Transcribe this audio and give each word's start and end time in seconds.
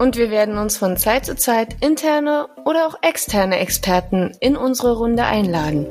Und 0.00 0.16
wir 0.16 0.30
werden 0.30 0.56
uns 0.56 0.78
von 0.78 0.96
Zeit 0.96 1.26
zu 1.26 1.36
Zeit 1.36 1.76
interne 1.82 2.48
oder 2.64 2.86
auch 2.86 2.94
externe 3.02 3.58
Experten 3.58 4.32
in 4.40 4.56
unsere 4.56 4.96
Runde 4.96 5.24
einladen. 5.24 5.86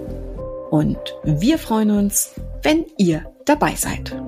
Und 0.71 0.97
wir 1.23 1.59
freuen 1.59 1.91
uns, 1.91 2.33
wenn 2.63 2.87
ihr 2.97 3.31
dabei 3.45 3.75
seid. 3.75 4.19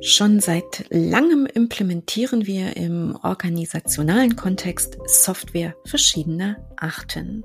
Schon 0.00 0.38
seit 0.38 0.84
langem 0.90 1.46
implementieren 1.46 2.46
wir 2.46 2.76
im 2.76 3.18
organisationalen 3.24 4.36
Kontext 4.36 4.98
Software 5.04 5.74
verschiedener 5.84 6.58
Arten. 6.76 7.42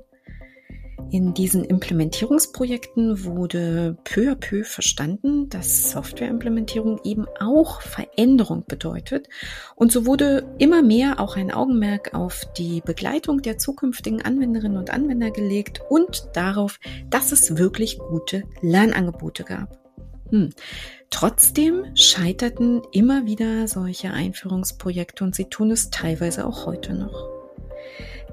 In 1.10 1.32
diesen 1.32 1.64
Implementierungsprojekten 1.64 3.24
wurde 3.24 3.96
peu 4.04 4.32
à 4.32 4.34
peu 4.34 4.64
verstanden, 4.64 5.48
dass 5.48 5.90
Softwareimplementierung 5.90 7.00
eben 7.04 7.26
auch 7.40 7.80
Veränderung 7.82 8.64
bedeutet. 8.66 9.28
Und 9.76 9.92
so 9.92 10.06
wurde 10.06 10.44
immer 10.58 10.82
mehr 10.82 11.20
auch 11.20 11.36
ein 11.36 11.52
Augenmerk 11.52 12.14
auf 12.14 12.44
die 12.56 12.80
Begleitung 12.80 13.42
der 13.42 13.58
zukünftigen 13.58 14.22
Anwenderinnen 14.22 14.78
und 14.78 14.90
Anwender 14.90 15.30
gelegt 15.30 15.80
und 15.88 16.28
darauf, 16.32 16.80
dass 17.10 17.32
es 17.32 17.56
wirklich 17.56 17.98
gute 17.98 18.42
Lernangebote 18.60 19.44
gab. 19.44 19.78
Hm. 20.30 20.50
Trotzdem 21.10 21.84
scheiterten 21.94 22.82
immer 22.90 23.24
wieder 23.24 23.68
solche 23.68 24.10
Einführungsprojekte 24.10 25.22
und 25.22 25.34
sie 25.34 25.44
tun 25.44 25.70
es 25.70 25.90
teilweise 25.90 26.44
auch 26.46 26.66
heute 26.66 26.94
noch. 26.94 27.33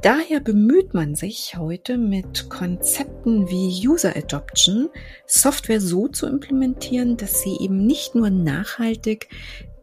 Daher 0.02 0.40
bemüht 0.40 0.96
man 0.96 1.14
sich 1.14 1.58
heute 1.58 1.96
mit 1.96 2.50
Konzepten 2.50 3.48
wie 3.50 3.88
User 3.88 4.16
Adoption, 4.16 4.90
Software 5.28 5.80
so 5.80 6.08
zu 6.08 6.26
implementieren, 6.26 7.18
dass 7.18 7.44
sie 7.44 7.58
eben 7.60 7.86
nicht 7.86 8.16
nur 8.16 8.32
nachhaltig 8.32 9.30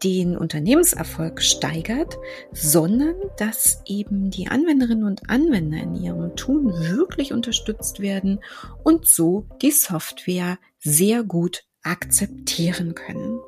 den 0.03 0.37
Unternehmenserfolg 0.37 1.41
steigert, 1.41 2.17
sondern 2.53 3.15
dass 3.37 3.81
eben 3.87 4.31
die 4.31 4.49
Anwenderinnen 4.49 5.05
und 5.05 5.31
Anwender 5.31 5.79
in 5.79 5.95
ihrem 5.95 6.35
Tun 6.35 6.73
wirklich 6.73 7.33
unterstützt 7.33 8.01
werden 8.01 8.41
und 8.83 9.07
so 9.07 9.47
die 9.63 9.71
Software 9.71 10.59
sehr 10.81 11.23
gut 11.23 11.63
akzeptieren 11.83 12.97
können. 12.97 13.39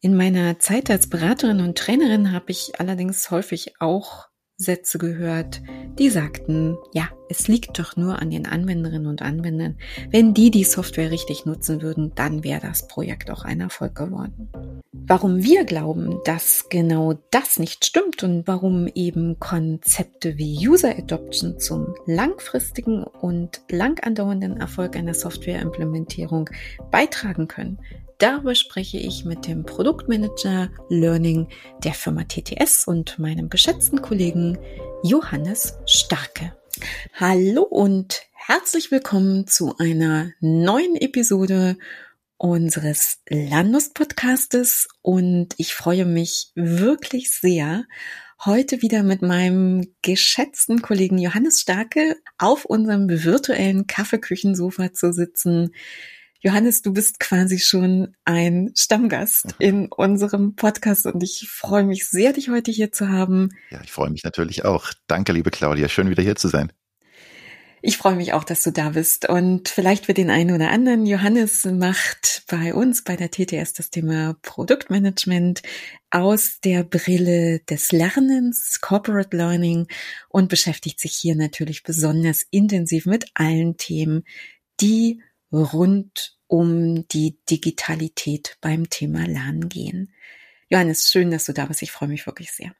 In 0.00 0.16
meiner 0.16 0.60
Zeit 0.60 0.88
als 0.88 1.08
Beraterin 1.08 1.60
und 1.60 1.76
Trainerin 1.76 2.30
habe 2.30 2.52
ich 2.52 2.78
allerdings 2.78 3.32
häufig 3.32 3.74
auch 3.80 4.28
Sätze 4.56 4.98
gehört, 4.98 5.62
die 5.98 6.10
sagten, 6.10 6.76
ja, 6.92 7.08
es 7.28 7.48
liegt 7.48 7.78
doch 7.78 7.96
nur 7.96 8.20
an 8.20 8.30
den 8.30 8.46
Anwenderinnen 8.46 9.08
und 9.08 9.20
Anwendern. 9.20 9.76
Wenn 10.10 10.32
die 10.32 10.50
die 10.50 10.62
Software 10.62 11.10
richtig 11.10 11.44
nutzen 11.44 11.82
würden, 11.82 12.12
dann 12.14 12.44
wäre 12.44 12.60
das 12.60 12.86
Projekt 12.86 13.30
auch 13.30 13.44
ein 13.44 13.60
Erfolg 13.60 13.96
geworden. 13.96 14.48
Warum 14.92 15.42
wir 15.42 15.64
glauben, 15.64 16.20
dass 16.24 16.68
genau 16.68 17.14
das 17.30 17.58
nicht 17.58 17.84
stimmt 17.84 18.22
und 18.22 18.46
warum 18.46 18.86
eben 18.94 19.38
Konzepte 19.40 20.38
wie 20.38 20.68
User 20.68 20.96
Adoption 20.96 21.58
zum 21.58 21.94
langfristigen 22.06 23.02
und 23.02 23.60
lang 23.68 24.00
andauernden 24.04 24.58
Erfolg 24.58 24.96
einer 24.96 25.14
Softwareimplementierung 25.14 26.48
beitragen 26.90 27.48
können, 27.48 27.78
Darüber 28.18 28.54
spreche 28.54 28.98
ich 28.98 29.24
mit 29.24 29.46
dem 29.46 29.64
Produktmanager 29.64 30.70
Learning 30.88 31.48
der 31.82 31.94
Firma 31.94 32.22
TTS 32.24 32.86
und 32.86 33.18
meinem 33.18 33.48
geschätzten 33.48 34.02
Kollegen 34.02 34.56
Johannes 35.02 35.74
Starke. 35.86 36.56
Hallo 37.14 37.62
und 37.62 38.22
herzlich 38.32 38.92
willkommen 38.92 39.48
zu 39.48 39.76
einer 39.78 40.30
neuen 40.40 40.94
Episode 40.94 41.76
unseres 42.36 43.20
Landlust-Podcastes 43.28 44.86
und 45.02 45.54
ich 45.56 45.74
freue 45.74 46.04
mich 46.04 46.52
wirklich 46.54 47.32
sehr, 47.32 47.84
heute 48.44 48.80
wieder 48.80 49.02
mit 49.02 49.22
meinem 49.22 49.92
geschätzten 50.02 50.82
Kollegen 50.82 51.18
Johannes 51.18 51.60
Starke 51.60 52.16
auf 52.38 52.64
unserem 52.64 53.08
virtuellen 53.08 53.86
Kaffeeküchensofa 53.88 54.92
zu 54.92 55.12
sitzen. 55.12 55.72
Johannes, 56.44 56.82
du 56.82 56.92
bist 56.92 57.20
quasi 57.20 57.58
schon 57.58 58.14
ein 58.26 58.70
Stammgast 58.76 59.54
in 59.58 59.86
unserem 59.86 60.54
Podcast 60.56 61.06
und 61.06 61.22
ich 61.22 61.48
freue 61.48 61.84
mich 61.84 62.06
sehr, 62.06 62.34
dich 62.34 62.50
heute 62.50 62.70
hier 62.70 62.92
zu 62.92 63.08
haben. 63.08 63.48
Ja, 63.70 63.80
ich 63.82 63.90
freue 63.90 64.10
mich 64.10 64.24
natürlich 64.24 64.62
auch. 64.62 64.92
Danke, 65.06 65.32
liebe 65.32 65.50
Claudia. 65.50 65.88
Schön 65.88 66.10
wieder 66.10 66.22
hier 66.22 66.36
zu 66.36 66.48
sein. 66.48 66.70
Ich 67.80 67.96
freue 67.96 68.16
mich 68.16 68.34
auch, 68.34 68.44
dass 68.44 68.62
du 68.62 68.72
da 68.72 68.90
bist. 68.90 69.26
Und 69.26 69.70
vielleicht 69.70 70.04
für 70.04 70.12
den 70.12 70.28
einen 70.28 70.54
oder 70.54 70.68
anderen, 70.68 71.06
Johannes 71.06 71.64
macht 71.64 72.42
bei 72.46 72.74
uns 72.74 73.04
bei 73.04 73.16
der 73.16 73.30
TTS 73.30 73.72
das 73.72 73.88
Thema 73.88 74.36
Produktmanagement 74.42 75.62
aus 76.10 76.60
der 76.62 76.84
Brille 76.84 77.60
des 77.60 77.90
Lernens, 77.90 78.82
Corporate 78.82 79.34
Learning 79.34 79.86
und 80.28 80.50
beschäftigt 80.50 81.00
sich 81.00 81.16
hier 81.16 81.36
natürlich 81.36 81.84
besonders 81.84 82.42
intensiv 82.50 83.06
mit 83.06 83.30
allen 83.32 83.78
Themen, 83.78 84.24
die 84.82 85.22
rund 85.54 86.33
um 86.54 87.08
die 87.08 87.36
Digitalität 87.50 88.58
beim 88.60 88.88
Thema 88.88 89.26
Lernen 89.26 89.68
gehen. 89.68 90.14
Johannes, 90.68 91.10
schön, 91.10 91.32
dass 91.32 91.46
du 91.46 91.52
da 91.52 91.66
bist. 91.66 91.82
Ich 91.82 91.90
freue 91.90 92.08
mich 92.08 92.26
wirklich 92.26 92.52
sehr. 92.52 92.72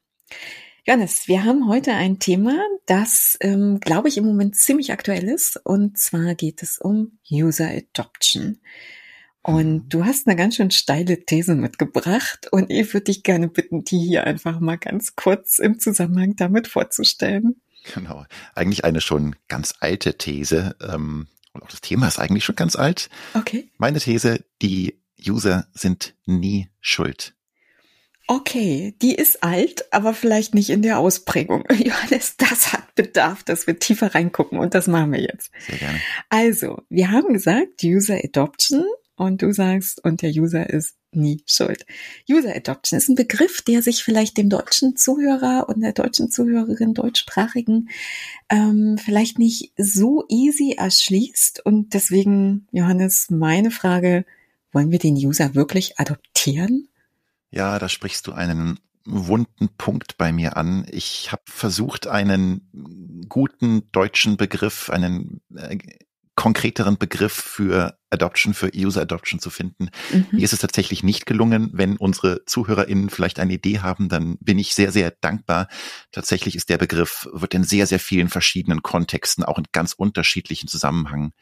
Johannes, 0.86 1.26
wir 1.26 1.42
haben 1.42 1.66
heute 1.68 1.92
ein 1.92 2.20
Thema, 2.20 2.56
das, 2.86 3.36
ähm, 3.40 3.80
glaube 3.80 4.06
ich, 4.06 4.16
im 4.16 4.26
Moment 4.26 4.54
ziemlich 4.54 4.92
aktuell 4.92 5.24
ist. 5.24 5.56
Und 5.64 5.98
zwar 5.98 6.36
geht 6.36 6.62
es 6.62 6.78
um 6.78 7.18
User 7.28 7.68
Adoption. 7.68 8.60
Und 9.42 9.88
du 9.88 10.04
hast 10.04 10.28
eine 10.28 10.36
ganz 10.36 10.54
schön 10.54 10.70
steile 10.70 11.24
These 11.24 11.56
mitgebracht 11.56 12.46
und 12.52 12.70
ich 12.70 12.94
würde 12.94 13.06
dich 13.06 13.24
gerne 13.24 13.48
bitten, 13.48 13.82
die 13.82 13.98
hier 13.98 14.22
einfach 14.22 14.60
mal 14.60 14.78
ganz 14.78 15.16
kurz 15.16 15.58
im 15.58 15.80
Zusammenhang 15.80 16.36
damit 16.36 16.68
vorzustellen. 16.68 17.60
Genau, 17.92 18.24
eigentlich 18.54 18.84
eine 18.84 19.00
schon 19.00 19.34
ganz 19.48 19.74
alte 19.80 20.16
These, 20.16 20.76
ähm, 20.80 21.26
und 21.54 21.62
auch 21.62 21.70
das 21.70 21.80
Thema 21.80 22.06
ist 22.08 22.18
eigentlich 22.18 22.44
schon 22.44 22.56
ganz 22.56 22.76
alt. 22.76 23.08
Okay. 23.34 23.68
Meine 23.78 24.00
These, 24.00 24.44
die 24.60 25.00
User 25.26 25.66
sind 25.72 26.14
nie 26.26 26.68
schuld. 26.80 27.34
Okay, 28.26 28.94
die 29.02 29.14
ist 29.14 29.42
alt, 29.42 29.92
aber 29.92 30.14
vielleicht 30.14 30.54
nicht 30.54 30.70
in 30.70 30.80
der 30.80 30.98
Ausprägung. 30.98 31.64
Johannes, 31.70 32.36
das 32.36 32.72
hat 32.72 32.94
Bedarf, 32.94 33.42
dass 33.42 33.66
wir 33.66 33.78
tiefer 33.78 34.14
reingucken 34.14 34.58
und 34.58 34.74
das 34.74 34.86
machen 34.86 35.12
wir 35.12 35.20
jetzt. 35.20 35.50
Sehr 35.66 35.78
gerne. 35.78 36.00
Also, 36.30 36.82
wir 36.88 37.10
haben 37.10 37.34
gesagt, 37.34 37.82
User 37.82 38.18
Adoption 38.22 38.84
und 39.16 39.42
du 39.42 39.52
sagst, 39.52 40.04
und 40.04 40.22
der 40.22 40.30
User 40.30 40.68
ist 40.68 40.96
nie 41.12 41.42
schuld. 41.46 41.86
User 42.28 42.54
Adoption 42.54 42.98
ist 42.98 43.08
ein 43.08 43.14
Begriff, 43.14 43.62
der 43.62 43.82
sich 43.82 44.02
vielleicht 44.02 44.36
dem 44.36 44.48
deutschen 44.48 44.96
Zuhörer 44.96 45.68
und 45.68 45.80
der 45.80 45.92
deutschen 45.92 46.30
Zuhörerin 46.30 46.94
deutschsprachigen 46.94 47.88
ähm, 48.48 48.98
vielleicht 48.98 49.38
nicht 49.38 49.72
so 49.76 50.24
easy 50.28 50.74
erschließt. 50.76 51.64
Und 51.64 51.94
deswegen, 51.94 52.66
Johannes, 52.72 53.28
meine 53.30 53.70
Frage, 53.70 54.24
wollen 54.72 54.90
wir 54.90 54.98
den 54.98 55.14
User 55.14 55.54
wirklich 55.54 55.98
adoptieren? 55.98 56.88
Ja, 57.50 57.78
da 57.78 57.88
sprichst 57.88 58.26
du 58.26 58.32
einen 58.32 58.80
wunden 59.04 59.68
Punkt 59.76 60.16
bei 60.18 60.32
mir 60.32 60.56
an. 60.56 60.86
Ich 60.90 61.30
habe 61.30 61.42
versucht, 61.46 62.06
einen 62.06 63.24
guten 63.28 63.90
deutschen 63.92 64.36
Begriff, 64.36 64.90
einen 64.90 65.40
äh, 65.54 65.78
konkreteren 66.34 66.98
Begriff 66.98 67.32
für 67.32 67.98
Adoption, 68.14 68.54
für 68.54 68.70
User 68.74 69.02
Adoption 69.02 69.40
zu 69.40 69.50
finden. 69.50 69.90
Mhm. 70.10 70.26
Mir 70.32 70.44
ist 70.44 70.52
es 70.52 70.58
tatsächlich 70.60 71.02
nicht 71.02 71.26
gelungen. 71.26 71.70
Wenn 71.72 71.96
unsere 71.96 72.44
ZuhörerInnen 72.46 73.10
vielleicht 73.10 73.38
eine 73.38 73.54
Idee 73.54 73.80
haben, 73.80 74.08
dann 74.08 74.38
bin 74.38 74.58
ich 74.58 74.74
sehr, 74.74 74.92
sehr 74.92 75.10
dankbar. 75.20 75.68
Tatsächlich 76.12 76.56
ist 76.56 76.68
der 76.68 76.78
Begriff, 76.78 77.28
wird 77.32 77.54
in 77.54 77.64
sehr, 77.64 77.86
sehr 77.86 78.00
vielen 78.00 78.28
verschiedenen 78.28 78.82
Kontexten, 78.82 79.44
auch 79.44 79.58
in 79.58 79.66
ganz 79.72 79.92
unterschiedlichen 79.92 80.68
Zusammenhängen 80.68 81.32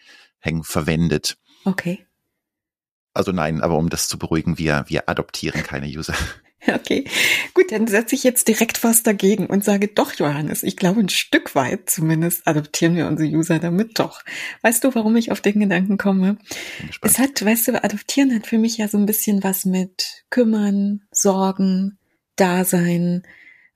verwendet. 0.62 1.36
Okay. 1.64 2.06
Also 3.14 3.32
nein, 3.32 3.60
aber 3.60 3.76
um 3.76 3.90
das 3.90 4.08
zu 4.08 4.18
beruhigen, 4.18 4.58
wir, 4.58 4.84
wir 4.88 5.08
adoptieren 5.08 5.62
keine 5.62 5.86
User. 5.86 6.14
Okay, 6.74 7.04
gut, 7.54 7.72
dann 7.72 7.86
setze 7.86 8.14
ich 8.14 8.24
jetzt 8.24 8.48
direkt 8.48 8.82
was 8.84 9.02
dagegen 9.02 9.46
und 9.46 9.64
sage 9.64 9.88
doch, 9.88 10.14
Johannes, 10.14 10.62
ich 10.62 10.76
glaube, 10.76 11.00
ein 11.00 11.08
Stück 11.08 11.54
weit 11.54 11.90
zumindest 11.90 12.46
adoptieren 12.46 12.94
wir 12.96 13.06
unsere 13.06 13.28
User 13.28 13.58
damit 13.58 13.98
doch. 13.98 14.22
Weißt 14.62 14.84
du, 14.84 14.94
warum 14.94 15.16
ich 15.16 15.32
auf 15.32 15.40
den 15.40 15.60
Gedanken 15.60 15.98
komme? 15.98 16.38
Es 17.00 17.18
hat, 17.18 17.44
weißt 17.44 17.68
du, 17.68 17.84
adoptieren 17.84 18.34
hat 18.34 18.46
für 18.46 18.58
mich 18.58 18.78
ja 18.78 18.88
so 18.88 18.98
ein 18.98 19.06
bisschen 19.06 19.42
was 19.42 19.64
mit 19.64 20.24
kümmern, 20.30 21.02
sorgen, 21.10 21.98
Dasein, 22.36 23.22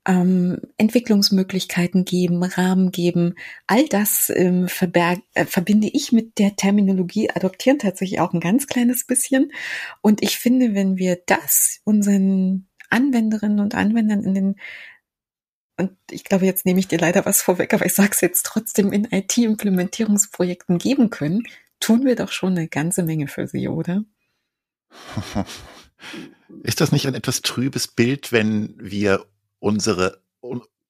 ähm, 0.06 0.60
Entwicklungsmöglichkeiten 0.76 2.04
geben, 2.04 2.42
Rahmen 2.42 2.92
geben. 2.92 3.34
All 3.66 3.86
das 3.88 4.30
ähm, 4.34 4.68
verberg, 4.68 5.18
äh, 5.34 5.44
verbinde 5.44 5.90
ich 5.92 6.12
mit 6.12 6.38
der 6.38 6.56
Terminologie 6.56 7.30
adoptieren 7.30 7.78
tatsächlich 7.78 8.20
auch 8.20 8.32
ein 8.32 8.40
ganz 8.40 8.66
kleines 8.66 9.04
bisschen. 9.04 9.52
Und 10.00 10.22
ich 10.22 10.38
finde, 10.38 10.74
wenn 10.74 10.96
wir 10.96 11.18
das 11.26 11.80
unseren 11.84 12.68
Anwenderinnen 12.90 13.60
und 13.60 13.74
Anwendern 13.74 14.22
in 14.24 14.34
den 14.34 14.56
und 15.78 15.90
ich 16.10 16.24
glaube, 16.24 16.46
jetzt 16.46 16.64
nehme 16.64 16.80
ich 16.80 16.88
dir 16.88 16.98
leider 16.98 17.26
was 17.26 17.42
vorweg, 17.42 17.74
aber 17.74 17.84
ich 17.84 17.92
sage 17.92 18.12
es 18.12 18.22
jetzt 18.22 18.46
trotzdem 18.46 18.92
in 18.92 19.04
IT-Implementierungsprojekten 19.10 20.78
geben 20.78 21.10
können, 21.10 21.46
tun 21.80 22.06
wir 22.06 22.16
doch 22.16 22.32
schon 22.32 22.52
eine 22.52 22.66
ganze 22.68 23.02
Menge 23.02 23.28
für 23.28 23.46
sie, 23.46 23.68
oder? 23.68 24.02
Ist 26.62 26.80
das 26.80 26.92
nicht 26.92 27.06
ein 27.06 27.14
etwas 27.14 27.42
trübes 27.42 27.88
Bild, 27.88 28.32
wenn 28.32 28.74
wir 28.78 29.26
unsere 29.58 30.22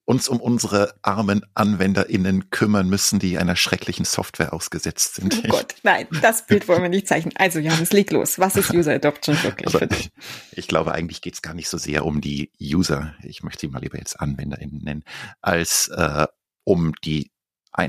uns 0.07 0.29
um 0.29 0.41
unsere 0.41 0.95
armen 1.03 1.45
AnwenderInnen 1.55 2.51
kümmern 2.51 2.89
müssen, 2.89 3.19
die 3.19 3.39
einer 3.39 3.57
schrecklichen 3.57 4.05
Software 4.05 4.55
ausgesetzt 4.55 5.17
sind. 5.17 5.43
Oh 5.45 5.49
Gott, 5.49 5.75
nein, 5.83 6.07
das 6.23 6.47
Bild 6.47 6.69
wollen 6.69 6.83
wir 6.83 6.89
nicht 6.89 7.09
zeichnen. 7.09 7.35
Also 7.37 7.59
Johannes, 7.59 7.93
leg 7.93 8.11
los. 8.13 8.39
Was 8.39 8.57
ist 8.57 8.73
User 8.73 8.95
Adoption 8.95 9.37
wirklich 9.43 9.67
also, 9.67 9.79
für 9.81 9.87
dich? 9.89 10.11
Ich 10.53 10.69
glaube, 10.69 10.93
eigentlich 10.93 11.21
geht 11.21 11.35
es 11.35 11.43
gar 11.43 11.53
nicht 11.53 11.69
so 11.69 11.77
sehr 11.77 12.07
um 12.07 12.21
die 12.21 12.51
User, 12.61 13.15
ich 13.23 13.43
möchte 13.43 13.61
sie 13.63 13.69
mal 13.69 13.83
lieber 13.83 13.99
jetzt 13.99 14.19
AnwenderInnen 14.19 14.79
nennen, 14.79 15.05
als 15.43 15.89
äh, 15.89 16.27
um 16.65 16.95
die 17.05 17.31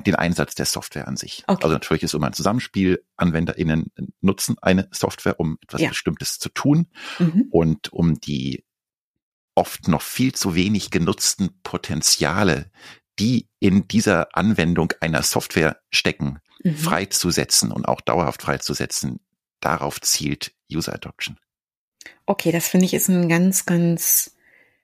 den 0.05 0.15
Einsatz 0.15 0.53
der 0.53 0.65
Software 0.65 1.07
an 1.07 1.15
sich. 1.15 1.45
Okay. 1.47 1.63
Also 1.63 1.73
natürlich 1.73 2.03
ist 2.03 2.09
es 2.09 2.15
um 2.15 2.23
ein 2.23 2.33
Zusammenspiel. 2.33 3.05
AnwenderInnen 3.15 3.85
nutzen 4.19 4.57
eine 4.61 4.89
Software, 4.91 5.39
um 5.39 5.57
etwas 5.61 5.79
ja. 5.79 5.87
Bestimmtes 5.87 6.39
zu 6.39 6.49
tun 6.49 6.87
mhm. 7.19 7.47
und 7.51 7.93
um 7.93 8.19
die 8.19 8.65
oft 9.57 9.87
noch 9.87 10.01
viel 10.03 10.33
zu 10.33 10.55
wenig 10.55 10.91
genutzten 10.91 11.49
Potenziale, 11.63 12.69
die 13.19 13.49
in 13.59 13.87
dieser 13.87 14.35
Anwendung 14.37 14.93
einer 15.01 15.23
Software 15.23 15.81
stecken, 15.89 16.39
mhm. 16.63 16.75
freizusetzen 16.75 17.71
und 17.71 17.87
auch 17.87 18.01
dauerhaft 18.01 18.43
freizusetzen. 18.43 19.19
Darauf 19.59 19.99
zielt 20.01 20.53
User 20.71 20.93
Adoption. 20.93 21.37
Okay, 22.27 22.51
das 22.51 22.67
finde 22.67 22.85
ich 22.85 22.93
ist 22.93 23.09
ein 23.09 23.27
ganz, 23.27 23.65
ganz 23.65 24.35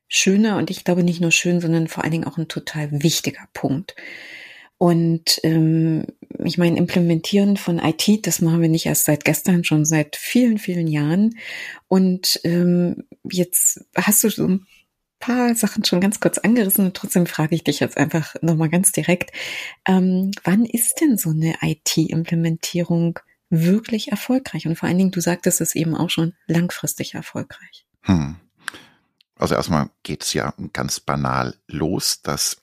schöner 0.07 0.57
und 0.57 0.71
ich 0.71 0.83
glaube 0.83 1.03
nicht 1.03 1.21
nur 1.21 1.31
schön, 1.31 1.61
sondern 1.61 1.87
vor 1.87 2.03
allen 2.03 2.11
Dingen 2.11 2.27
auch 2.27 2.37
ein 2.37 2.47
total 2.47 3.03
wichtiger 3.03 3.47
Punkt. 3.53 3.95
Und 4.83 5.39
ähm, 5.43 6.07
ich 6.43 6.57
meine, 6.57 6.77
Implementieren 6.77 7.55
von 7.55 7.79
IT, 7.79 8.27
das 8.27 8.41
machen 8.41 8.61
wir 8.61 8.67
nicht 8.67 8.85
erst 8.85 9.05
seit 9.05 9.23
gestern, 9.23 9.63
schon 9.63 9.85
seit 9.85 10.17
vielen, 10.17 10.57
vielen 10.57 10.87
Jahren. 10.87 11.37
Und 11.87 12.41
ähm, 12.43 13.05
jetzt 13.23 13.85
hast 13.95 14.25
du 14.25 14.29
so 14.29 14.45
ein 14.45 14.67
paar 15.19 15.55
Sachen 15.55 15.85
schon 15.85 16.01
ganz 16.01 16.19
kurz 16.19 16.37
angerissen 16.37 16.83
und 16.83 16.97
trotzdem 16.97 17.27
frage 17.27 17.55
ich 17.55 17.63
dich 17.63 17.79
jetzt 17.79 17.95
einfach 17.95 18.35
nochmal 18.41 18.67
ganz 18.67 18.91
direkt. 18.91 19.31
Ähm, 19.87 20.31
wann 20.43 20.65
ist 20.65 20.99
denn 20.99 21.17
so 21.17 21.29
eine 21.29 21.55
IT-Implementierung 21.61 23.19
wirklich 23.49 24.11
erfolgreich? 24.11 24.67
Und 24.67 24.75
vor 24.75 24.89
allen 24.89 24.97
Dingen, 24.97 25.11
du 25.11 25.21
sagtest 25.21 25.61
es 25.61 25.75
eben 25.75 25.95
auch 25.95 26.09
schon, 26.09 26.33
langfristig 26.45 27.13
erfolgreich. 27.13 27.85
Hm. 28.01 28.35
Also 29.37 29.55
erstmal 29.55 29.91
geht 30.03 30.23
es 30.23 30.33
ja 30.33 30.53
ganz 30.73 30.99
banal 30.99 31.55
los, 31.67 32.21
dass 32.21 32.61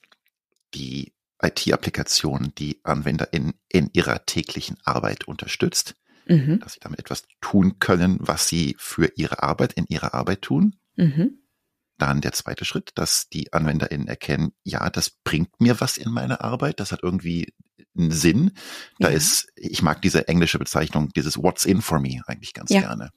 die 0.75 1.13
IT-Applikation 1.41 2.53
die 2.57 2.79
AnwenderInnen 2.83 3.53
in 3.69 3.89
ihrer 3.93 4.25
täglichen 4.25 4.77
Arbeit 4.83 5.27
unterstützt, 5.27 5.95
mhm. 6.27 6.59
dass 6.59 6.73
sie 6.73 6.79
damit 6.79 6.99
etwas 6.99 7.23
tun 7.41 7.79
können, 7.79 8.17
was 8.19 8.47
sie 8.47 8.75
für 8.77 9.11
ihre 9.15 9.43
Arbeit 9.43 9.73
in 9.73 9.85
ihrer 9.87 10.13
Arbeit 10.13 10.41
tun. 10.41 10.75
Mhm. 10.95 11.39
Dann 11.97 12.21
der 12.21 12.31
zweite 12.31 12.65
Schritt, 12.65 12.91
dass 12.95 13.29
die 13.29 13.53
AnwenderInnen 13.53 14.07
erkennen, 14.07 14.53
ja, 14.63 14.89
das 14.89 15.09
bringt 15.09 15.61
mir 15.61 15.79
was 15.79 15.97
in 15.97 16.09
meine 16.09 16.41
Arbeit, 16.41 16.79
das 16.79 16.91
hat 16.91 17.03
irgendwie 17.03 17.53
einen 17.97 18.11
Sinn. 18.11 18.51
Da 18.99 19.09
ja. 19.09 19.15
ist, 19.15 19.51
ich 19.55 19.81
mag 19.81 20.01
diese 20.01 20.27
englische 20.27 20.57
Bezeichnung, 20.59 21.09
dieses 21.09 21.37
What's 21.37 21.65
in 21.65 21.81
for 21.81 21.99
me 21.99 22.21
eigentlich 22.25 22.53
ganz 22.53 22.71
ja. 22.71 22.81
gerne. 22.81 23.11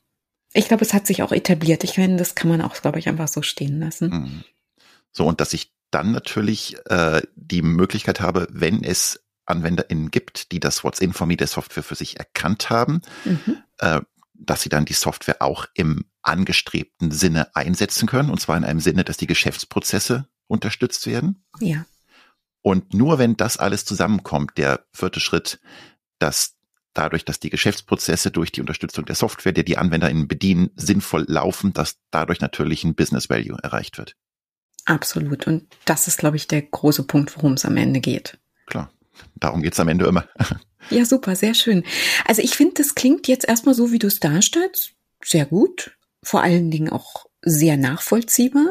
Ich 0.53 0.69
glaube, 0.69 0.85
es 0.85 0.95
hat 0.95 1.07
sich 1.07 1.23
auch 1.23 1.33
etabliert. 1.33 1.83
Ich 1.83 1.99
meine, 1.99 2.17
das 2.17 2.35
kann 2.35 2.49
man 2.49 2.61
auch, 2.61 2.81
glaube 2.81 2.99
ich, 2.99 3.09
einfach 3.09 3.29
so 3.29 3.43
stehen 3.43 3.81
lassen. 3.81 4.11
Mhm. 4.11 4.45
So, 5.11 5.27
und 5.27 5.41
dass 5.41 5.53
ich 5.53 5.73
dann 5.95 6.13
natürlich 6.13 6.77
äh, 6.87 7.23
die 7.37 7.63
Möglichkeit 7.63 8.21
habe, 8.21 8.49
wenn 8.51 8.83
es 8.83 9.21
AnwenderInnen 9.47 10.11
gibt, 10.11 10.53
die 10.53 10.61
das 10.61 10.85
What's 10.85 11.01
in 11.01 11.13
for 11.13 11.27
me 11.27 11.37
der 11.37 11.47
Software 11.47 11.83
für 11.83 11.95
sich 11.95 12.19
erkannt 12.19 12.71
haben, 12.71 13.03
mhm. 13.25 13.59
äh, 13.79 14.01
dass 14.35 14.63
sie 14.63 14.69
dann 14.69 14.85
die 14.85 14.95
Software 14.95 15.41
auch 15.41 15.67
im 15.75 16.05
angestrebten 16.23 17.11
Sinne 17.11 17.55
einsetzen 17.55 18.09
können, 18.09 18.31
und 18.31 18.41
zwar 18.41 18.57
in 18.57 18.65
einem 18.65 18.81
Sinne, 18.81 19.05
dass 19.05 19.17
die 19.17 19.27
Geschäftsprozesse 19.27 20.27
unterstützt 20.47 21.07
werden. 21.07 21.45
Ja. 21.61 21.85
Und 22.63 22.95
nur 22.95 23.19
wenn 23.19 23.37
das 23.37 23.59
alles 23.59 23.85
zusammenkommt, 23.85 24.57
der 24.57 24.87
vierte 24.93 25.21
Schritt, 25.21 25.61
dass 26.19 26.57
dadurch, 26.95 27.25
dass 27.25 27.41
die 27.41 27.51
Geschäftsprozesse 27.51 28.31
durch 28.31 28.53
die 28.53 28.61
Unterstützung 28.61 29.05
der 29.05 29.17
Software, 29.17 29.53
der 29.53 29.65
die 29.65 29.77
AnwenderInnen 29.77 30.29
bedienen, 30.29 30.71
sinnvoll 30.75 31.25
laufen, 31.29 31.73
dass 31.73 31.99
dadurch 32.11 32.41
natürlich 32.41 32.85
ein 32.85 32.95
Business 32.95 33.29
Value 33.29 33.59
erreicht 33.63 33.99
wird. 33.99 34.17
Absolut. 34.85 35.47
Und 35.47 35.67
das 35.85 36.09
ist, 36.09 36.19
glaube 36.19 36.37
ich, 36.37 36.47
der 36.49 36.63
große 36.63 37.05
Punkt, 37.05 37.37
worum 37.37 37.55
es 37.55 37.65
am 37.65 37.77
Ende 37.77 38.01
geht. 38.01 38.39
Klar. 38.67 38.91
Darum 39.37 39.63
geht's 39.63 39.81
am 39.81 39.89
Ende 39.89 40.07
immer. 40.07 40.29
ja, 40.91 41.05
super, 41.05 41.37
sehr 41.37 41.55
schön. 41.55 41.85
Also 42.27 42.43
ich 42.43 42.55
finde, 42.55 42.75
das 42.79 42.95
klingt 42.95 43.29
jetzt 43.29 43.49
erstmal 43.49 43.75
so, 43.75 43.93
wie 43.93 43.99
du 43.99 44.09
es 44.09 44.21
darstellst, 44.21 44.93
sehr 45.23 45.47
gut. 45.47 45.97
Vor 46.23 46.43
allen 46.43 46.71
Dingen 46.71 46.91
auch 46.91 47.27
sehr 47.43 47.77
nachvollziehbar. 47.77 48.67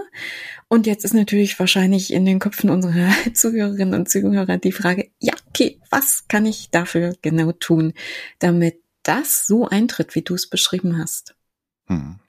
Und 0.68 0.88
jetzt 0.88 1.06
ist 1.06 1.14
natürlich 1.14 1.60
wahrscheinlich 1.60 2.12
in 2.12 2.26
den 2.26 2.40
Köpfen 2.40 2.70
unserer 2.70 3.12
Zuhörerinnen 3.34 3.94
und 3.94 4.10
Zuhörer 4.10 4.58
die 4.58 4.72
Frage, 4.72 5.12
ja, 5.20 5.34
okay, 5.48 5.80
was 5.90 6.28
kann 6.28 6.46
ich 6.46 6.70
dafür 6.72 7.16
genau 7.22 7.52
tun, 7.52 7.94
damit 8.40 8.82
das 9.04 9.46
so 9.46 9.68
eintritt, 9.68 10.16
wie 10.16 10.22
du 10.22 10.34
es 10.34 10.50
beschrieben 10.50 10.98
hast? 10.98 11.36
Hm 11.88 12.20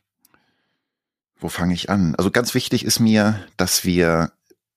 wo 1.44 1.50
fange 1.50 1.74
ich 1.74 1.90
an? 1.90 2.14
Also 2.14 2.30
ganz 2.30 2.54
wichtig 2.54 2.86
ist 2.86 3.00
mir, 3.00 3.46
dass 3.58 3.84
wir 3.84 4.32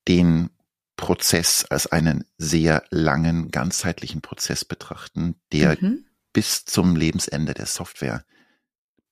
den 0.05 0.49
Prozess 0.97 1.63
als 1.63 1.87
einen 1.87 2.25
sehr 2.37 2.83
langen, 2.89 3.51
ganzheitlichen 3.51 4.19
Prozess 4.21 4.65
betrachten, 4.65 5.39
der 5.53 5.77
mhm. 5.79 6.05
bis 6.33 6.65
zum 6.65 6.97
Lebensende 6.97 7.53
der 7.53 7.67
Software 7.67 8.25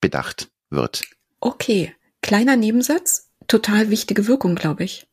bedacht 0.02 0.50
wird. 0.70 1.06
Okay, 1.40 1.96
kleiner 2.22 2.58
Nebensatz, 2.58 3.30
total 3.48 3.90
wichtige 3.90 4.28
Wirkung, 4.28 4.56
glaube 4.56 4.84
ich. 4.84 5.08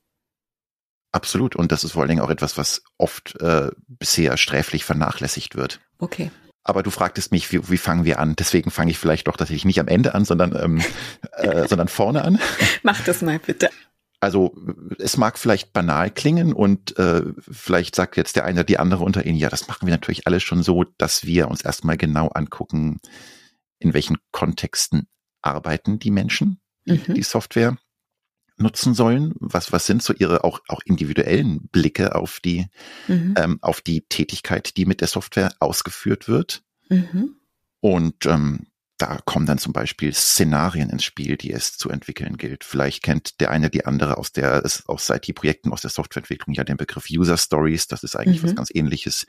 Absolut. 1.13 1.55
Und 1.55 1.71
das 1.71 1.85
ist 1.85 1.93
vor 1.93 2.03
allen 2.03 2.09
Dingen 2.09 2.23
auch 2.23 2.31
etwas, 2.31 2.59
was 2.59 2.83
oft 2.99 3.41
äh, 3.41 3.71
bisher 3.87 4.37
sträflich 4.37 4.85
vernachlässigt 4.85 5.55
wird. 5.55 5.79
Okay. 5.99 6.33
Aber 6.65 6.83
du 6.83 6.91
fragtest 6.91 7.33
mich, 7.33 7.51
wie, 7.53 7.71
wie 7.71 7.77
fangen 7.77 8.05
wir 8.05 8.19
an? 8.19 8.37
Deswegen 8.37 8.71
fange 8.71 8.93
ich 8.93 8.99
vielleicht 8.99 9.27
doch 9.27 9.37
tatsächlich 9.37 9.65
nicht 9.65 9.81
am 9.81 9.89
Ende 9.89 10.15
an, 10.15 10.25
sondern, 10.25 10.57
ähm, 10.57 10.83
äh, 11.33 11.67
sondern 11.67 11.89
vorne 11.89 12.25
an. 12.25 12.39
Mach 12.83 13.03
das 13.05 13.23
mal 13.23 13.39
bitte. 13.39 13.71
Also 14.21 14.55
es 15.01 15.17
mag 15.17 15.37
vielleicht 15.37 15.73
banal 15.73 16.09
klingen 16.09 16.53
und 16.53 16.97
äh, 16.97 17.23
vielleicht 17.51 17.97
sagt 17.97 18.17
jetzt 18.17 18.37
der 18.37 18.45
eine 18.45 18.61
oder 18.61 18.65
die 18.65 18.79
andere 18.79 19.03
unter 19.03 19.27
Ihnen, 19.27 19.37
ja, 19.37 19.49
das 19.49 19.67
machen 19.67 19.87
wir 19.87 19.93
natürlich 19.93 20.29
alles 20.29 20.45
schon 20.45 20.63
so, 20.63 20.85
dass 20.97 21.27
wir 21.27 21.49
uns 21.49 21.63
erstmal 21.63 21.97
genau 21.97 22.29
angucken, 22.29 23.01
in 23.81 23.95
welchen 23.95 24.19
Kontexten 24.31 25.09
arbeiten 25.41 25.99
die 25.99 26.13
Menschen, 26.13 26.61
mhm. 26.85 27.15
die 27.15 27.25
Software 27.25 27.77
nutzen 28.57 28.95
sollen? 28.95 29.35
Was, 29.39 29.73
was 29.73 29.87
sind 29.87 30.03
so 30.03 30.13
ihre 30.13 30.45
auch, 30.45 30.61
auch 30.69 30.81
individuellen 30.85 31.69
Blicke 31.69 32.15
auf 32.15 32.41
die, 32.41 32.67
mhm. 33.09 33.35
ähm, 33.37 33.59
auf 33.63 33.81
die 33.81 34.03
Tätigkeit, 34.03 34.77
die 34.77 34.87
mit 34.87 35.01
der 35.01 35.09
Software 35.09 35.53
ausgeführt 35.61 36.29
wird? 36.29 36.63
Mhm. 36.89 37.37
Und 37.81 38.27
ähm, 38.27 38.67
da 38.99 39.19
kommen 39.25 39.47
dann 39.47 39.59
zum 39.59 39.73
Beispiel 39.73 40.15
Szenarien 40.15 40.89
ins 40.91 41.03
Spiel, 41.03 41.37
die 41.37 41.53
es 41.53 41.77
zu 41.77 41.91
entwickeln 41.91 42.37
gilt. 42.37 42.63
Vielleicht 42.63 43.03
kennt 43.03 43.41
der 43.41 43.51
eine 43.51 43.69
die 43.69 43.85
andere 43.85 44.17
aus 44.17 44.31
der 44.31 44.63
aus 44.87 45.11
IT-Projekten, 45.11 45.73
aus 45.73 45.81
der 45.81 45.91
Softwareentwicklung 45.91 46.55
ja 46.55 46.63
den 46.63 46.77
Begriff 46.77 47.07
User 47.11 47.37
Stories. 47.37 47.89
Das 47.89 48.05
ist 48.05 48.15
eigentlich 48.15 48.43
mhm. 48.43 48.49
was 48.49 48.55
ganz 48.55 48.71
ähnliches. 48.73 49.27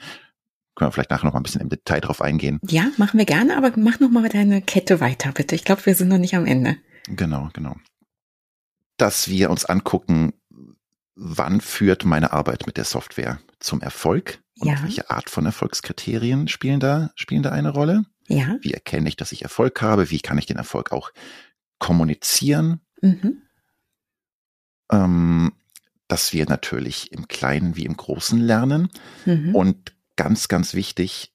Können 0.76 0.90
wir 0.90 0.92
vielleicht 0.92 1.10
nachher 1.10 1.26
noch 1.26 1.34
mal 1.34 1.40
ein 1.40 1.44
bisschen 1.44 1.62
im 1.62 1.70
Detail 1.70 2.02
drauf 2.02 2.22
eingehen. 2.22 2.60
Ja, 2.68 2.92
machen 2.98 3.18
wir 3.18 3.26
gerne, 3.26 3.58
aber 3.58 3.72
mach 3.76 4.00
noch 4.00 4.10
mal 4.10 4.28
deine 4.30 4.62
Kette 4.62 5.00
weiter, 5.00 5.32
bitte. 5.32 5.56
Ich 5.56 5.64
glaube, 5.64 5.86
wir 5.86 5.96
sind 5.96 6.08
noch 6.08 6.18
nicht 6.18 6.36
am 6.36 6.46
Ende. 6.46 6.78
Genau, 7.08 7.50
genau 7.54 7.76
dass 8.98 9.28
wir 9.28 9.50
uns 9.50 9.66
angucken, 9.66 10.34
wann 11.16 11.62
führt 11.62 12.06
meine 12.06 12.34
Arbeit 12.34 12.66
mit 12.66 12.78
der 12.78 12.86
Software 12.86 13.40
zum 13.60 13.82
Erfolg 13.82 14.42
und 14.60 14.70
ja. 14.70 14.84
welche 14.84 15.10
Art 15.10 15.30
von 15.30 15.46
Erfolgskriterien 15.46 16.48
spielen 16.48 16.80
da, 16.80 17.12
spielen 17.16 17.44
da 17.44 17.52
eine 17.52 17.70
Rolle? 17.70 18.06
Ja. 18.28 18.58
Wie 18.62 18.74
erkenne 18.74 19.10
ich, 19.10 19.16
dass 19.16 19.32
ich 19.32 19.44
Erfolg 19.44 19.82
habe? 19.82 20.10
Wie 20.10 20.20
kann 20.20 20.38
ich 20.38 20.46
den 20.46 20.58
Erfolg 20.58 20.92
auch 20.92 21.12
kommunizieren? 21.80 22.82
Mhm. 23.02 23.42
Ähm, 24.92 25.54
dass 26.08 26.34
wir 26.34 26.46
natürlich 26.46 27.12
im 27.12 27.28
Kleinen 27.28 27.76
wie 27.76 27.86
im 27.86 27.98
Großen 27.98 28.40
lernen. 28.40 28.90
Mhm. 29.26 29.56
Und 29.56 29.96
ganz, 30.16 30.48
ganz 30.48 30.74
wichtig, 30.74 31.34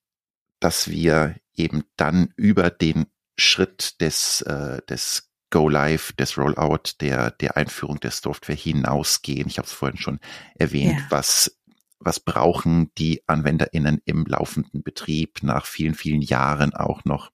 dass 0.60 0.88
wir 0.88 1.36
eben 1.54 1.84
dann 1.96 2.32
über 2.36 2.70
den 2.70 3.06
Schritt 3.36 4.00
des, 4.00 4.42
äh, 4.42 4.80
des 4.88 5.27
Go 5.50 5.69
Live, 5.69 6.12
des 6.12 6.37
Rollout, 6.37 7.00
der, 7.00 7.31
der 7.31 7.57
Einführung 7.57 8.00
der 8.00 8.11
Software 8.11 8.57
hinausgehen. 8.57 9.49
Ich 9.49 9.59
habe 9.59 9.67
es 9.67 9.73
vorhin 9.73 9.99
schon 9.99 10.21
erwähnt, 10.55 10.99
ja. 10.99 11.07
was 11.11 11.59
was 12.00 12.21
brauchen 12.21 12.93
die 12.97 13.23
AnwenderInnen 13.26 14.00
im 14.05 14.25
laufenden 14.25 14.83
Betrieb 14.83 15.43
nach 15.43 15.67
vielen, 15.67 15.95
vielen 15.95 16.23
Jahren 16.23 16.73
auch 16.75 17.05
noch, 17.05 17.33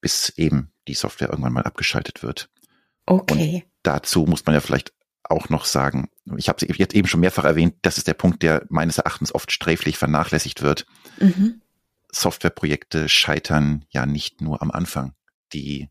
bis 0.00 0.30
eben 0.30 0.72
die 0.88 0.94
Software 0.94 1.30
irgendwann 1.30 1.52
mal 1.52 1.62
abgeschaltet 1.62 2.22
wird. 2.22 2.50
Okay. 3.06 3.62
Und 3.64 3.72
dazu 3.82 4.24
muss 4.24 4.44
man 4.44 4.54
ja 4.54 4.60
vielleicht 4.60 4.92
auch 5.24 5.48
noch 5.48 5.64
sagen, 5.64 6.08
ich 6.36 6.48
habe 6.48 6.64
es 6.66 6.78
jetzt 6.78 6.94
eben 6.94 7.06
schon 7.06 7.20
mehrfach 7.20 7.44
erwähnt, 7.44 7.76
das 7.82 7.96
ist 7.96 8.08
der 8.08 8.14
Punkt, 8.14 8.42
der 8.42 8.66
meines 8.68 8.98
Erachtens 8.98 9.34
oft 9.34 9.52
sträflich 9.52 9.98
vernachlässigt 9.98 10.62
wird. 10.62 10.86
Mhm. 11.18 11.62
Softwareprojekte 12.10 13.08
scheitern 13.08 13.84
ja 13.90 14.04
nicht 14.04 14.40
nur 14.40 14.60
am 14.62 14.70
Anfang. 14.70 15.14
Die 15.52 15.88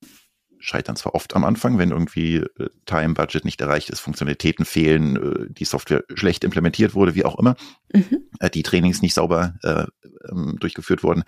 scheitern 0.62 0.96
zwar 0.96 1.15
oft 1.15 1.36
am 1.36 1.44
Anfang, 1.44 1.77
wenn 1.77 1.91
irgendwie 1.91 2.38
äh, 2.38 2.70
Time 2.86 3.13
Budget 3.13 3.46
nicht 3.46 3.60
erreicht 3.60 3.89
ist, 3.89 4.00
Funktionalitäten 4.00 4.65
fehlen, 4.65 5.15
äh, 5.15 5.53
die 5.53 5.65
Software 5.65 6.03
schlecht 6.13 6.44
implementiert 6.44 6.94
wurde, 6.94 7.15
wie 7.15 7.25
auch 7.25 7.38
immer, 7.38 7.56
mhm. 7.94 8.30
äh, 8.39 8.50
die 8.50 8.63
Trainings 8.63 9.01
nicht 9.01 9.13
sauber 9.13 9.56
äh, 9.63 9.86
ähm, 10.30 10.58
durchgeführt 10.60 11.03
wurden, 11.03 11.24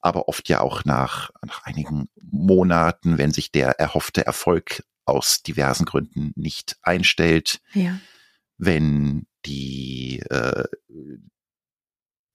aber 0.00 0.28
oft 0.28 0.48
ja 0.48 0.60
auch 0.60 0.84
nach, 0.84 1.30
nach 1.44 1.64
einigen 1.64 2.08
Monaten, 2.20 3.18
wenn 3.18 3.32
sich 3.32 3.52
der 3.52 3.78
erhoffte 3.78 4.24
Erfolg 4.24 4.82
aus 5.04 5.42
diversen 5.42 5.84
Gründen 5.84 6.32
nicht 6.36 6.76
einstellt, 6.82 7.60
ja. 7.74 7.98
wenn 8.56 9.26
die 9.44 10.20
äh, 10.30 10.64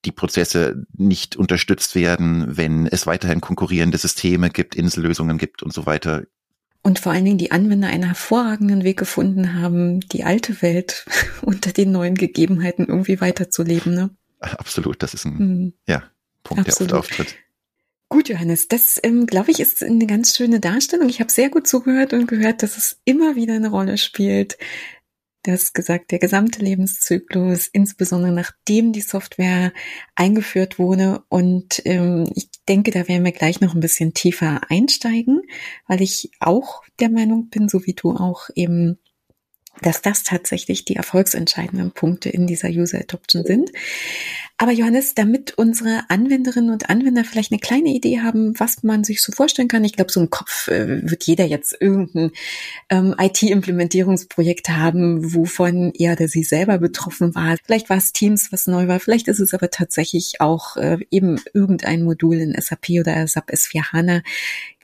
die 0.06 0.12
Prozesse 0.12 0.86
nicht 0.94 1.36
unterstützt 1.36 1.96
werden, 1.96 2.58
wenn 2.58 2.88
es 2.88 3.06
weiterhin 3.06 3.42
konkurrierende 3.42 3.98
Systeme 3.98 4.50
gibt, 4.50 4.76
Insellösungen 4.76 5.38
gibt 5.38 5.62
und 5.62 5.74
so 5.74 5.86
weiter, 5.86 6.24
und 6.84 7.00
vor 7.00 7.12
allen 7.12 7.26
Dingen 7.26 7.38
die 7.38 7.52
Anwender 7.52 7.88
einen 7.88 8.04
hervorragenden 8.04 8.84
Weg 8.84 8.98
gefunden 8.98 9.54
haben, 9.54 10.00
die 10.00 10.24
alte 10.24 10.62
Welt 10.62 11.06
unter 11.42 11.72
den 11.72 11.92
neuen 11.92 12.16
Gegebenheiten 12.16 12.88
irgendwie 12.88 13.22
weiterzuleben. 13.22 13.94
Ne? 13.94 14.10
Absolut, 14.40 15.04
das 15.04 15.14
ist 15.14 15.26
ein 15.26 15.38
mhm. 15.38 15.74
ja, 15.88 16.04
Punkt, 16.44 16.68
Absolut. 16.68 16.92
der 16.92 17.00
oft 17.00 17.12
auftritt. 17.12 17.36
Gut, 18.10 18.28
Johannes, 18.28 18.68
das 18.68 19.00
ähm, 19.04 19.26
glaube 19.26 19.52
ich 19.52 19.62
ist 19.62 19.82
eine 19.82 20.06
ganz 20.06 20.36
schöne 20.36 20.60
Darstellung. 20.60 21.08
Ich 21.08 21.22
habe 21.22 21.32
sehr 21.32 21.50
gut 21.50 21.66
zugehört 21.66 22.12
und 22.12 22.28
gehört, 22.28 22.62
dass 22.62 22.76
es 22.76 23.00
immer 23.06 23.38
wieder 23.38 23.54
eine 23.54 23.70
Rolle 23.70 23.98
spielt, 23.98 24.58
Du 25.44 25.52
hast 25.52 25.74
gesagt, 25.74 26.12
der 26.12 26.20
gesamte 26.20 26.64
Lebenszyklus, 26.64 27.68
insbesondere 27.68 28.32
nachdem 28.32 28.94
die 28.94 29.02
Software 29.02 29.74
eingeführt 30.14 30.78
wurde. 30.78 31.24
Und 31.30 31.82
ähm, 31.86 32.30
ich 32.36 32.50
denke, 32.70 32.92
da 32.92 33.08
werden 33.08 33.26
wir 33.26 33.32
gleich 33.32 33.60
noch 33.60 33.74
ein 33.74 33.80
bisschen 33.80 34.14
tiefer 34.14 34.62
einsteigen, 34.70 35.42
weil 35.88 36.02
ich 36.02 36.30
auch 36.40 36.84
der 37.00 37.10
Meinung 37.10 37.50
bin, 37.50 37.70
so 37.70 37.88
wie 37.88 37.94
du 37.94 38.12
auch 38.12 38.50
eben 38.54 39.00
dass 39.82 40.02
das 40.02 40.24
tatsächlich 40.24 40.86
die 40.86 40.96
erfolgsentscheidenden 40.96 41.92
Punkte 41.92 42.30
in 42.30 42.46
dieser 42.46 42.70
User 42.70 43.00
Adoption 43.00 43.44
sind. 43.44 43.72
Aber 44.58 44.72
Johannes, 44.72 45.16
damit 45.16 45.58
unsere 45.58 46.04
Anwenderinnen 46.10 46.70
und 46.70 46.88
Anwender 46.88 47.24
vielleicht 47.24 47.52
eine 47.52 47.60
kleine 47.60 47.90
Idee 47.90 48.20
haben, 48.20 48.60
was 48.60 48.84
man 48.84 49.04
sich 49.04 49.24
so 49.24 49.32
vorstellen 49.32 49.68
kann, 49.68 49.84
ich 49.84 49.94
glaube, 49.94 50.12
so 50.12 50.20
im 50.22 50.30
Kopf 50.30 50.68
äh, 50.68 51.02
wird 51.10 51.24
jeder 51.24 51.46
jetzt 51.46 51.76
irgendein 51.80 52.32
ähm, 52.90 53.16
IT-Implementierungsprojekt 53.18 54.70
haben, 54.70 55.34
wovon 55.34 55.94
er 55.98 56.14
oder 56.14 56.28
sie 56.28 56.44
selber 56.44 56.78
betroffen 56.78 57.34
war. 57.34 57.58
Vielleicht 57.66 57.90
war 57.90 57.98
es 57.98 58.14
Teams, 58.14 58.52
was 58.52 58.68
neu 58.68 58.88
war, 58.88 59.00
vielleicht 59.00 59.28
ist 59.28 59.40
es 59.40 59.56
aber 59.56 59.72
tatsächlich 59.72 60.42
auch 60.42 60.78
äh, 60.78 61.00
eben 61.10 61.42
irgendein 61.56 62.04
Modul 62.04 62.36
in 62.36 62.56
SAP 62.60 62.90
oder 63.00 63.26
SAP 63.28 63.50
S4 63.50 63.94
HANA. 63.94 64.22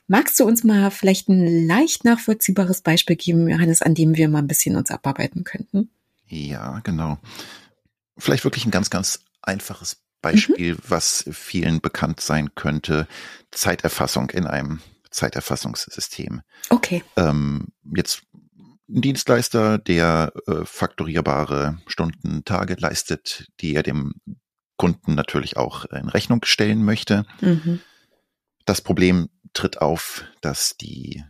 Magst 0.08 0.40
du 0.40 0.44
uns 0.44 0.64
mal 0.64 0.90
vielleicht 0.90 1.28
ein 1.28 1.66
leicht 1.66 2.04
nachvollziehbares 2.04 2.80
Beispiel 2.80 3.16
geben, 3.16 3.48
Johannes, 3.48 3.82
an 3.82 3.94
dem 3.94 4.16
wir 4.16 4.28
mal 4.28 4.38
ein 4.38 4.48
bisschen 4.48 4.74
uns 4.74 4.90
abarbeiten 4.90 5.44
könnten? 5.44 5.90
Ja, 6.26 6.80
genau. 6.80 7.18
Vielleicht 8.16 8.44
wirklich 8.44 8.64
ein 8.64 8.70
ganz, 8.70 8.88
ganz 8.88 9.20
einfaches 9.42 9.98
Beispiel, 10.22 10.74
mhm. 10.74 10.78
was 10.88 11.24
vielen 11.30 11.80
bekannt 11.80 12.20
sein 12.20 12.54
könnte. 12.54 13.06
Zeiterfassung 13.50 14.30
in 14.30 14.46
einem 14.46 14.80
Zeiterfassungssystem. 15.10 16.40
Okay. 16.70 17.04
Ähm, 17.16 17.68
jetzt 17.94 18.22
ein 18.88 19.02
Dienstleister, 19.02 19.78
der 19.78 20.32
äh, 20.46 20.64
faktorierbare 20.64 21.78
Stunden, 21.86 22.44
Tage 22.44 22.76
leistet, 22.78 23.48
die 23.60 23.74
er 23.74 23.82
dem 23.82 24.14
Kunden 24.78 25.14
natürlich 25.14 25.56
auch 25.58 25.84
in 25.86 26.08
Rechnung 26.08 26.40
stellen 26.44 26.84
möchte. 26.84 27.26
Mhm. 27.40 27.80
Das 28.64 28.80
Problem 28.80 29.28
tritt 29.58 29.80
auf, 29.80 30.24
dass 30.40 30.76
die 30.76 31.24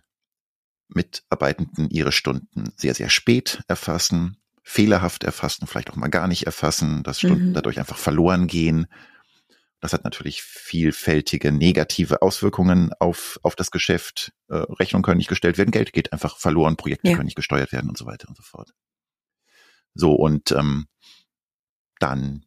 Mitarbeitenden 0.89 1.89
ihre 1.89 2.13
Stunden 2.13 2.71
sehr, 2.77 2.95
sehr 2.95 3.09
spät 3.09 3.63
erfassen, 3.69 4.37
fehlerhaft 4.63 5.25
erfassen, 5.25 5.67
vielleicht 5.67 5.91
auch 5.91 5.97
mal 5.97 6.09
gar 6.09 6.29
nicht 6.29 6.45
erfassen, 6.45 7.03
dass 7.03 7.21
Stunden 7.21 7.51
mhm. 7.51 7.55
dadurch 7.55 7.79
einfach 7.79 7.97
verloren 7.97 8.47
gehen. 8.47 8.87
Das 9.81 9.95
hat 9.95 10.05
natürlich 10.05 10.43
vielfältige 10.43 11.53
negative 11.53 12.21
Auswirkungen 12.21 12.93
auf, 12.99 13.41
auf 13.43 13.57
das 13.57 13.71
Geschäft. 13.71 14.33
Äh, 14.49 14.57
Rechnungen 14.57 15.05
können 15.05 15.19
nicht 15.19 15.29
gestellt 15.29 15.57
werden, 15.57 15.71
Geld 15.71 15.95
geht 15.95 16.13
einfach 16.13 16.37
verloren, 16.37 16.77
Projekte 16.77 17.09
ja. 17.09 17.15
können 17.15 17.27
nicht 17.27 17.37
gesteuert 17.37 17.73
werden 17.73 17.89
und 17.89 17.97
so 17.97 18.05
weiter 18.05 18.29
und 18.29 18.37
so 18.37 18.43
fort. 18.43 18.75
So, 19.95 20.13
und 20.13 20.53
ähm, 20.53 20.87
dann 21.99 22.45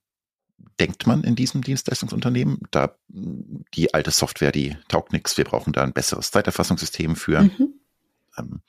denkt 0.81 1.05
man 1.05 1.23
in 1.23 1.35
diesem 1.35 1.61
Dienstleistungsunternehmen. 1.61 2.57
Da 2.71 2.95
die 3.07 3.93
alte 3.93 4.09
Software, 4.09 4.51
die 4.51 4.75
taugt 4.88 5.13
nichts, 5.13 5.38
wir 5.38 5.45
brauchen 5.45 5.73
da 5.73 5.83
ein 5.83 5.93
besseres 5.93 6.31
Zeiterfassungssystem 6.31 7.15
für. 7.15 7.43
Mhm. 7.43 7.73
Ähm, 8.35 8.61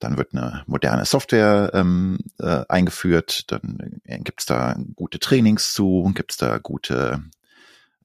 dann 0.00 0.18
wird 0.18 0.34
eine 0.34 0.64
moderne 0.66 1.06
Software 1.06 1.70
ähm, 1.72 2.18
äh, 2.38 2.64
eingeführt, 2.68 3.50
dann 3.50 4.00
äh, 4.04 4.18
gibt's 4.18 4.44
da 4.44 4.76
gute 4.96 5.18
Trainings 5.18 5.72
zu, 5.72 6.12
gibt's 6.14 6.36
da 6.36 6.58
gute 6.58 7.22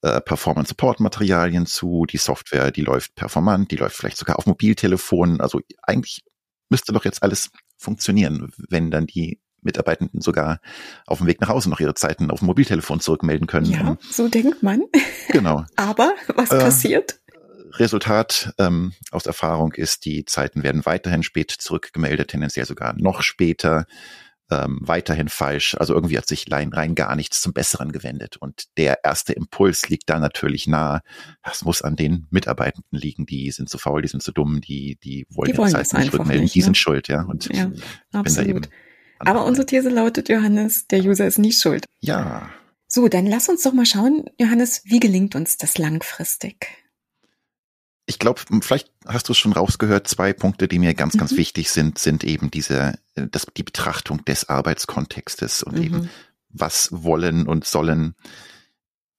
äh, 0.02 0.22
Performance-Support-Materialien 0.22 1.66
zu, 1.66 2.06
die 2.06 2.18
Software, 2.18 2.72
die 2.72 2.84
läuft 2.84 3.16
performant, 3.16 3.72
die 3.72 3.76
läuft 3.76 3.98
vielleicht 3.98 4.18
sogar 4.18 4.38
auf 4.38 4.46
Mobiltelefonen. 4.46 5.42
Also 5.42 5.60
eigentlich 5.82 6.24
müsste 6.70 6.94
doch 6.94 7.04
jetzt 7.04 7.22
alles 7.22 7.50
funktionieren, 7.76 8.54
wenn 8.70 8.92
dann 8.92 9.08
die 9.08 9.42
Mitarbeitenden 9.62 10.22
sogar 10.22 10.60
auf 11.06 11.20
dem 11.20 11.28
Weg 11.28 11.42
nach 11.42 11.50
Hause 11.50 11.70
noch 11.70 11.80
ihre 11.80 11.94
Zeiten 11.94 12.32
auf 12.32 12.40
dem 12.40 12.46
Mobiltelefon 12.46 13.00
zurückmelden 13.00 13.48
können. 13.48 13.66
Ja, 13.66 13.98
so 14.10 14.28
denkt 14.28 14.64
man. 14.64 14.84
Genau. 15.32 15.64
Aber 15.76 16.16
was 16.36 16.50
äh, 16.50 16.58
passiert? 16.58 17.20
Resultat 17.74 18.52
ähm, 18.58 18.94
aus 19.12 19.28
Erfahrung 19.28 19.74
ist, 19.74 20.06
die 20.06 20.26
Zeiten 20.26 20.64
werden 20.64 20.88
weiterhin 20.88 21.22
spät 21.22 21.52
zurückgemeldet, 21.52 22.30
tendenziell 22.30 22.66
sogar 22.66 22.94
noch 22.98 23.22
später, 23.22 23.86
ähm, 24.52 24.80
weiterhin 24.82 25.30
falsch. 25.30 25.76
Also 25.80 25.94
irgendwie 25.94 26.18
hat 26.18 26.28
sich 26.28 26.52
rein, 26.52 26.74
rein 26.74 26.96
gar 26.96 27.16
nichts 27.16 27.42
zum 27.42 27.54
Besseren 27.54 27.92
gewendet. 27.92 28.38
Und 28.38 28.66
der 28.78 29.04
erste 29.04 29.34
Impuls 29.34 29.90
liegt 29.90 30.10
da 30.10 30.20
natürlich 30.20 30.68
nahe. 30.68 31.02
Das 31.44 31.64
muss 31.64 31.82
an 31.82 31.96
den 31.96 32.28
Mitarbeitenden 32.32 33.00
liegen. 33.00 33.26
Die 33.26 33.52
sind 33.52 33.70
zu 33.70 33.78
faul, 33.78 34.02
die 34.02 34.08
sind 34.08 34.24
zu 34.24 34.32
dumm, 34.32 34.62
die, 34.62 34.98
die 35.04 35.28
wollen 35.30 35.52
die 35.52 35.58
wollen 35.58 35.72
Zeit 35.72 35.94
nicht 35.94 36.14
rückmelden. 36.14 36.44
Nicht, 36.44 36.56
die 36.56 36.60
ne? 36.60 36.66
sind 36.66 36.78
schuld, 36.78 37.08
ja. 37.08 37.24
Und 37.24 37.46
ja, 37.54 37.72
ich 37.72 37.84
absolut. 38.12 38.24
bin 38.24 38.36
da 38.36 38.42
eben 38.44 38.62
aber 39.20 39.46
unsere 39.46 39.66
These 39.66 39.90
lautet, 39.90 40.30
Johannes, 40.30 40.88
der 40.88 41.04
User 41.04 41.28
ist 41.28 41.40
nicht 41.40 41.62
schuld. 41.62 41.86
Ja. 42.00 42.50
So, 42.88 43.08
dann 43.08 43.26
lass 43.26 43.50
uns 43.50 43.64
doch 43.64 43.74
mal 43.74 43.86
schauen, 43.86 44.26
Johannes, 44.40 44.82
wie 44.86 45.00
gelingt 45.00 45.36
uns 45.36 45.58
das 45.58 45.78
langfristig? 45.78 46.68
Ich 48.08 48.18
glaube, 48.18 48.42
vielleicht 48.62 48.92
hast 49.06 49.28
du 49.28 49.34
es 49.34 49.38
schon 49.38 49.54
rausgehört, 49.54 50.08
zwei 50.08 50.34
Punkte, 50.34 50.68
die 50.68 50.80
mir 50.80 50.96
ganz, 50.96 51.14
mhm. 51.14 51.20
ganz 51.20 51.38
wichtig 51.38 51.70
sind, 51.70 52.00
sind 52.00 52.24
eben 52.24 52.50
diese, 52.50 52.98
äh, 53.14 53.28
das, 53.30 53.46
die 53.56 53.64
Betrachtung 53.64 54.26
des 54.26 54.50
Arbeitskontextes 54.50 55.62
und 55.62 55.78
mhm. 55.78 55.84
eben, 55.84 56.10
was 56.50 56.90
wollen 56.92 57.46
und 57.46 57.66
sollen 57.66 58.16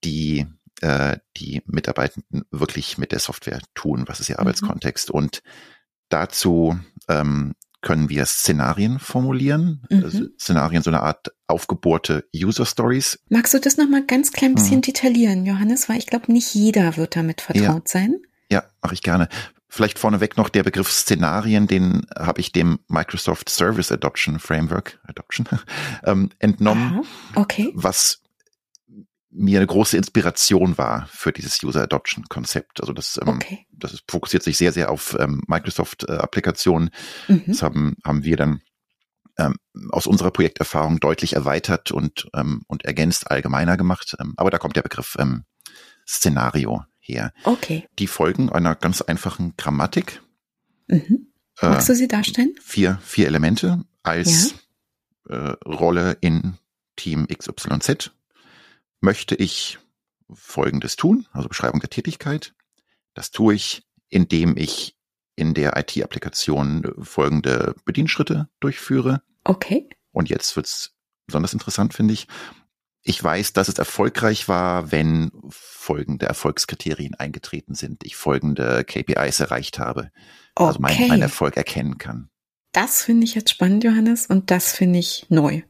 die, 0.02 0.46
äh, 0.80 1.18
die 1.36 1.62
Mitarbeitenden 1.66 2.44
wirklich 2.50 2.98
mit 2.98 3.12
der 3.12 3.20
Software 3.20 3.60
tun, 3.74 4.04
was 4.08 4.18
ist 4.18 4.28
ihr 4.28 4.36
mhm. 4.36 4.40
Arbeitskontext 4.40 5.12
und 5.12 5.42
dazu 6.08 6.76
ähm, 7.08 7.54
können 7.82 8.08
wir 8.08 8.26
Szenarien 8.26 8.98
formulieren, 8.98 9.82
mhm. 9.90 10.04
also 10.04 10.24
Szenarien, 10.38 10.82
so 10.82 10.90
eine 10.90 11.02
Art 11.02 11.28
aufgebohrte 11.46 12.28
User 12.34 12.66
Stories. 12.66 13.18
Magst 13.28 13.54
du 13.54 13.58
das 13.58 13.76
nochmal 13.76 14.04
ganz 14.04 14.32
klein 14.32 14.54
bisschen 14.54 14.78
mhm. 14.78 14.82
detaillieren, 14.82 15.46
Johannes? 15.46 15.88
Weil 15.88 15.98
ich 15.98 16.06
glaube, 16.06 16.32
nicht 16.32 16.54
jeder 16.54 16.96
wird 16.96 17.16
damit 17.16 17.40
vertraut 17.40 17.64
ja. 17.64 17.82
sein. 17.86 18.20
Ja, 18.50 18.64
mache 18.82 18.94
ich 18.94 19.02
gerne. 19.02 19.28
Vielleicht 19.68 20.00
vorneweg 20.00 20.36
noch 20.36 20.48
der 20.48 20.64
Begriff 20.64 20.90
Szenarien, 20.90 21.68
den 21.68 22.06
habe 22.18 22.40
ich 22.40 22.50
dem 22.50 22.80
Microsoft 22.88 23.48
Service 23.48 23.92
Adoption 23.92 24.40
Framework 24.40 24.98
Adoption 25.06 25.46
ähm, 26.04 26.30
entnommen. 26.40 26.92
Aha. 26.92 27.02
Okay. 27.36 27.70
Was 27.74 28.20
mir 29.30 29.58
eine 29.58 29.66
große 29.66 29.96
Inspiration 29.96 30.76
war 30.76 31.06
für 31.06 31.32
dieses 31.32 31.62
User 31.62 31.82
Adoption 31.82 32.24
Konzept. 32.28 32.80
Also 32.80 32.92
das, 32.92 33.18
ähm, 33.22 33.28
okay. 33.28 33.66
das 33.70 33.92
ist, 33.94 34.04
fokussiert 34.08 34.42
sich 34.42 34.56
sehr, 34.56 34.72
sehr 34.72 34.90
auf 34.90 35.16
ähm, 35.18 35.42
Microsoft-Applikationen. 35.46 36.90
Äh, 37.28 37.32
mhm. 37.32 37.44
Das 37.46 37.62
haben, 37.62 37.96
haben 38.04 38.24
wir 38.24 38.36
dann 38.36 38.60
ähm, 39.38 39.54
aus 39.90 40.06
unserer 40.06 40.30
Projekterfahrung 40.30 40.98
deutlich 40.98 41.34
erweitert 41.34 41.92
und, 41.92 42.28
ähm, 42.34 42.62
und 42.66 42.84
ergänzt 42.84 43.30
allgemeiner 43.30 43.76
gemacht. 43.76 44.16
Ähm, 44.20 44.34
aber 44.36 44.50
da 44.50 44.58
kommt 44.58 44.76
der 44.76 44.82
Begriff 44.82 45.16
ähm, 45.18 45.44
Szenario 46.06 46.84
her. 46.98 47.32
Okay. 47.44 47.86
Die 47.98 48.08
folgen 48.08 48.50
einer 48.50 48.74
ganz 48.74 49.00
einfachen 49.00 49.54
Grammatik. 49.56 50.22
Mhm. 50.88 51.28
Magst 51.62 51.88
äh, 51.88 51.92
du 51.92 51.96
sie 51.96 52.08
darstellen? 52.08 52.54
Vier, 52.62 52.98
vier 53.02 53.26
Elemente 53.26 53.84
als 54.02 54.54
ja. 55.28 55.36
äh, 55.36 55.56
Rolle 55.64 56.16
in 56.20 56.54
Team 56.96 57.28
XYZ. 57.28 58.12
Möchte 59.00 59.34
ich 59.34 59.78
Folgendes 60.32 60.96
tun, 60.96 61.26
also 61.32 61.48
Beschreibung 61.48 61.80
der 61.80 61.90
Tätigkeit. 61.90 62.54
Das 63.14 63.30
tue 63.30 63.54
ich, 63.54 63.82
indem 64.08 64.56
ich 64.56 64.96
in 65.36 65.54
der 65.54 65.76
IT-Applikation 65.76 66.92
folgende 67.00 67.74
Bedienschritte 67.84 68.48
durchführe. 68.60 69.22
Okay. 69.44 69.88
Und 70.12 70.28
jetzt 70.28 70.54
wird's 70.56 70.94
besonders 71.26 71.52
interessant, 71.52 71.94
finde 71.94 72.14
ich. 72.14 72.28
Ich 73.02 73.22
weiß, 73.22 73.54
dass 73.54 73.68
es 73.68 73.78
erfolgreich 73.78 74.48
war, 74.48 74.92
wenn 74.92 75.30
folgende 75.48 76.26
Erfolgskriterien 76.26 77.14
eingetreten 77.14 77.74
sind, 77.74 78.04
ich 78.04 78.16
folgende 78.16 78.84
KPIs 78.84 79.40
erreicht 79.40 79.78
habe. 79.78 80.10
Okay. 80.54 80.68
Also 80.68 80.80
mein, 80.80 81.08
mein 81.08 81.22
Erfolg 81.22 81.56
erkennen 81.56 81.96
kann. 81.96 82.28
Das 82.72 83.02
finde 83.02 83.24
ich 83.24 83.34
jetzt 83.34 83.50
spannend, 83.50 83.82
Johannes, 83.82 84.26
und 84.26 84.50
das 84.50 84.72
finde 84.72 84.98
ich 84.98 85.26
neu. 85.28 85.62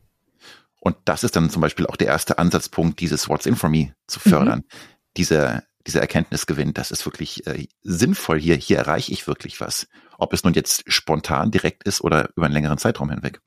Und 0.81 0.97
das 1.05 1.25
ist 1.25 1.37
dann 1.37 1.51
zum 1.51 1.61
Beispiel 1.63 1.87
auch 1.87 1.97
der 1.97 2.09
erste 2.09 2.39
Ansatzpunkt, 2.39 3.01
dieses 3.01 3.29
What's 3.29 3.47
in 3.47 3.57
for 3.57 3.69
me 3.69 3.95
zu 4.07 4.19
fördern. 4.19 4.61
Mhm. 4.61 4.79
Diese, 5.17 5.63
dieser 5.87 6.01
Erkenntnisgewinn, 6.01 6.73
das 6.73 6.91
ist 6.91 7.05
wirklich 7.05 7.47
äh, 7.47 7.69
sinnvoll 7.83 8.41
hier. 8.41 8.57
Hier 8.57 8.79
erreiche 8.79 9.13
ich 9.13 9.27
wirklich 9.27 9.61
was. 9.61 9.87
Ob 10.19 10.33
es 10.33 10.43
nun 10.43 10.55
jetzt 10.55 10.85
spontan 10.91 11.51
direkt 11.51 11.85
ist 11.85 12.01
oder 12.01 12.31
über 12.35 12.47
einen 12.47 12.55
längeren 12.55 12.79
Zeitraum 12.79 13.11
hinweg. 13.11 13.41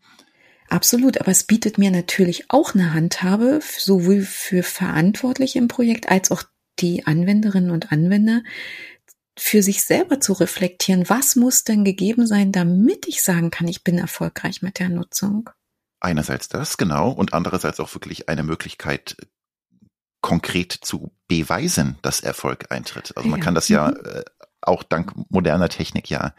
Absolut, 0.70 1.20
aber 1.20 1.32
es 1.32 1.44
bietet 1.44 1.78
mir 1.78 1.92
natürlich 1.92 2.50
auch 2.50 2.74
eine 2.74 2.94
Handhabe, 2.94 3.60
sowohl 3.78 4.22
für 4.22 4.64
Verantwortliche 4.64 5.60
im 5.60 5.68
Projekt 5.68 6.10
als 6.10 6.32
auch 6.32 6.44
die 6.80 7.06
Anwenderinnen 7.06 7.72
und 7.72 7.92
Anwender, 7.92 8.42
für 9.38 9.64
sich 9.64 9.84
selber 9.84 10.20
zu 10.20 10.34
reflektieren, 10.34 11.10
was 11.10 11.36
muss 11.36 11.64
denn 11.64 11.84
gegeben 11.84 12.28
sein, 12.28 12.52
damit 12.52 13.08
ich 13.08 13.24
sagen 13.24 13.50
kann, 13.50 13.68
ich 13.68 13.84
bin 13.84 13.98
erfolgreich 13.98 14.62
mit 14.62 14.80
der 14.80 14.90
Nutzung. 14.90 15.50
Einerseits 16.04 16.50
das, 16.50 16.78
genau, 16.78 17.12
und 17.12 17.34
andererseits 17.34 17.80
auch 17.80 17.94
wirklich 17.96 18.28
eine 18.30 18.44
Möglichkeit, 18.44 19.16
konkret 20.22 20.72
zu 20.72 21.14
beweisen, 21.28 21.98
dass 22.02 22.20
Erfolg 22.20 22.72
eintritt. 22.72 23.16
Also 23.18 23.28
man 23.28 23.40
kann 23.40 23.56
das 23.56 23.70
ja 23.70 23.90
mhm. 23.90 23.98
äh, 24.06 24.24
auch 24.62 24.84
dank 24.84 25.14
moderner 25.30 25.70
Technik 25.70 26.10
ja 26.10 26.34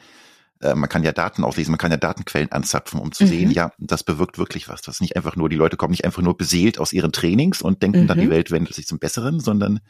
äh, 0.60 0.74
man 0.74 0.88
kann 0.88 1.04
ja 1.04 1.12
Daten 1.12 1.44
auslesen, 1.44 1.72
man 1.72 1.78
kann 1.78 1.90
ja 1.90 1.96
Datenquellen 1.96 2.50
anzapfen, 2.52 3.00
um 3.00 3.12
zu 3.12 3.24
mhm. 3.24 3.28
sehen, 3.28 3.50
ja, 3.50 3.72
das 3.78 4.02
bewirkt 4.02 4.38
wirklich 4.38 4.68
was. 4.68 4.82
Das 4.82 4.96
ist 4.96 5.00
nicht 5.00 5.16
einfach 5.16 5.36
nur, 5.36 5.48
die 5.48 5.56
Leute 5.56 5.76
kommen 5.76 5.92
nicht 5.92 6.04
einfach 6.04 6.22
nur 6.22 6.36
beseelt 6.36 6.78
aus 6.78 6.92
ihren 6.92 7.12
Trainings 7.12 7.62
und 7.62 7.82
denken 7.82 8.02
mhm. 8.02 8.06
dann, 8.06 8.18
die 8.18 8.26
mhm. 8.26 8.30
Welt 8.30 8.50
wendet 8.50 8.74
sich 8.74 8.86
zum 8.86 8.98
Besseren, 8.98 9.40
sondern 9.40 9.80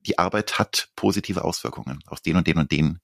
die 0.00 0.18
Arbeit 0.18 0.58
hat 0.58 0.88
positive 0.94 1.44
Auswirkungen 1.44 2.00
aus 2.06 2.22
den 2.22 2.36
und 2.36 2.46
den 2.46 2.58
und 2.58 2.70
den 2.70 3.00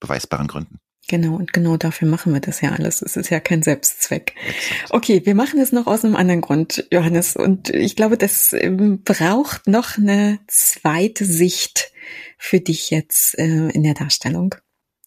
beweisbaren 0.00 0.48
Gründen. 0.48 0.80
Genau, 1.08 1.34
und 1.34 1.52
genau 1.52 1.76
dafür 1.76 2.08
machen 2.08 2.32
wir 2.32 2.40
das 2.40 2.60
ja 2.60 2.70
alles. 2.70 3.02
Es 3.02 3.16
ist 3.16 3.28
ja 3.28 3.40
kein 3.40 3.62
Selbstzweck. 3.62 4.34
Okay, 4.90 5.22
wir 5.24 5.34
machen 5.34 5.60
es 5.60 5.72
noch 5.72 5.86
aus 5.86 6.04
einem 6.04 6.16
anderen 6.16 6.40
Grund, 6.40 6.86
Johannes. 6.92 7.36
Und 7.36 7.70
ich 7.70 7.96
glaube, 7.96 8.16
das 8.16 8.52
ähm, 8.52 9.02
braucht 9.02 9.66
noch 9.66 9.98
eine 9.98 10.38
zweite 10.46 11.24
Sicht 11.24 11.90
für 12.38 12.60
dich 12.60 12.90
jetzt 12.90 13.38
äh, 13.38 13.68
in 13.70 13.82
der 13.82 13.94
Darstellung. 13.94 14.54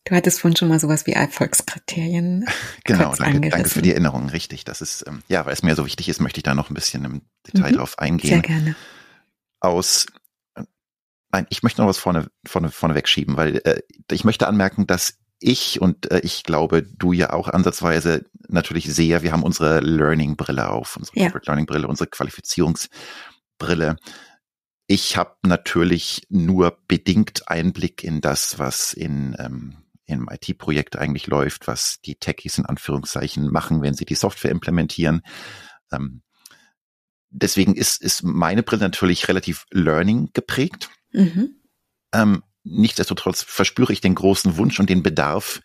Du 0.03 0.15
hattest 0.15 0.39
vorhin 0.39 0.55
schon 0.55 0.67
mal 0.67 0.79
sowas 0.79 1.07
wie 1.07 1.13
Erfolgskriterien. 1.13 2.45
Genau, 2.83 3.15
danke, 3.15 3.49
danke 3.49 3.69
für 3.69 3.81
die 3.81 3.91
Erinnerung, 3.91 4.29
richtig. 4.29 4.63
Das 4.63 4.79
ist, 4.79 5.05
ähm, 5.07 5.23
ja, 5.27 5.47
weil 5.47 5.53
es 5.53 5.63
mir 5.63 5.75
so 5.75 5.87
wichtig 5.87 6.07
ist, 6.07 6.21
möchte 6.21 6.37
ich 6.37 6.43
da 6.43 6.53
noch 6.53 6.69
ein 6.69 6.75
bisschen 6.75 7.03
im 7.03 7.21
Detail 7.47 7.71
mhm, 7.71 7.77
drauf 7.77 7.97
eingehen. 7.97 8.29
Sehr 8.29 8.41
gerne. 8.41 8.75
Aus, 9.59 10.05
äh, 10.53 10.61
nein, 11.31 11.47
ich 11.49 11.63
möchte 11.63 11.81
noch 11.81 11.87
was 11.87 11.97
vorne, 11.97 12.29
vorne, 12.45 12.69
vorne 12.69 12.93
wegschieben, 12.93 13.37
weil 13.37 13.57
äh, 13.63 13.81
ich 14.11 14.23
möchte 14.23 14.45
anmerken, 14.45 14.85
dass 14.85 15.17
ich 15.39 15.81
und 15.81 16.11
äh, 16.11 16.19
ich 16.19 16.43
glaube, 16.43 16.83
du 16.83 17.13
ja 17.13 17.33
auch 17.33 17.47
ansatzweise 17.47 18.25
natürlich 18.47 18.85
sehr, 18.93 19.23
wir 19.23 19.31
haben 19.31 19.43
unsere 19.43 19.79
Learning-Brille 19.79 20.69
auf, 20.69 20.97
unsere 20.97 21.19
ja. 21.19 21.31
Learning-Brille, 21.45 21.87
unsere 21.87 22.09
Qualifizierungsbrille. 22.09 23.97
Ich 24.87 25.17
habe 25.17 25.35
natürlich 25.43 26.27
nur 26.29 26.77
bedingt 26.87 27.49
Einblick 27.49 28.03
in 28.03 28.21
das, 28.21 28.59
was 28.59 28.93
in 28.93 29.35
ähm, 29.39 29.77
im 30.05 30.29
IT-Projekt 30.31 30.95
eigentlich 30.97 31.27
läuft, 31.27 31.67
was 31.67 31.99
die 32.01 32.15
Techies 32.15 32.57
in 32.57 32.65
Anführungszeichen 32.65 33.51
machen, 33.51 33.81
wenn 33.81 33.95
sie 33.95 34.05
die 34.05 34.15
Software 34.15 34.51
implementieren. 34.51 35.21
Ähm, 35.91 36.21
deswegen 37.29 37.75
ist, 37.75 38.01
ist 38.01 38.23
meine 38.23 38.63
Brille 38.63 38.83
natürlich 38.83 39.27
relativ 39.27 39.65
Learning 39.71 40.29
geprägt. 40.33 40.89
Mhm. 41.11 41.55
Ähm, 42.13 42.43
nichtsdestotrotz 42.65 43.43
verspüre 43.43 43.93
ich 43.93 44.01
den 44.01 44.15
großen 44.15 44.57
Wunsch 44.57 44.79
und 44.79 44.89
den 44.89 45.03
Bedarf, 45.03 45.61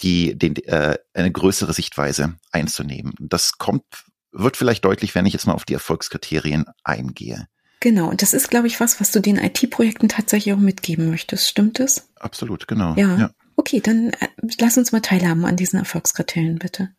die, 0.00 0.36
den, 0.38 0.56
äh, 0.66 0.98
eine 1.14 1.32
größere 1.32 1.72
Sichtweise 1.72 2.36
einzunehmen. 2.50 3.14
Das 3.18 3.58
kommt, 3.58 3.84
wird 4.30 4.56
vielleicht 4.56 4.84
deutlich, 4.84 5.14
wenn 5.14 5.26
ich 5.26 5.32
jetzt 5.32 5.46
mal 5.46 5.54
auf 5.54 5.64
die 5.64 5.74
Erfolgskriterien 5.74 6.66
eingehe. 6.84 7.48
Genau, 7.80 8.08
und 8.08 8.22
das 8.22 8.32
ist, 8.32 8.48
glaube 8.48 8.68
ich, 8.68 8.78
was, 8.78 9.00
was 9.00 9.10
du 9.10 9.20
den 9.20 9.38
IT-Projekten 9.38 10.08
tatsächlich 10.08 10.54
auch 10.54 10.58
mitgeben 10.58 11.10
möchtest. 11.10 11.48
Stimmt 11.48 11.80
es? 11.80 12.08
Absolut, 12.16 12.68
genau. 12.68 12.94
Ja. 12.96 13.18
ja. 13.18 13.30
Okay, 13.56 13.80
dann 13.80 14.10
äh, 14.10 14.28
lass 14.60 14.78
uns 14.78 14.92
mal 14.92 15.00
teilhaben 15.00 15.44
an 15.44 15.56
diesen 15.56 15.78
Erfolgskriterien, 15.78 16.58
bitte. 16.58 16.90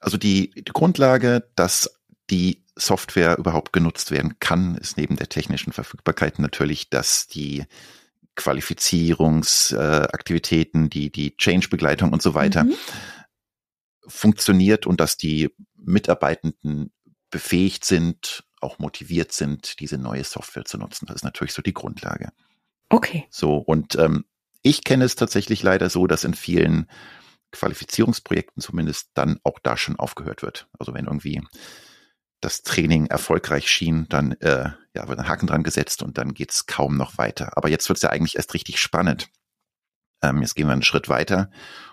Also 0.00 0.16
die, 0.16 0.50
die 0.50 0.64
Grundlage, 0.64 1.48
dass 1.54 1.90
die 2.30 2.64
Software 2.74 3.38
überhaupt 3.38 3.72
genutzt 3.72 4.10
werden 4.10 4.36
kann, 4.40 4.76
ist 4.76 4.96
neben 4.96 5.16
der 5.16 5.28
technischen 5.28 5.72
Verfügbarkeit 5.72 6.38
natürlich, 6.38 6.90
dass 6.90 7.28
die 7.28 7.64
Qualifizierungsaktivitäten, 8.34 10.86
äh, 10.86 10.88
die, 10.88 11.12
die 11.12 11.36
Change-Begleitung 11.36 12.12
und 12.12 12.22
so 12.22 12.34
weiter 12.34 12.64
mhm. 12.64 12.74
funktioniert 14.06 14.86
und 14.86 15.00
dass 15.00 15.16
die 15.16 15.50
Mitarbeitenden 15.76 16.92
befähigt 17.30 17.84
sind, 17.84 18.44
auch 18.60 18.78
motiviert 18.78 19.32
sind, 19.32 19.80
diese 19.80 19.98
neue 19.98 20.24
Software 20.24 20.64
zu 20.64 20.78
nutzen. 20.78 21.06
Das 21.06 21.16
ist 21.16 21.24
natürlich 21.24 21.52
so 21.52 21.62
die 21.62 21.74
Grundlage. 21.74 22.30
Okay. 22.88 23.26
So, 23.30 23.56
und 23.56 23.96
ähm, 23.96 24.24
ich 24.62 24.84
kenne 24.84 25.04
es 25.04 25.16
tatsächlich 25.16 25.62
leider 25.62 25.90
so, 25.90 26.06
dass 26.06 26.24
in 26.24 26.34
vielen 26.34 26.88
Qualifizierungsprojekten 27.50 28.62
zumindest 28.62 29.10
dann 29.14 29.40
auch 29.44 29.58
da 29.62 29.76
schon 29.76 29.96
aufgehört 29.96 30.42
wird. 30.42 30.68
Also 30.78 30.94
wenn 30.94 31.06
irgendwie 31.06 31.42
das 32.40 32.62
Training 32.62 33.06
erfolgreich 33.06 33.70
schien, 33.70 34.06
dann 34.08 34.32
äh, 34.40 34.70
ja, 34.94 35.08
wird 35.08 35.18
ein 35.18 35.28
Haken 35.28 35.46
dran 35.46 35.62
gesetzt 35.62 36.02
und 36.02 36.18
dann 36.18 36.34
geht's 36.34 36.66
kaum 36.66 36.96
noch 36.96 37.18
weiter. 37.18 37.56
Aber 37.56 37.68
jetzt 37.68 37.88
wird's 37.88 38.02
ja 38.02 38.10
eigentlich 38.10 38.36
erst 38.36 38.54
richtig 38.54 38.80
spannend. 38.80 39.28
Ähm, 40.22 40.42
jetzt 40.42 40.54
gehen 40.54 40.66
wir 40.66 40.72
einen 40.72 40.82
Schritt 40.82 41.08
weiter 41.08 41.50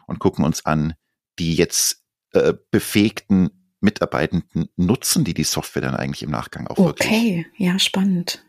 und 0.08 0.20
gucken 0.20 0.46
uns 0.46 0.66
an, 0.66 0.94
die 1.40 1.56
jetzt 1.56 2.04
äh, 2.34 2.54
befähigten 2.72 3.50
Mitarbeitenden 3.82 4.68
nutzen 4.76 5.24
die 5.24 5.34
die 5.34 5.46
Software 5.46 5.82
dann 5.82 5.96
eigentlich 5.96 6.22
im 6.22 6.32
Nachgang 6.32 6.68
auch 6.68 6.78
okay. 6.78 6.86
wirklich. 6.88 7.10
Okay, 7.10 7.46
ja, 7.58 7.80
spannend 7.80 8.44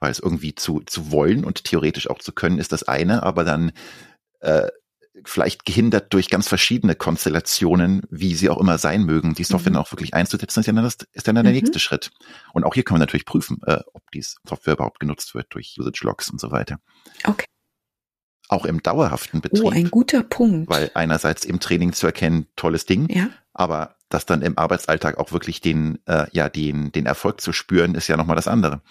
weil 0.00 0.10
es 0.10 0.18
irgendwie 0.18 0.54
zu, 0.54 0.80
zu 0.80 1.12
wollen 1.12 1.44
und 1.44 1.64
theoretisch 1.64 2.08
auch 2.08 2.18
zu 2.18 2.32
können, 2.32 2.58
ist 2.58 2.72
das 2.72 2.82
eine, 2.82 3.22
aber 3.22 3.44
dann 3.44 3.72
äh, 4.40 4.68
vielleicht 5.24 5.64
gehindert 5.64 6.12
durch 6.12 6.28
ganz 6.28 6.48
verschiedene 6.48 6.94
Konstellationen, 6.94 8.02
wie 8.10 8.34
sie 8.34 8.48
auch 8.48 8.58
immer 8.58 8.78
sein 8.78 9.04
mögen, 9.04 9.34
die 9.34 9.44
Software 9.44 9.72
mhm. 9.72 9.78
auch 9.78 9.92
wirklich 9.92 10.14
einzusetzen, 10.14 10.60
ist 10.60 10.66
dann, 10.66 10.76
das, 10.76 10.98
ist 11.12 11.28
dann 11.28 11.34
der 11.34 11.44
mhm. 11.44 11.50
nächste 11.50 11.78
Schritt. 11.78 12.10
Und 12.52 12.64
auch 12.64 12.74
hier 12.74 12.84
können 12.84 12.96
wir 12.96 13.06
natürlich 13.06 13.26
prüfen, 13.26 13.60
äh, 13.66 13.80
ob 13.92 14.02
die 14.12 14.22
Software 14.22 14.74
überhaupt 14.74 15.00
genutzt 15.00 15.34
wird 15.34 15.46
durch 15.50 15.76
Usage 15.78 16.00
Logs 16.04 16.30
und 16.30 16.40
so 16.40 16.50
weiter. 16.50 16.78
Okay. 17.24 17.46
Auch 18.48 18.64
im 18.64 18.82
dauerhaften 18.82 19.40
Betrieb. 19.40 19.64
Oh, 19.64 19.70
ein 19.70 19.90
guter 19.90 20.22
Punkt. 20.22 20.68
Weil 20.70 20.90
einerseits 20.94 21.44
im 21.44 21.60
Training 21.60 21.92
zu 21.92 22.06
erkennen, 22.06 22.46
tolles 22.56 22.84
Ding, 22.84 23.08
ja. 23.08 23.30
aber 23.52 23.96
das 24.08 24.26
dann 24.26 24.42
im 24.42 24.58
Arbeitsalltag 24.58 25.18
auch 25.18 25.30
wirklich 25.32 25.60
den, 25.60 25.98
äh, 26.06 26.26
ja, 26.32 26.48
den, 26.48 26.90
den 26.90 27.06
Erfolg 27.06 27.40
zu 27.40 27.52
spüren, 27.52 27.94
ist 27.94 28.08
ja 28.08 28.16
nochmal 28.16 28.36
das 28.36 28.48
andere. 28.48 28.82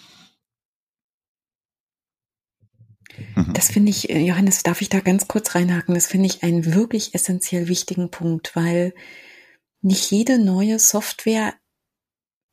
Mhm. 3.36 3.53
Das 3.53 3.71
finde 3.71 3.91
ich, 3.91 4.10
äh, 4.10 4.19
Johannes, 4.19 4.63
darf 4.63 4.82
ich 4.82 4.89
da 4.89 4.99
ganz 4.99 5.27
kurz 5.27 5.55
reinhaken? 5.55 5.95
Das 5.95 6.08
finde 6.08 6.27
ich 6.27 6.43
einen 6.43 6.73
wirklich 6.73 7.15
essentiell 7.15 7.67
wichtigen 7.67 8.12
Punkt, 8.12 8.55
weil 8.55 8.93
nicht 9.82 10.12
jede 10.12 10.39
neue 10.39 10.79
Software 10.79 11.53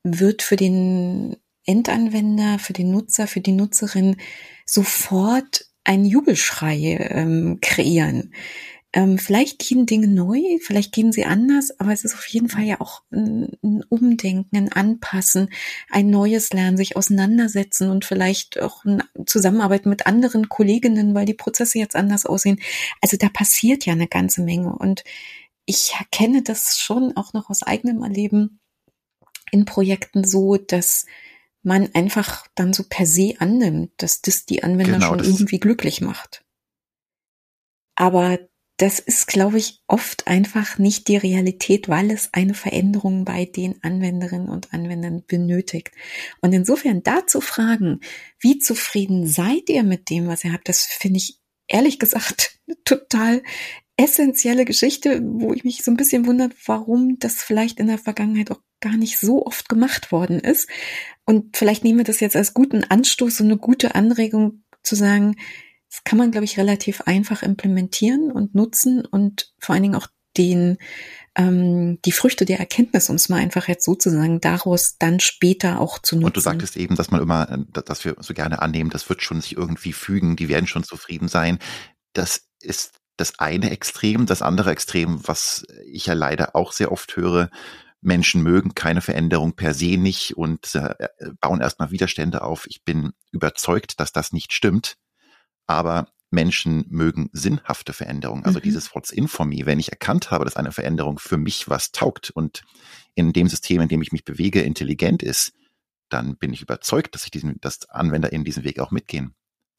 wird 0.03 0.43
für 0.43 0.57
den 0.57 1.37
Endanwender, 1.65 2.59
für 2.59 2.73
den 2.73 2.93
Nutzer, 2.93 3.27
für 3.27 3.41
die 3.41 3.53
Nutzerin 3.53 4.17
sofort 4.65 5.67
einen 5.85 6.05
Jubelschrei 6.05 7.09
ähm, 7.11 7.59
kreieren. 7.61 8.33
Ähm, 8.97 9.19
vielleicht 9.19 9.59
gehen 9.59 9.85
Dinge 9.85 10.09
neu, 10.09 10.41
vielleicht 10.63 10.91
gehen 10.91 11.13
sie 11.13 11.27
anders, 11.27 11.79
aber 11.79 11.93
es 11.93 12.03
ist 12.03 12.15
auf 12.15 12.27
jeden 12.29 12.49
Fall 12.49 12.65
ja 12.65 12.81
auch 12.81 13.03
ein, 13.13 13.53
ein 13.63 13.85
Umdenken, 13.91 14.57
ein 14.57 14.73
Anpassen, 14.73 15.51
ein 15.91 16.09
neues 16.09 16.51
Lernen, 16.55 16.79
sich 16.79 16.97
auseinandersetzen 16.97 17.91
und 17.91 18.07
vielleicht 18.07 18.59
auch 18.59 18.87
eine 18.87 19.05
Zusammenarbeit 19.27 19.85
mit 19.85 20.07
anderen 20.07 20.49
Kolleginnen, 20.49 21.15
weil 21.15 21.27
die 21.27 21.35
Prozesse 21.35 21.79
jetzt 21.79 21.95
anders 21.95 22.25
aussehen. 22.25 22.59
Also 23.03 23.19
da 23.19 23.29
passiert 23.29 23.85
ja 23.85 23.93
eine 23.93 24.09
ganze 24.09 24.41
Menge 24.41 24.75
und 24.75 25.05
ich 25.67 25.93
kenne 26.11 26.43
das 26.43 26.79
schon 26.79 27.15
auch 27.19 27.35
noch 27.35 27.51
aus 27.51 27.63
eigenem 27.63 28.03
Erleben 28.03 28.61
in 29.51 29.67
Projekten 29.67 30.25
so, 30.25 30.57
dass 30.57 31.05
man 31.63 31.95
einfach 31.95 32.47
dann 32.55 32.73
so 32.73 32.83
per 32.89 33.05
se 33.05 33.35
annimmt, 33.41 33.93
dass 33.99 34.23
das 34.23 34.47
die 34.47 34.63
Anwender 34.63 34.95
genau, 34.95 35.09
schon 35.09 35.19
irgendwie 35.19 35.61
glücklich 35.61 36.01
macht. 36.01 36.47
Aber 37.95 38.39
das 38.79 38.99
ist, 38.99 39.27
glaube 39.27 39.57
ich, 39.57 39.81
oft 39.87 40.27
einfach 40.27 40.79
nicht 40.79 41.09
die 41.09 41.17
Realität, 41.17 41.89
weil 41.89 42.11
es 42.11 42.29
eine 42.33 42.53
Veränderung 42.53 43.25
bei 43.25 43.47
den 43.47 43.83
Anwenderinnen 43.83 44.49
und 44.49 44.75
Anwendern 44.75 45.25
benötigt. 45.27 45.93
Und 46.43 46.53
insofern 46.53 47.03
dazu 47.03 47.41
fragen, 47.41 48.01
wie 48.39 48.59
zufrieden 48.59 49.27
seid 49.27 49.71
ihr 49.71 49.83
mit 49.83 50.11
dem, 50.11 50.27
was 50.29 50.45
ihr 50.45 50.53
habt, 50.53 50.69
das 50.69 50.85
finde 50.85 51.19
ich 51.19 51.39
ehrlich 51.69 51.99
gesagt 51.99 52.59
total 52.85 53.43
essentielle 53.97 54.67
Geschichte, 54.67 55.23
wo 55.25 55.55
ich 55.55 55.65
mich 55.65 55.83
so 55.83 55.91
ein 55.91 55.97
bisschen 55.97 56.27
wundert, 56.27 56.53
warum 56.67 57.19
das 57.19 57.43
vielleicht 57.43 57.81
in 57.81 57.87
der 57.87 57.99
Vergangenheit 57.99 58.51
auch 58.51 58.61
gar 58.81 58.99
nicht 58.99 59.19
so 59.19 59.47
oft 59.47 59.71
gemacht 59.71 60.13
worden 60.13 60.39
ist. 60.39 60.69
Und 61.25 61.57
vielleicht 61.57 61.83
nehmen 61.83 62.01
wir 62.01 62.05
das 62.05 62.21
jetzt 62.21 62.37
als 62.37 62.53
guten 62.53 62.85
Anstoß 62.85 63.41
und 63.41 63.47
eine 63.47 63.57
gute 63.57 63.95
Anregung 63.95 64.65
zu 64.83 64.95
sagen, 64.97 65.37
das 65.97 66.05
kann 66.05 66.19
man, 66.19 66.31
glaube 66.31 66.45
ich, 66.45 66.59
relativ 66.59 67.03
einfach 67.03 67.43
implementieren 67.43 68.31
und 68.31 68.55
nutzen 68.55 69.05
und 69.07 69.55
vor 69.59 69.75
allen 69.75 69.83
Dingen 69.83 69.95
auch 69.95 70.09
den 70.37 70.77
ähm, 71.35 71.99
die 72.05 72.13
Früchte 72.13 72.45
der 72.45 72.59
Erkenntnis, 72.59 73.09
um 73.09 73.17
es 73.17 73.31
mal 73.31 73.39
einfach 73.39 73.67
jetzt 73.69 73.85
sozusagen 73.85 74.41
daraus 74.41 74.97
dann 74.99 75.21
später 75.21 75.81
auch 75.81 75.99
zu 75.99 76.17
nutzen. 76.17 76.27
Und 76.27 76.37
du 76.37 76.41
sagtest 76.41 76.77
eben, 76.77 76.97
dass 76.97 77.11
man 77.11 77.23
immer, 77.23 77.51
äh, 77.51 77.83
dass 77.83 78.05
wir 78.05 78.17
so 78.21 78.35
gerne 78.35 78.61
annehmen, 78.61 78.91
das 78.91 79.09
wird 79.09 79.23
schon 79.23 79.41
sich 79.41 79.57
irgendwie 79.57 79.95
fügen, 79.95 80.37
die 80.37 80.49
werden 80.49 80.67
schon 80.67 80.85
zufrieden 80.85 81.29
sein. 81.29 81.59
Das 82.13 82.49
ist 82.61 82.93
das 83.17 83.39
eine 83.39 83.71
Extrem. 83.71 84.27
Das 84.27 84.43
andere 84.43 84.73
Extrem, 84.73 85.27
was 85.27 85.67
ich 85.87 86.07
ja 86.07 86.15
leider 86.15 86.55
auch 86.55 86.73
sehr 86.73 86.93
oft 86.93 87.17
höre, 87.17 87.51
Menschen 88.03 88.43
mögen 88.43 88.75
keine 88.75 89.01
Veränderung 89.01 89.55
per 89.55 89.73
se 89.73 89.97
nicht 89.97 90.37
und 90.37 90.75
äh, 90.75 91.09
bauen 91.41 91.63
erstmal 91.63 91.91
Widerstände 91.91 92.43
auf. 92.43 92.67
Ich 92.67 92.85
bin 92.85 93.13
überzeugt, 93.33 93.99
dass 93.99 94.13
das 94.13 94.33
nicht 94.33 94.53
stimmt 94.53 94.99
aber 95.67 96.09
Menschen 96.31 96.85
mögen 96.89 97.31
sinnhafte 97.33 97.93
Veränderungen. 97.93 98.45
Also 98.45 98.59
mhm. 98.59 98.65
dieses 98.65 98.95
What's 98.95 99.11
in 99.11 99.29
for 99.29 99.47
me, 99.47 99.65
wenn 99.65 99.79
ich 99.79 99.91
erkannt 99.91 100.31
habe, 100.31 100.45
dass 100.45 100.57
eine 100.57 100.73
Veränderung 100.73 101.19
für 101.19 101.39
mich 101.39 101.69
was 101.69 101.93
taugt 101.93 102.31
und 102.31 102.63
in 103.15 103.33
dem 103.33 103.49
System, 103.49 103.81
in 103.81 103.89
dem 103.89 104.03
ich 104.03 104.13
mich 104.13 104.25
bewege, 104.25 104.61
intelligent 104.63 105.23
ist, 105.23 105.53
dann 106.09 106.37
bin 106.37 106.53
ich 106.53 106.63
überzeugt, 106.63 107.15
dass 107.15 107.25
ich 107.25 107.31
diesen, 107.31 107.61
dass 107.61 107.89
Anwender 107.89 108.33
in 108.33 108.45
diesen 108.45 108.65
Weg 108.65 108.81
auch 108.81 108.91
mitgehen. 108.91 109.35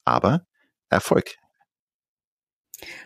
Aber 0.05 0.45
Erfolg 0.89 1.35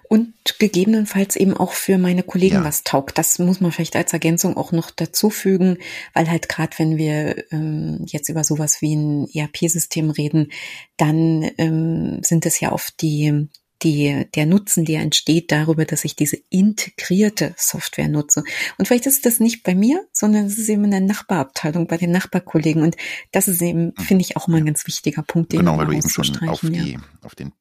und 0.10 0.34
gegebenenfalls 0.60 1.36
eben 1.36 1.56
auch 1.56 1.72
für 1.72 1.98
meine 1.98 2.24
Kollegen 2.24 2.56
ja. 2.56 2.64
was 2.64 2.84
taugt. 2.84 3.18
Das 3.18 3.40
muss 3.40 3.62
man 3.62 3.72
vielleicht 3.72 3.96
als 3.96 4.14
Ergänzung 4.14 4.58
auch 4.58 4.72
noch 4.72 4.92
dazu 4.92 5.30
fügen, 5.30 5.78
weil 6.14 6.30
halt 6.30 6.50
gerade 6.50 6.78
wenn 6.78 6.98
wir 6.98 7.52
ähm, 7.52 8.04
jetzt 8.08 8.30
über 8.30 8.44
sowas 8.44 8.82
wie 8.82 8.96
ein 8.96 9.28
ERP-System 9.34 10.10
reden, 10.10 10.52
dann 10.98 11.50
ähm, 11.58 12.20
sind 12.24 12.46
es 12.46 12.60
ja 12.60 12.72
oft 12.72 13.02
die 13.02 13.48
die, 13.84 14.28
der 14.36 14.46
Nutzen, 14.46 14.86
der 14.86 15.02
entsteht 15.02 15.52
darüber, 15.52 15.86
dass 15.86 16.06
ich 16.06 16.16
diese 16.16 16.38
integrierte 16.50 17.56
Software 17.58 18.10
nutze. 18.10 18.44
Und 18.78 18.88
vielleicht 18.88 19.08
ist 19.08 19.26
das 19.26 19.40
nicht 19.40 19.64
bei 19.64 19.74
mir, 19.74 20.06
sondern 20.12 20.46
es 20.46 20.58
ist 20.58 20.70
eben 20.70 20.84
in 20.84 20.92
der 20.92 21.00
Nachbarabteilung, 21.00 21.88
bei 21.88 21.98
den 21.98 22.12
Nachbarkollegen. 22.12 22.84
Und 22.84 22.96
das 23.32 23.48
ist 23.48 23.62
eben, 23.62 23.86
mhm. 23.86 24.02
finde 24.04 24.22
ich, 24.24 24.38
auch 24.38 24.48
mal 24.48 24.58
ein 24.58 24.66
ganz 24.66 24.86
wichtiger 24.86 25.24
Punkt, 25.24 25.52
den 25.52 25.60
Genau, 25.60 25.78
weil 25.78 25.88
du 25.88 25.94
eben 25.94 26.10
schon 26.10 26.48
auf, 26.48 26.62
die, 26.62 27.00
auf 27.24 27.36
den 27.36 27.54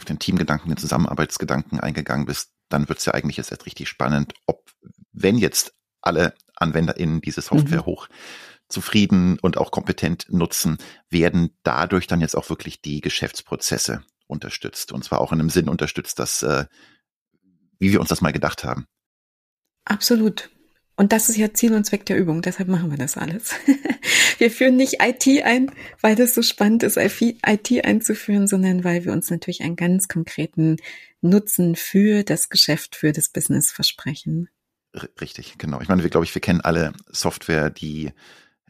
auf, 0.00 0.04
den 0.06 0.18
Teamgedanken, 0.18 0.70
den 0.70 0.78
Zusammenarbeitsgedanken 0.78 1.78
eingegangen 1.78 2.26
bist, 2.26 2.52
dann 2.70 2.88
wird 2.88 2.98
es 2.98 3.04
ja 3.04 3.12
eigentlich 3.14 3.36
jetzt 3.36 3.50
erst 3.50 3.66
richtig 3.66 3.88
spannend, 3.88 4.32
ob, 4.46 4.70
wenn 5.12 5.36
jetzt 5.36 5.74
alle 6.00 6.34
AnwenderInnen 6.56 7.20
diese 7.20 7.42
Software 7.42 7.82
mhm. 7.82 7.86
hoch 7.86 8.08
zufrieden 8.68 9.38
und 9.40 9.58
auch 9.58 9.70
kompetent 9.70 10.26
nutzen, 10.30 10.78
werden 11.10 11.56
dadurch 11.64 12.06
dann 12.06 12.20
jetzt 12.20 12.36
auch 12.36 12.48
wirklich 12.48 12.80
die 12.80 13.00
Geschäftsprozesse 13.00 14.02
unterstützt. 14.26 14.92
Und 14.92 15.04
zwar 15.04 15.20
auch 15.20 15.32
in 15.32 15.40
einem 15.40 15.50
Sinn 15.50 15.68
unterstützt, 15.68 16.18
dass, 16.18 16.42
äh, 16.42 16.66
wie 17.78 17.92
wir 17.92 18.00
uns 18.00 18.08
das 18.08 18.20
mal 18.20 18.32
gedacht 18.32 18.64
haben. 18.64 18.86
Absolut. 19.84 20.50
Und 21.00 21.12
das 21.12 21.30
ist 21.30 21.38
ja 21.38 21.54
Ziel 21.54 21.72
und 21.72 21.84
Zweck 21.86 22.04
der 22.04 22.18
Übung, 22.18 22.42
deshalb 22.42 22.68
machen 22.68 22.90
wir 22.90 22.98
das 22.98 23.16
alles. 23.16 23.54
wir 24.38 24.50
führen 24.50 24.76
nicht 24.76 24.98
IT 25.00 25.26
ein, 25.44 25.72
weil 26.02 26.14
das 26.14 26.34
so 26.34 26.42
spannend 26.42 26.82
ist, 26.82 26.98
IT 26.98 27.84
einzuführen, 27.86 28.46
sondern 28.46 28.84
weil 28.84 29.06
wir 29.06 29.12
uns 29.12 29.30
natürlich 29.30 29.62
einen 29.62 29.76
ganz 29.76 30.08
konkreten 30.08 30.76
Nutzen 31.22 31.74
für 31.74 32.22
das 32.22 32.50
Geschäft, 32.50 32.96
für 32.96 33.12
das 33.12 33.30
Business 33.30 33.70
versprechen. 33.70 34.50
Richtig, 35.18 35.56
genau. 35.56 35.80
Ich 35.80 35.88
meine, 35.88 36.02
wir 36.02 36.10
glaube 36.10 36.26
ich, 36.26 36.34
wir 36.34 36.42
kennen 36.42 36.60
alle 36.60 36.92
Software, 37.06 37.70
die 37.70 38.12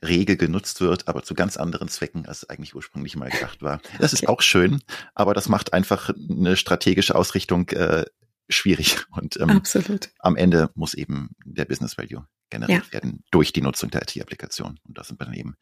Regel 0.00 0.36
genutzt 0.36 0.80
wird, 0.80 1.08
aber 1.08 1.24
zu 1.24 1.34
ganz 1.34 1.56
anderen 1.56 1.88
Zwecken, 1.88 2.26
als 2.26 2.48
eigentlich 2.48 2.76
ursprünglich 2.76 3.16
mal 3.16 3.30
gedacht 3.30 3.60
war. 3.60 3.80
Das 3.98 4.14
okay. 4.14 4.22
ist 4.22 4.28
auch 4.28 4.40
schön, 4.40 4.84
aber 5.16 5.34
das 5.34 5.48
macht 5.48 5.72
einfach 5.72 6.10
eine 6.30 6.56
strategische 6.56 7.16
Ausrichtung 7.16 7.68
äh, 7.70 8.04
schwierig. 8.50 8.98
Und 9.10 9.38
ähm, 9.40 9.50
Absolut. 9.50 10.10
am 10.18 10.36
Ende 10.36 10.70
muss 10.74 10.94
eben 10.94 11.30
der 11.44 11.64
Business 11.64 11.96
Value 11.96 12.26
generiert 12.50 12.86
ja. 12.86 12.92
werden 12.92 13.24
durch 13.30 13.52
die 13.52 13.62
Nutzung 13.62 13.90
der 13.90 14.02
IT-Applikation. 14.02 14.78
Und 14.86 14.98
da 14.98 15.04
sind 15.04 15.20
wir 15.20 15.24
dann 15.24 15.34
eben 15.34 15.54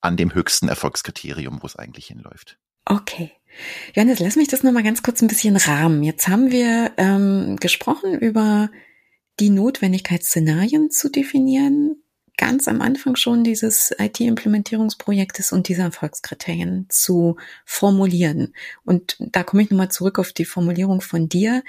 an 0.00 0.16
dem 0.16 0.34
höchsten 0.34 0.68
Erfolgskriterium, 0.68 1.62
wo 1.62 1.66
es 1.66 1.76
eigentlich 1.76 2.06
hinläuft. 2.06 2.58
Okay. 2.84 3.32
Johannes, 3.94 4.20
lass 4.20 4.36
mich 4.36 4.48
das 4.48 4.62
nochmal 4.62 4.82
ganz 4.82 5.02
kurz 5.02 5.22
ein 5.22 5.28
bisschen 5.28 5.56
rahmen. 5.56 6.02
Jetzt 6.02 6.28
haben 6.28 6.50
wir 6.50 6.92
ähm, 6.96 7.56
gesprochen 7.56 8.18
über 8.18 8.70
die 9.40 9.50
Notwendigkeit, 9.50 10.22
Szenarien 10.24 10.90
zu 10.90 11.10
definieren, 11.10 12.02
ganz 12.36 12.66
am 12.68 12.80
Anfang 12.80 13.16
schon 13.16 13.44
dieses 13.44 13.94
IT-Implementierungsprojektes 13.98 15.52
und 15.52 15.68
diese 15.68 15.82
Erfolgskriterien 15.82 16.86
zu 16.88 17.36
formulieren. 17.64 18.54
Und 18.84 19.16
da 19.18 19.42
komme 19.42 19.62
ich 19.62 19.70
nochmal 19.70 19.90
zurück 19.90 20.18
auf 20.18 20.32
die 20.32 20.44
Formulierung 20.44 21.00
von 21.00 21.28
dir. 21.28 21.62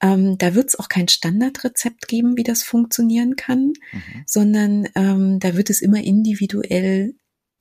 Ähm, 0.00 0.36
da 0.38 0.54
wird 0.54 0.68
es 0.68 0.78
auch 0.78 0.88
kein 0.88 1.08
Standardrezept 1.08 2.08
geben, 2.08 2.36
wie 2.36 2.42
das 2.42 2.62
funktionieren 2.62 3.36
kann, 3.36 3.72
mhm. 3.92 4.02
sondern 4.26 4.88
ähm, 4.94 5.40
da 5.40 5.56
wird 5.56 5.70
es 5.70 5.80
immer 5.80 6.02
individuell 6.02 7.14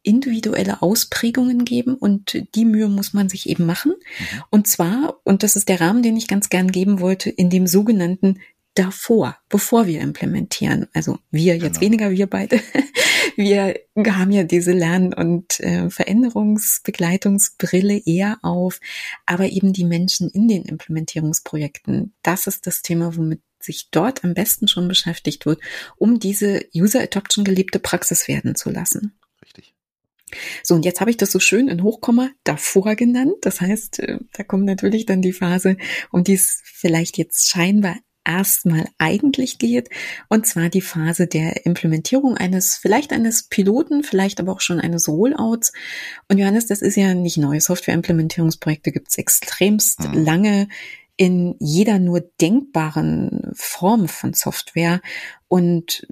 individuelle 0.04 0.82
Ausprägungen 0.82 1.64
geben 1.64 1.94
und 1.94 2.44
die 2.56 2.66
Mühe 2.66 2.88
muss 2.88 3.14
man 3.14 3.30
sich 3.30 3.48
eben 3.48 3.68
machen. 3.68 3.92
Mhm. 3.92 4.44
Und 4.50 4.68
zwar, 4.68 5.20
und 5.24 5.44
das 5.44 5.56
ist 5.56 5.70
der 5.70 5.80
Rahmen, 5.80 6.02
den 6.02 6.18
ich 6.18 6.28
ganz 6.28 6.50
gern 6.50 6.72
geben 6.72 7.00
wollte, 7.00 7.30
in 7.30 7.52
dem 7.52 7.68
sogenannten 7.68 8.40
davor, 8.74 9.38
bevor 9.50 9.88
wir 9.88 10.02
implementieren. 10.02 10.88
Also 10.94 11.20
wir 11.30 11.56
jetzt 11.56 11.80
genau. 11.80 11.82
weniger, 11.82 12.12
wir 12.12 12.28
beide. 12.28 12.60
Wir 13.38 13.80
haben 13.98 14.32
ja 14.32 14.44
diese 14.44 14.74
Lern- 14.74 15.14
und 15.14 15.62
äh, 15.62 15.90
Veränderungsbegleitungsbrille 15.90 18.02
eher 18.06 18.40
auf, 18.42 18.82
aber 19.26 19.48
eben 19.50 19.72
die 19.74 19.86
Menschen 19.86 20.30
in 20.30 20.50
den 20.50 20.64
Implementierungsprojekten. 20.64 22.14
Das 22.24 22.48
ist 22.48 22.66
das 22.68 22.82
Thema, 22.82 23.16
womit 23.16 23.42
sich 23.60 23.90
dort 23.90 24.24
am 24.24 24.34
besten 24.34 24.68
schon 24.68 24.88
beschäftigt 24.88 25.46
wird, 25.46 25.60
um 25.98 26.20
diese 26.20 26.66
User 26.76 27.02
Adoption 27.02 27.46
gelebte 27.46 27.80
Praxis 27.80 28.28
werden 28.28 28.56
zu 28.56 28.70
lassen. 28.70 29.14
Richtig. 29.42 29.74
So, 30.64 30.76
und 30.76 30.86
jetzt 30.86 31.02
habe 31.02 31.12
ich 31.12 31.18
das 31.18 31.32
so 31.32 31.40
schön 31.40 31.68
in 31.68 31.84
Hochkomma 31.84 32.30
davor 32.44 32.96
genannt. 32.96 33.36
Das 33.42 33.62
heißt, 33.62 34.00
äh, 34.00 34.20
da 34.34 34.44
kommt 34.44 34.66
natürlich 34.66 35.06
dann 35.06 35.22
die 35.22 35.34
Phase, 35.34 35.78
um 36.12 36.24
die 36.24 36.34
es 36.34 36.62
vielleicht 36.64 37.18
jetzt 37.18 37.50
scheinbar 37.50 37.98
erstmal 38.24 38.86
eigentlich 38.98 39.58
geht, 39.58 39.90
und 40.30 40.46
zwar 40.46 40.70
die 40.70 40.82
Phase 40.82 41.28
der 41.28 41.66
Implementierung 41.66 42.38
eines, 42.38 42.78
vielleicht 42.78 43.14
eines 43.14 43.44
Piloten, 43.44 44.04
vielleicht 44.04 44.40
aber 44.40 44.52
auch 44.52 44.62
schon 44.62 44.80
eines 44.80 45.08
Rollouts. 45.08 45.72
Und 46.28 46.38
Johannes, 46.38 46.68
das 46.68 46.82
ist 46.82 46.96
ja 46.96 47.14
nicht 47.14 47.38
neu. 47.38 47.60
Software-Implementierungsprojekte 47.60 48.92
gibt 48.92 49.10
es 49.10 49.18
extremst 49.18 50.02
mhm. 50.02 50.24
lange 50.24 50.68
in 51.18 51.56
jeder 51.60 52.00
nur 52.00 52.20
denkbaren 52.20 53.52
Form 53.54 54.08
von 54.08 54.34
Software. 54.34 55.02
Und 55.48 56.08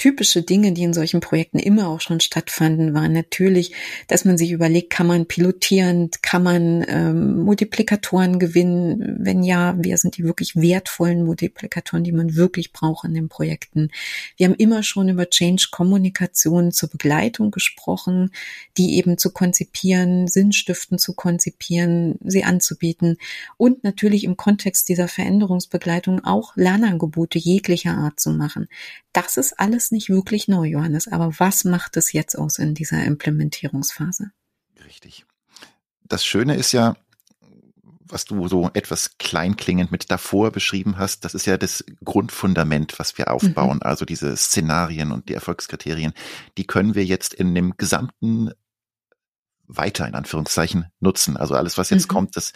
typische 0.00 0.40
Dinge, 0.40 0.72
die 0.72 0.82
in 0.82 0.94
solchen 0.94 1.20
Projekten 1.20 1.58
immer 1.58 1.88
auch 1.88 2.00
schon 2.00 2.20
stattfanden, 2.20 2.94
waren 2.94 3.12
natürlich, 3.12 3.74
dass 4.08 4.24
man 4.24 4.38
sich 4.38 4.50
überlegt, 4.50 4.88
kann 4.88 5.06
man 5.06 5.26
pilotieren, 5.26 6.08
kann 6.22 6.42
man 6.42 6.86
ähm, 6.88 7.40
Multiplikatoren 7.40 8.38
gewinnen? 8.38 9.18
Wenn 9.20 9.42
ja, 9.42 9.74
wer 9.78 9.98
sind 9.98 10.16
die 10.16 10.24
wirklich 10.24 10.56
wertvollen 10.56 11.22
Multiplikatoren, 11.22 12.02
die 12.02 12.12
man 12.12 12.34
wirklich 12.34 12.72
braucht 12.72 13.04
in 13.04 13.12
den 13.12 13.28
Projekten? 13.28 13.90
Wir 14.38 14.46
haben 14.46 14.54
immer 14.54 14.82
schon 14.82 15.10
über 15.10 15.28
Change-Kommunikation 15.28 16.72
zur 16.72 16.88
Begleitung 16.88 17.50
gesprochen, 17.50 18.30
die 18.78 18.96
eben 18.96 19.18
zu 19.18 19.30
konzipieren, 19.32 20.28
Sinnstiften 20.28 20.98
zu 20.98 21.12
konzipieren, 21.12 22.18
sie 22.24 22.42
anzubieten 22.42 23.18
und 23.58 23.84
natürlich 23.84 24.24
im 24.24 24.38
Kontext 24.38 24.88
dieser 24.88 25.08
Veränderungsbegleitung 25.08 26.24
auch 26.24 26.56
Lernangebote 26.56 27.38
jeglicher 27.38 27.98
Art 27.98 28.18
zu 28.18 28.30
machen. 28.30 28.66
Das 29.12 29.36
ist 29.36 29.58
alles 29.58 29.89
nicht 29.92 30.08
wirklich 30.08 30.48
neu, 30.48 30.66
Johannes. 30.66 31.08
Aber 31.08 31.32
was 31.38 31.64
macht 31.64 31.96
es 31.96 32.12
jetzt 32.12 32.36
aus 32.36 32.58
in 32.58 32.74
dieser 32.74 33.04
Implementierungsphase? 33.04 34.30
Richtig. 34.84 35.24
Das 36.08 36.24
Schöne 36.24 36.56
ist 36.56 36.72
ja, 36.72 36.96
was 38.02 38.24
du 38.24 38.48
so 38.48 38.70
etwas 38.74 39.18
kleinklingend 39.18 39.92
mit 39.92 40.10
davor 40.10 40.50
beschrieben 40.50 40.98
hast, 40.98 41.24
das 41.24 41.34
ist 41.34 41.46
ja 41.46 41.56
das 41.56 41.84
Grundfundament, 42.04 42.98
was 42.98 43.16
wir 43.18 43.30
aufbauen. 43.30 43.76
Mhm. 43.76 43.82
Also 43.82 44.04
diese 44.04 44.36
Szenarien 44.36 45.12
und 45.12 45.28
die 45.28 45.34
Erfolgskriterien, 45.34 46.12
die 46.58 46.66
können 46.66 46.94
wir 46.94 47.04
jetzt 47.04 47.34
in 47.34 47.54
dem 47.54 47.76
gesamten 47.76 48.50
weiter 49.66 50.08
in 50.08 50.16
Anführungszeichen 50.16 50.86
nutzen. 50.98 51.36
Also 51.36 51.54
alles, 51.54 51.78
was 51.78 51.90
jetzt 51.90 52.08
mhm. 52.08 52.14
kommt, 52.14 52.36
das 52.36 52.52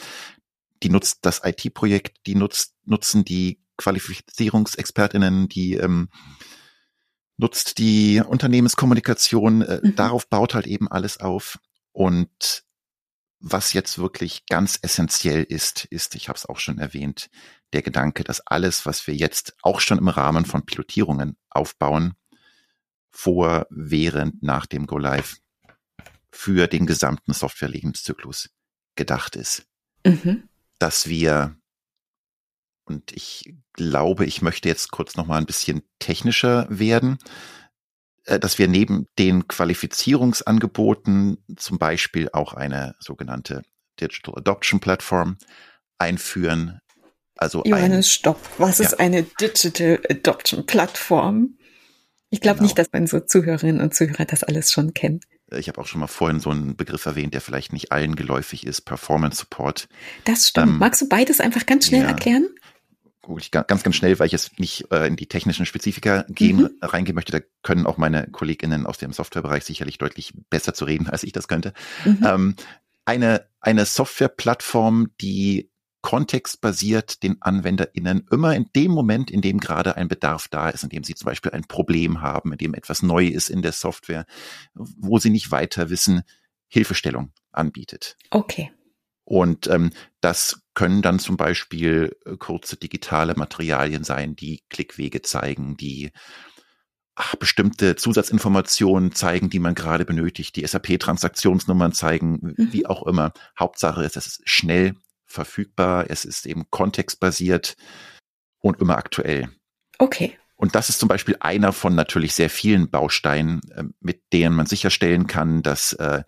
die 0.83 0.91
nutzt 0.91 1.21
das 1.23 1.41
IT-Projekt, 1.43 2.27
die 2.27 2.35
nutzt, 2.35 2.75
nutzen 2.85 3.25
die 3.25 3.59
Qualifizierungsexpertinnen, 3.79 5.49
die 5.49 5.75
ähm, 5.75 6.09
nutzt 7.37 7.79
die 7.79 8.21
Unternehmenskommunikation, 8.21 9.63
äh, 9.63 9.81
mhm. 9.83 9.97
darauf 9.97 10.29
baut 10.29 10.55
halt 10.55 10.67
eben 10.67 10.89
alles 10.89 11.19
auf. 11.19 11.59
Und 11.93 12.65
was 13.41 13.73
jetzt 13.73 13.99
wirklich 13.99 14.47
ganz 14.47 14.79
essentiell 14.81 15.43
ist, 15.43 15.85
ist, 15.87 16.15
ich 16.15 16.29
habe 16.29 16.37
es 16.37 16.47
auch 16.47 16.59
schon 16.59 16.79
erwähnt, 16.79 17.29
der 17.73 17.83
Gedanke, 17.83 18.25
dass 18.25 18.41
alles, 18.47 18.87
was 18.87 19.07
wir 19.07 19.15
jetzt 19.15 19.55
auch 19.63 19.81
schon 19.81 19.99
im 19.99 20.09
Rahmen 20.09 20.45
von 20.45 20.65
Pilotierungen 20.65 21.37
aufbauen, 21.51 22.15
vor, 23.11 23.67
während, 23.71 24.43
nach 24.43 24.67
dem 24.67 24.87
Go 24.87 24.99
Live 24.99 25.37
für 26.31 26.67
den 26.67 26.87
gesamten 26.87 27.33
Software-Lebenszyklus 27.33 28.51
gedacht 28.97 29.37
ist. 29.37 29.67
Mhm. 30.05 30.49
Dass 30.79 31.09
wir, 31.09 31.57
und 32.87 33.13
ich 33.13 33.55
glaube, 33.73 34.27
ich 34.27 34.43
möchte 34.43 34.69
jetzt 34.69 34.91
kurz 34.91 35.17
noch 35.17 35.27
mal 35.27 35.39
ein 35.39 35.47
bisschen 35.47 35.83
technischer 35.99 36.67
werden, 36.69 37.19
äh, 38.25 38.39
dass 38.39 38.59
wir 38.59 38.69
neben 38.69 39.07
den 39.19 39.49
Qualifizierungsangeboten 39.49 41.39
zum 41.57 41.79
Beispiel 41.79 42.29
auch 42.33 42.55
eine 42.55 42.95
sogenannte 42.99 43.63
Digital 44.01 44.35
Adoption 44.37 44.81
Platform 44.81 45.39
einführen. 45.99 46.81
Also 47.37 47.63
Johannes, 47.65 47.99
ein, 47.99 48.03
stopp. 48.03 48.41
Was 48.59 48.79
ja. 48.79 48.87
ist 48.87 49.01
eine 49.01 49.25
Digital 49.25 50.01
Adoption 50.09 50.67
Plattform? 50.67 51.59
Ich 52.31 52.41
glaube 52.41 52.57
genau. 52.59 52.67
nicht, 52.67 52.79
dass 52.79 52.89
unsere 52.93 53.27
Zuhörerinnen 53.27 53.81
und 53.81 53.95
Zuhörer 53.95 54.25
das 54.25 54.43
alles 54.43 54.73
schon 54.73 54.93
kennen. 54.93 55.21
Ich 55.53 55.69
habe 55.69 55.81
auch 55.81 55.87
schon 55.87 56.01
mal 56.01 56.09
vorhin 56.09 56.41
so 56.41 56.51
einen 56.51 56.77
Begriff 56.77 57.07
erwähnt, 57.07 57.35
der 57.35 57.41
vielleicht 57.41 57.73
nicht 57.73 57.93
allen 57.93 58.17
geläufig 58.17 58.67
ist, 58.67 58.83
Performance 58.83 59.39
Support. 59.39 59.89
Das 60.25 60.49
stimmt. 60.49 60.67
Ähm, 60.67 60.79
Magst 60.79 61.03
du 61.03 61.09
beides 61.09 61.41
einfach 61.41 61.67
ganz 61.67 61.87
schnell 61.87 62.03
ja, 62.03 62.09
erklären? 62.09 62.49
Gut, 63.25 63.51
ganz, 63.51 63.83
ganz 63.83 63.97
schnell, 63.97 64.19
weil 64.19 64.27
ich 64.27 64.33
jetzt 64.33 64.61
nicht 64.61 64.93
äh, 64.93 65.07
in 65.07 65.17
die 65.17 65.27
technischen 65.27 65.65
Spezifika 65.65 66.27
gehen, 66.29 66.59
mhm. 66.59 66.71
reingehen 66.83 67.15
möchte. 67.15 67.33
Da 67.33 67.41
können 67.63 67.87
auch 67.87 67.97
meine 67.97 68.29
KollegInnen 68.31 68.85
aus 68.85 68.99
dem 68.99 69.15
Softwarebereich 69.15 69.65
sicherlich 69.65 69.97
deutlich 69.97 70.35
besser 70.51 70.75
zu 70.75 70.85
reden, 70.85 71.09
als 71.09 71.23
ich 71.23 71.33
das 71.33 71.49
könnte. 71.49 71.73
Mhm. 72.05 72.19
Ähm, 72.23 72.57
eine, 73.07 73.47
eine 73.61 73.87
Softwareplattform, 73.87 75.09
die 75.23 75.71
kontextbasiert 76.03 77.23
den 77.23 77.41
AnwenderInnen 77.41 78.27
immer 78.31 78.55
in 78.55 78.67
dem 78.77 78.91
Moment, 78.91 79.31
in 79.31 79.41
dem 79.41 79.59
gerade 79.59 79.97
ein 79.97 80.09
Bedarf 80.09 80.49
da 80.49 80.69
ist, 80.69 80.85
in 80.85 80.91
dem 80.91 81.03
sie 81.03 81.15
zum 81.15 81.25
Beispiel 81.25 81.53
ein 81.53 81.65
Problem 81.65 82.21
haben, 82.21 82.53
in 82.53 82.59
dem 82.59 82.75
etwas 82.75 83.03
neu 83.03 83.27
ist 83.27 83.49
in 83.49 83.63
der 83.63 83.73
Software, 83.73 84.27
wo 84.75 85.19
sie 85.19 85.31
nicht 85.31 85.51
weiter 85.51 85.89
wissen, 85.89 86.25
Hilfestellung 86.69 87.33
anbietet. 87.53 88.19
Okay. 88.29 88.71
Und 89.25 89.67
ähm, 89.69 89.91
das 90.21 90.63
können 90.75 91.03
dann 91.03 91.19
zum 91.19 91.37
Beispiel 91.37 92.17
äh, 92.27 92.37
kurze 92.37 92.77
digitale 92.77 93.35
Materialien 93.35 94.05
sein, 94.05 94.37
die 94.37 94.63
Klickwege 94.69 95.23
zeigen, 95.23 95.77
die 95.77 96.13
ach, 97.15 97.35
bestimmte 97.37 97.97
Zusatzinformationen 97.97 99.13
zeigen, 99.13 99.49
die 99.49 99.61
man 99.61 99.75
gerade 99.75 100.05
benötigt, 100.05 100.57
die 100.57 100.67
SAP-Transaktionsnummern 100.67 101.93
zeigen, 101.93 102.55
mhm. 102.57 102.73
wie 102.73 102.87
auch 102.87 103.07
immer. 103.07 103.33
Hauptsache 103.59 104.05
ist, 104.05 104.17
es 104.17 104.27
ist 104.27 104.43
schnell 104.45 104.95
verfügbar, 105.25 106.07
es 106.09 106.25
ist 106.25 106.47
eben 106.47 106.67
kontextbasiert 106.71 107.77
und 108.61 108.81
immer 108.81 108.97
aktuell. 108.97 109.49
Okay. 109.99 110.37
Und 110.57 110.75
das 110.75 110.89
ist 110.89 111.01
zum 111.01 111.09
Beispiel 111.09 111.37
einer 111.41 111.73
von 111.73 111.95
natürlich 111.95 112.35
sehr 112.35 112.51
vielen 112.51 112.91
Bausteinen, 112.91 113.61
äh, 113.75 113.85
mit 114.01 114.23
denen 114.33 114.55
man 114.55 114.67
sicherstellen 114.67 115.27
kann, 115.27 115.63
dass 115.63 115.93
äh, 115.95 116.23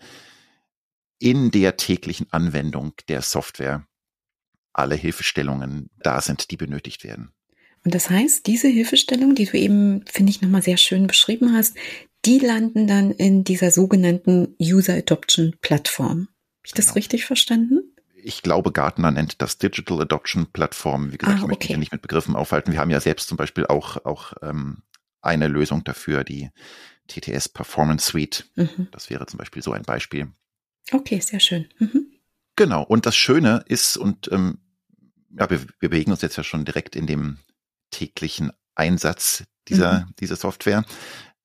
in 1.19 1.51
der 1.51 1.77
täglichen 1.77 2.27
Anwendung 2.31 2.93
der 3.09 3.23
Software 3.23 3.87
alle 4.73 4.95
Hilfestellungen 4.95 5.89
da 5.99 6.21
sind, 6.21 6.51
die 6.51 6.57
benötigt 6.57 7.05
werden. 7.05 7.33
Und 7.85 7.95
das 7.95 8.11
heißt, 8.11 8.47
diese 8.47 8.69
Hilfestellung, 8.69 9.35
die 9.35 9.47
du 9.47 9.57
eben, 9.57 10.05
finde 10.07 10.31
ich, 10.31 10.43
nochmal 10.43 10.63
sehr 10.63 10.77
schön 10.77 11.07
beschrieben 11.07 11.55
hast, 11.55 11.77
die 12.25 12.41
landen 12.41 12.87
dann 12.87 13.13
in 13.13 13.45
dieser 13.45 13.71
sogenannten 13.71 14.57
User 14.61 14.95
Adoption 14.95 15.55
Plattform. 15.63 16.29
Habe 16.29 16.67
ich 16.67 16.73
das 16.73 16.87
genau. 16.87 16.95
richtig 16.95 17.25
verstanden? 17.25 17.97
ich 18.27 18.43
glaube, 18.43 18.73
Gartner 18.73 19.13
nennt 19.13 19.41
das 19.41 19.59
Digital 19.59 20.01
Adoption 20.01 20.49
Plattform. 20.53 21.13
Wie 21.13 21.17
gesagt, 21.17 21.39
ah, 21.39 21.43
ich 21.43 21.47
möchte 21.47 21.65
mich 21.65 21.71
ja 21.71 21.77
nicht 21.77 21.93
mit 21.93 22.03
Begriffen 22.03 22.35
aufhalten. 22.35 22.73
Wir 22.73 22.81
haben 22.81 22.91
ja 22.91 23.01
selbst 23.01 23.29
zum 23.29 23.37
Beispiel 23.37 23.67
auch, 23.67 24.05
auch 24.05 24.33
ähm, 24.43 24.83
eine 25.23 25.47
Lösung 25.47 25.85
dafür, 25.85 26.25
die 26.25 26.51
TTS 27.07 27.49
Performance 27.49 28.11
Suite. 28.11 28.51
Mhm. 28.57 28.89
Das 28.91 29.11
wäre 29.11 29.27
zum 29.27 29.39
Beispiel 29.39 29.63
so 29.63 29.71
ein 29.71 29.83
Beispiel. 29.83 30.33
Okay, 30.93 31.21
sehr 31.21 31.41
schön. 31.41 31.69
Mhm. 31.79 32.13
Genau. 32.57 32.83
Und 32.83 33.07
das 33.07 33.17
Schöne 33.17 33.65
ist, 33.67 33.97
und 33.97 34.31
ähm, 34.33 34.59
ja, 35.39 35.51
wir, 35.51 35.63
wir 35.81 35.91
bewegen 35.91 36.11
uns 36.13 36.23
jetzt 36.23 36.37
ja 36.37 36.45
schon 36.45 36.65
direkt 36.65 36.97
in 36.97 37.07
dem 37.07 37.39
täglichen 37.91 38.53
Einsatz 38.75 39.45
dieser, 39.69 40.01
mhm. 40.01 40.15
dieser 40.19 40.37
Software 40.37 40.85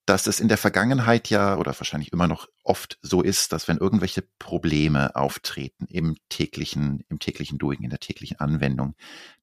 dass 0.06 0.26
es 0.26 0.40
in 0.40 0.48
der 0.48 0.58
Vergangenheit 0.58 1.30
ja 1.30 1.56
oder 1.56 1.78
wahrscheinlich 1.78 2.12
immer 2.12 2.26
noch 2.26 2.48
oft 2.64 2.98
so 3.02 3.22
ist, 3.22 3.52
dass 3.52 3.68
wenn 3.68 3.78
irgendwelche 3.78 4.24
Probleme 4.38 5.14
auftreten 5.14 5.86
im 5.88 6.16
täglichen, 6.28 7.04
im 7.08 7.18
täglichen 7.20 7.58
Doing, 7.58 7.82
in 7.82 7.90
der 7.90 8.00
täglichen 8.00 8.40
Anwendung, 8.40 8.94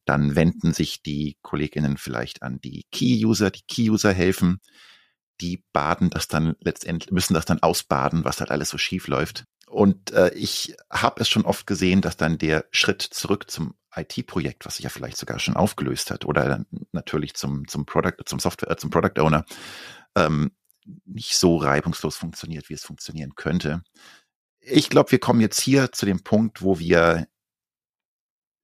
dann 0.05 0.35
wenden 0.35 0.73
sich 0.73 1.01
die 1.01 1.37
Kolleginnen 1.41 1.97
vielleicht 1.97 2.43
an 2.43 2.59
die 2.59 2.85
Key-User, 2.91 3.51
die 3.51 3.63
Key-User 3.67 4.11
helfen, 4.11 4.59
die 5.39 5.63
baden 5.71 6.09
das 6.09 6.27
dann 6.27 6.55
letztendlich, 6.59 7.11
müssen 7.11 7.33
das 7.33 7.45
dann 7.45 7.63
ausbaden, 7.63 8.25
was 8.25 8.41
halt 8.41 8.51
alles 8.51 8.69
so 8.69 8.77
schief 8.77 9.07
läuft. 9.07 9.45
Und 9.69 10.11
äh, 10.11 10.33
ich 10.33 10.75
habe 10.89 11.21
es 11.21 11.29
schon 11.29 11.45
oft 11.45 11.67
gesehen, 11.67 12.01
dass 12.01 12.17
dann 12.17 12.39
der 12.39 12.65
Schritt 12.71 13.01
zurück 13.01 13.49
zum 13.51 13.75
IT-Projekt, 13.95 14.65
was 14.65 14.77
sich 14.77 14.83
ja 14.83 14.89
vielleicht 14.89 15.17
sogar 15.17 15.39
schon 15.39 15.55
aufgelöst 15.55 16.09
hat, 16.09 16.25
oder 16.25 16.65
natürlich 16.91 17.35
zum, 17.35 17.67
zum 17.67 17.85
Product, 17.85 18.17
zum 18.25 18.39
Software, 18.39 18.71
äh, 18.71 18.77
zum 18.77 18.89
Product 18.89 19.21
Owner, 19.21 19.45
ähm, 20.15 20.51
nicht 21.05 21.37
so 21.37 21.57
reibungslos 21.57 22.17
funktioniert, 22.17 22.69
wie 22.69 22.73
es 22.73 22.83
funktionieren 22.83 23.35
könnte. 23.35 23.83
Ich 24.59 24.89
glaube, 24.89 25.11
wir 25.11 25.19
kommen 25.19 25.39
jetzt 25.39 25.61
hier 25.61 25.91
zu 25.91 26.07
dem 26.07 26.23
Punkt, 26.23 26.63
wo 26.63 26.79
wir 26.79 27.27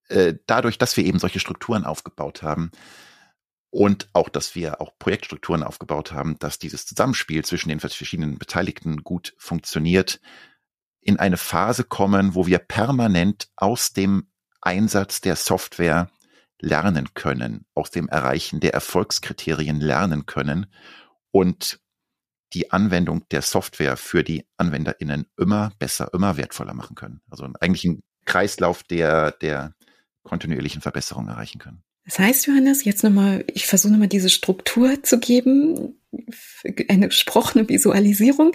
äh, 0.08 0.34
dadurch, 0.48 0.80
dass 0.80 0.98
wir 0.98 1.06
eben 1.06 1.20
solche 1.20 1.40
Strukturen 1.40 1.86
aufgebaut 1.86 2.42
haben 2.42 2.72
und 3.70 4.10
auch, 4.14 4.30
dass 4.30 4.56
wir 4.56 4.82
auch 4.82 4.98
Projektstrukturen 4.98 5.62
aufgebaut 5.62 6.12
haben, 6.12 6.40
dass 6.40 6.58
dieses 6.58 6.88
Zusammenspiel 6.88 7.46
zwischen 7.46 7.70
den 7.70 7.80
verschiedenen 7.80 8.40
Beteiligten 8.40 9.04
gut 9.04 9.36
funktioniert, 9.38 10.20
in 11.06 11.20
eine 11.20 11.38
Phase 11.38 11.84
kommen, 11.84 12.34
wo 12.34 12.48
wir 12.48 12.58
permanent 12.58 13.48
aus 13.56 13.94
dem 13.94 14.28
Einsatz 14.60 15.22
der 15.22 15.36
Software 15.36 16.10
lernen 16.60 17.14
können, 17.14 17.66
aus 17.76 17.92
dem 17.92 18.10
Erreichen 18.10 18.60
der 18.60 18.74
Erfolgskriterien 18.74 19.80
lernen 19.80 20.26
können 20.26 20.66
und 21.32 21.80
die 22.54 22.72
Anwendung 22.72 23.28
der 23.30 23.44
Software 23.44 23.98
für 23.98 24.24
die 24.24 24.48
AnwenderInnen 24.58 25.28
immer 25.38 25.72
besser, 25.78 26.10
immer 26.14 26.38
wertvoller 26.38 26.74
machen 26.74 26.96
können. 26.96 27.22
Also 27.30 27.48
eigentlich 27.60 27.86
ein 27.86 28.04
Kreislauf 28.26 28.82
der, 28.82 29.32
der 29.32 29.76
kontinuierlichen 30.24 30.82
Verbesserung 30.82 31.28
erreichen 31.28 31.60
können. 31.60 31.84
Das 32.06 32.18
heißt, 32.18 32.48
Johannes, 32.48 32.84
jetzt 32.84 33.04
nochmal, 33.04 33.44
ich 33.54 33.68
versuche 33.68 33.92
nochmal 33.92 34.08
diese 34.08 34.30
Struktur 34.30 35.04
zu 35.04 35.20
geben, 35.20 36.00
eine 36.88 37.08
gesprochene 37.08 37.68
Visualisierung, 37.68 38.54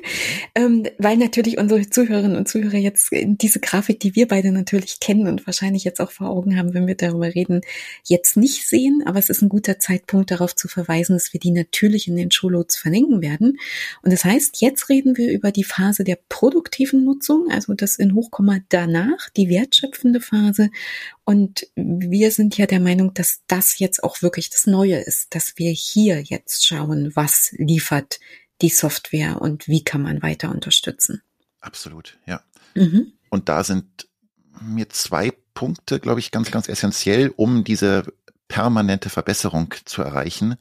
ähm, 0.55 0.87
weil 0.99 1.17
natürlich 1.17 1.59
unsere 1.59 1.89
Zuhörerinnen 1.89 2.37
und 2.37 2.49
Zuhörer 2.49 2.77
jetzt 2.77 3.11
diese 3.13 3.61
Grafik, 3.61 4.01
die 4.01 4.15
wir 4.15 4.29
beide 4.29 4.53
natürlich 4.53 5.01
kennen 5.01 5.27
und 5.27 5.47
wahrscheinlich 5.47 5.85
jetzt 5.85 6.01
auch 6.01 6.11
vor 6.11 6.29
Augen 6.31 6.59
haben, 6.59 6.75
wenn 6.75 6.87
wir 6.87 6.95
darüber 6.95 7.35
reden, 7.35 7.61
jetzt 8.05 8.37
nicht 8.37 8.69
sehen. 8.69 9.03
Aber 9.07 9.19
es 9.19 9.31
ist 9.31 9.43
ein 9.43 9.49
guter 9.49 9.79
Zeitpunkt, 9.79 10.31
darauf 10.31 10.55
zu 10.55 10.69
verweisen, 10.69 11.15
dass 11.15 11.33
wir 11.33 11.41
die 11.41 11.51
natürlich 11.51 12.09
in 12.09 12.17
den 12.17 12.31
Showloads 12.31 12.77
verlinken 12.77 13.23
werden. 13.23 13.59
Und 14.03 14.13
das 14.13 14.25
heißt, 14.25 14.61
jetzt 14.61 14.89
reden 14.89 15.17
wir 15.17 15.33
über 15.33 15.53
die 15.53 15.65
Phase 15.65 16.05
der 16.05 16.19
produktiven 16.29 17.05
Nutzung, 17.05 17.49
also 17.51 17.75
das 17.75 17.97
in 17.97 18.15
Hochkomma 18.15 18.59
danach, 18.69 19.31
die 19.37 19.49
wertschöpfende 19.49 20.21
Phase. 20.21 20.71
Und 21.31 21.69
wir 21.77 22.33
sind 22.33 22.59
ja 22.59 22.67
der 22.67 22.81
Meinung, 22.81 23.15
dass 23.15 23.43
das 23.47 23.79
jetzt 23.79 24.03
auch 24.03 24.21
wirklich 24.21 24.51
das 24.51 24.67
Neue 24.67 24.97
ist, 24.97 25.33
dass 25.33 25.57
wir 25.59 25.71
hier 25.71 26.21
jetzt 26.23 26.67
schauen, 26.67 27.13
was 27.15 27.53
liefert 27.53 28.19
die 28.63 28.69
Software 28.69 29.41
und 29.41 29.69
wie 29.69 29.85
kann 29.85 30.03
man 30.03 30.23
weiter 30.23 30.51
unterstützen. 30.51 31.23
Absolut, 31.61 32.19
ja. 32.27 32.43
Mhm. 32.75 33.13
Und 33.29 33.49
da 33.49 33.63
sind 33.63 34.09
mir 34.61 34.89
zwei 34.89 35.33
Punkte, 35.55 36.01
glaube 36.01 36.19
ich, 36.19 36.33
ganz, 36.33 36.51
ganz 36.51 36.69
essentiell, 36.69 37.33
um 37.37 37.63
diese 37.63 38.13
permanente 38.49 39.09
Verbesserung 39.09 39.73
zu 39.85 40.03
erreichen. 40.03 40.57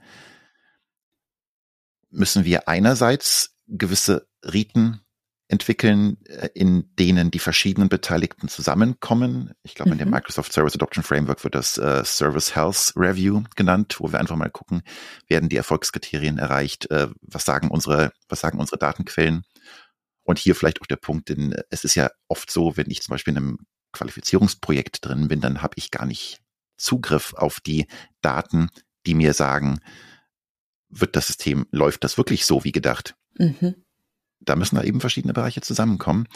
Müssen 2.11 2.45
wir 2.45 2.67
einerseits 2.67 3.55
gewisse 3.65 4.27
Riten 4.43 5.01
entwickeln, 5.49 6.23
äh, 6.25 6.49
in 6.53 6.95
denen 6.97 7.31
die 7.31 7.39
verschiedenen 7.39 7.89
Beteiligten 7.89 8.47
zusammenkommen. 8.47 9.51
Ich 9.63 9.75
glaube, 9.75 9.91
in 9.91 9.97
dem 9.97 10.07
mhm. 10.07 10.13
Microsoft 10.13 10.53
Service 10.53 10.75
Adoption 10.75 11.03
Framework 11.03 11.43
wird 11.43 11.55
das 11.55 11.77
äh, 11.77 12.05
Service 12.05 12.55
Health 12.55 12.93
Review 12.95 13.43
genannt, 13.55 13.97
wo 13.99 14.11
wir 14.11 14.19
einfach 14.19 14.35
mal 14.35 14.51
gucken, 14.51 14.83
werden 15.27 15.49
die 15.49 15.57
Erfolgskriterien 15.57 16.37
erreicht, 16.37 16.89
äh, 16.91 17.07
was 17.21 17.45
sagen 17.45 17.69
unsere, 17.69 18.13
was 18.29 18.39
sagen 18.39 18.59
unsere 18.59 18.77
Datenquellen. 18.77 19.43
Und 20.23 20.37
hier 20.37 20.53
vielleicht 20.53 20.81
auch 20.81 20.85
der 20.85 20.97
Punkt, 20.97 21.29
denn 21.29 21.55
es 21.71 21.83
ist 21.83 21.95
ja 21.95 22.11
oft 22.27 22.51
so, 22.51 22.77
wenn 22.77 22.91
ich 22.91 23.01
zum 23.01 23.13
Beispiel 23.13 23.31
in 23.31 23.37
einem 23.37 23.57
Qualifizierungsprojekt 23.91 25.03
drin 25.03 25.27
bin, 25.27 25.41
dann 25.41 25.63
habe 25.63 25.73
ich 25.77 25.89
gar 25.89 26.05
nicht 26.05 26.39
Zugriff 26.77 27.33
auf 27.33 27.59
die 27.59 27.87
Daten, 28.21 28.69
die 29.07 29.15
mir 29.15 29.33
sagen, 29.33 29.79
wird 30.89 31.15
das 31.15 31.25
System, 31.25 31.65
läuft 31.71 32.03
das 32.03 32.17
wirklich 32.17 32.45
so 32.45 32.63
wie 32.63 32.71
gedacht? 32.71 33.15
Mhm. 33.39 33.83
Da 34.49 34.55
müssen 34.55 34.75
da 34.75 34.83
eben 34.83 34.99
verschiedene 34.99 35.33
Bereiche 35.33 35.61
zusammenkommen. 35.61 36.27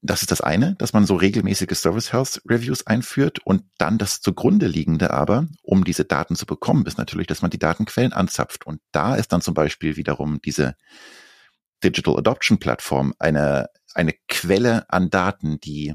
Das 0.00 0.22
ist 0.22 0.32
das 0.32 0.40
eine, 0.40 0.74
dass 0.74 0.92
man 0.92 1.06
so 1.06 1.14
regelmäßige 1.14 1.78
Service 1.78 2.12
Health 2.12 2.42
Reviews 2.48 2.84
einführt 2.88 3.38
und 3.44 3.62
dann 3.78 3.98
das 3.98 4.20
zugrunde 4.20 4.66
liegende 4.66 5.12
aber, 5.12 5.46
um 5.62 5.84
diese 5.84 6.04
Daten 6.04 6.34
zu 6.34 6.44
bekommen, 6.44 6.86
ist 6.86 6.98
natürlich, 6.98 7.28
dass 7.28 7.40
man 7.40 7.52
die 7.52 7.60
Datenquellen 7.60 8.12
anzapft. 8.12 8.66
Und 8.66 8.80
da 8.90 9.14
ist 9.14 9.32
dann 9.32 9.42
zum 9.42 9.54
Beispiel 9.54 9.96
wiederum 9.96 10.40
diese 10.44 10.74
Digital 11.84 12.18
Adoption 12.18 12.58
Plattform 12.58 13.14
eine, 13.20 13.68
eine 13.94 14.14
Quelle 14.26 14.90
an 14.90 15.08
Daten, 15.08 15.60
die, 15.60 15.94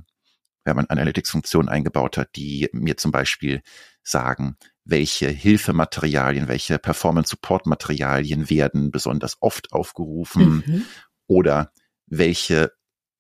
wenn 0.64 0.78
man 0.78 0.86
Analytics-Funktionen 0.86 1.68
eingebaut 1.68 2.16
hat, 2.16 2.30
die 2.38 2.70
mir 2.72 2.96
zum 2.96 3.12
Beispiel 3.12 3.62
sagen, 4.04 4.56
welche 4.86 5.28
Hilfematerialien, 5.28 6.48
welche 6.48 6.80
Performance-Support-Materialien 6.80 8.50
werden 8.50 8.90
besonders 8.90 9.36
oft 9.42 9.74
aufgerufen 9.74 10.64
mhm. 10.66 10.86
Oder 11.28 11.72
welche 12.08 12.72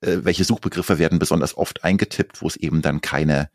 äh, 0.02 0.20
welche 0.24 0.43
Suchbegriffe 0.43 1.00
werden 1.00 1.20
besonders 1.20 1.58
oft 1.58 1.84
eingetippt, 1.84 2.41
wo 2.41 2.48
es 2.48 2.56
eben 2.56 2.82
dann 2.82 3.02
keine 3.02 3.50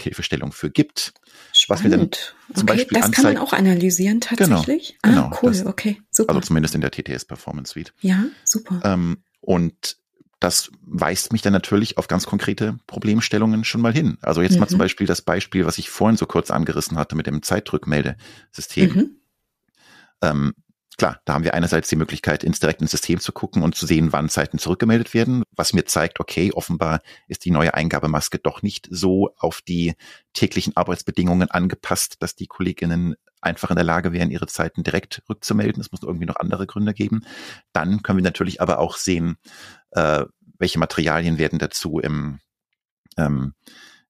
Hilfestellung 0.00 0.52
für 0.52 0.70
gibt. 0.70 1.12
Spannend. 1.52 1.68
Was 1.68 1.82
wir 1.82 1.90
dann 1.90 2.10
zum 2.54 2.68
okay, 2.68 2.76
Beispiel 2.76 2.98
das 2.98 3.06
anzeigen. 3.06 3.24
kann 3.24 3.34
man 3.34 3.42
auch 3.42 3.52
analysieren 3.52 4.20
tatsächlich. 4.20 4.96
Genau, 5.02 5.18
ah, 5.18 5.22
genau, 5.24 5.38
cool, 5.42 5.50
das, 5.50 5.66
okay, 5.66 6.00
super. 6.10 6.30
Also 6.30 6.46
zumindest 6.46 6.74
in 6.74 6.80
der 6.80 6.90
TTS 6.90 7.24
Performance 7.24 7.72
Suite. 7.72 7.92
Ja, 8.00 8.24
super. 8.44 8.80
Ähm, 8.84 9.24
und 9.40 9.96
das 10.40 10.70
weist 10.82 11.32
mich 11.32 11.42
dann 11.42 11.52
natürlich 11.52 11.98
auf 11.98 12.06
ganz 12.06 12.26
konkrete 12.26 12.78
Problemstellungen 12.86 13.64
schon 13.64 13.80
mal 13.80 13.92
hin. 13.92 14.18
Also 14.20 14.40
jetzt 14.40 14.52
mhm. 14.52 14.60
mal 14.60 14.68
zum 14.68 14.78
Beispiel 14.78 15.06
das 15.06 15.22
Beispiel, 15.22 15.66
was 15.66 15.78
ich 15.78 15.90
vorhin 15.90 16.16
so 16.16 16.26
kurz 16.26 16.52
angerissen 16.52 16.96
hatte 16.96 17.16
mit 17.16 17.26
dem 17.26 17.42
Zeitrückmeldesystem. 17.42 18.94
Mhm. 18.94 19.16
Ähm, 20.22 20.54
Klar, 20.98 21.20
da 21.24 21.34
haben 21.34 21.44
wir 21.44 21.54
einerseits 21.54 21.88
die 21.88 21.96
Möglichkeit, 21.96 22.42
ins 22.42 22.58
direkt 22.58 22.82
ins 22.82 22.90
System 22.90 23.20
zu 23.20 23.30
gucken 23.30 23.62
und 23.62 23.76
zu 23.76 23.86
sehen, 23.86 24.12
wann 24.12 24.28
Zeiten 24.28 24.58
zurückgemeldet 24.58 25.14
werden, 25.14 25.44
was 25.52 25.72
mir 25.72 25.84
zeigt, 25.84 26.18
okay, 26.18 26.50
offenbar 26.52 27.00
ist 27.28 27.44
die 27.44 27.52
neue 27.52 27.72
Eingabemaske 27.72 28.40
doch 28.40 28.62
nicht 28.62 28.88
so 28.90 29.30
auf 29.36 29.62
die 29.62 29.94
täglichen 30.32 30.76
Arbeitsbedingungen 30.76 31.52
angepasst, 31.52 32.16
dass 32.18 32.34
die 32.34 32.48
Kolleginnen 32.48 33.14
einfach 33.40 33.70
in 33.70 33.76
der 33.76 33.84
Lage 33.84 34.12
wären, 34.12 34.32
ihre 34.32 34.48
Zeiten 34.48 34.82
direkt 34.82 35.22
rückzumelden. 35.28 35.80
Es 35.80 35.92
muss 35.92 36.02
irgendwie 36.02 36.26
noch 36.26 36.36
andere 36.36 36.66
Gründe 36.66 36.94
geben. 36.94 37.24
Dann 37.72 38.02
können 38.02 38.18
wir 38.18 38.24
natürlich 38.24 38.60
aber 38.60 38.80
auch 38.80 38.96
sehen, 38.96 39.36
äh, 39.92 40.24
welche 40.58 40.80
Materialien 40.80 41.38
werden 41.38 41.60
dazu 41.60 42.00
im, 42.00 42.40
ähm, 43.16 43.54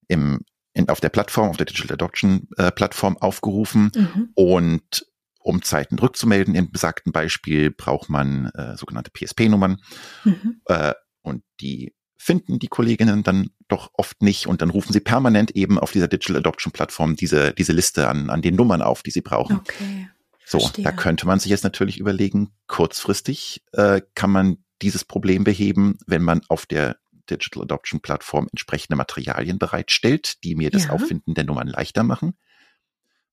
im 0.06 0.40
in, 0.72 0.88
auf 0.88 1.00
der 1.00 1.08
Plattform, 1.08 1.50
auf 1.50 1.56
der 1.56 1.66
Digital 1.66 1.94
Adoption 1.94 2.48
äh, 2.56 2.70
Plattform 2.70 3.16
aufgerufen 3.18 3.90
mhm. 3.94 4.30
und 4.34 5.06
um 5.38 5.62
Zeiten 5.62 5.98
rückzumelden. 5.98 6.54
Im 6.54 6.70
besagten 6.70 7.12
Beispiel 7.12 7.70
braucht 7.70 8.08
man 8.08 8.46
äh, 8.54 8.76
sogenannte 8.76 9.10
PSP-Nummern 9.10 9.80
mhm. 10.24 10.60
äh, 10.66 10.94
und 11.22 11.42
die 11.60 11.94
finden 12.16 12.58
die 12.58 12.68
Kolleginnen 12.68 13.22
dann 13.22 13.50
doch 13.68 13.90
oft 13.94 14.22
nicht 14.22 14.46
und 14.46 14.60
dann 14.60 14.70
rufen 14.70 14.92
sie 14.92 15.00
permanent 15.00 15.52
eben 15.52 15.78
auf 15.78 15.92
dieser 15.92 16.08
Digital 16.08 16.38
Adoption 16.38 16.72
Plattform 16.72 17.16
diese, 17.16 17.52
diese 17.52 17.72
Liste 17.72 18.08
an, 18.08 18.28
an 18.28 18.42
den 18.42 18.56
Nummern 18.56 18.82
auf, 18.82 19.02
die 19.02 19.10
sie 19.10 19.20
brauchen. 19.20 19.58
Okay. 19.58 20.08
So, 20.44 20.58
Verstehe. 20.60 20.84
da 20.84 20.92
könnte 20.92 21.26
man 21.26 21.38
sich 21.38 21.50
jetzt 21.50 21.64
natürlich 21.64 21.98
überlegen, 21.98 22.52
kurzfristig 22.66 23.62
äh, 23.72 24.00
kann 24.14 24.30
man 24.30 24.58
dieses 24.82 25.04
Problem 25.04 25.44
beheben, 25.44 25.98
wenn 26.06 26.22
man 26.22 26.40
auf 26.48 26.66
der 26.66 26.96
Digital 27.30 27.64
Adoption 27.64 28.00
Plattform 28.00 28.48
entsprechende 28.50 28.96
Materialien 28.96 29.58
bereitstellt, 29.58 30.42
die 30.44 30.54
mir 30.54 30.70
das 30.70 30.86
ja. 30.86 30.90
Auffinden 30.90 31.34
der 31.34 31.44
Nummern 31.44 31.68
leichter 31.68 32.02
machen. 32.02 32.34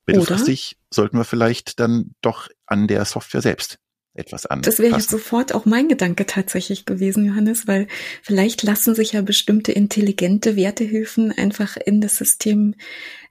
Mittelfristig 0.07 0.75
Oder? 0.77 0.87
sollten 0.93 1.17
wir 1.17 1.25
vielleicht 1.25 1.79
dann 1.79 2.11
doch 2.21 2.49
an 2.65 2.87
der 2.87 3.05
Software 3.05 3.41
selbst 3.41 3.79
etwas 4.15 4.45
an. 4.45 4.61
Das 4.61 4.79
wäre 4.79 4.95
jetzt 4.95 5.09
sofort 5.09 5.53
auch 5.53 5.65
mein 5.65 5.89
Gedanke 5.89 6.25
tatsächlich 6.25 6.85
gewesen, 6.85 7.25
Johannes, 7.25 7.67
weil 7.67 7.87
vielleicht 8.21 8.63
lassen 8.63 8.95
sich 8.95 9.11
ja 9.11 9.21
bestimmte 9.21 9.71
intelligente 9.71 10.55
Wertehilfen 10.55 11.31
einfach 11.31 11.75
in 11.75 12.01
das 12.01 12.15
System 12.15 12.75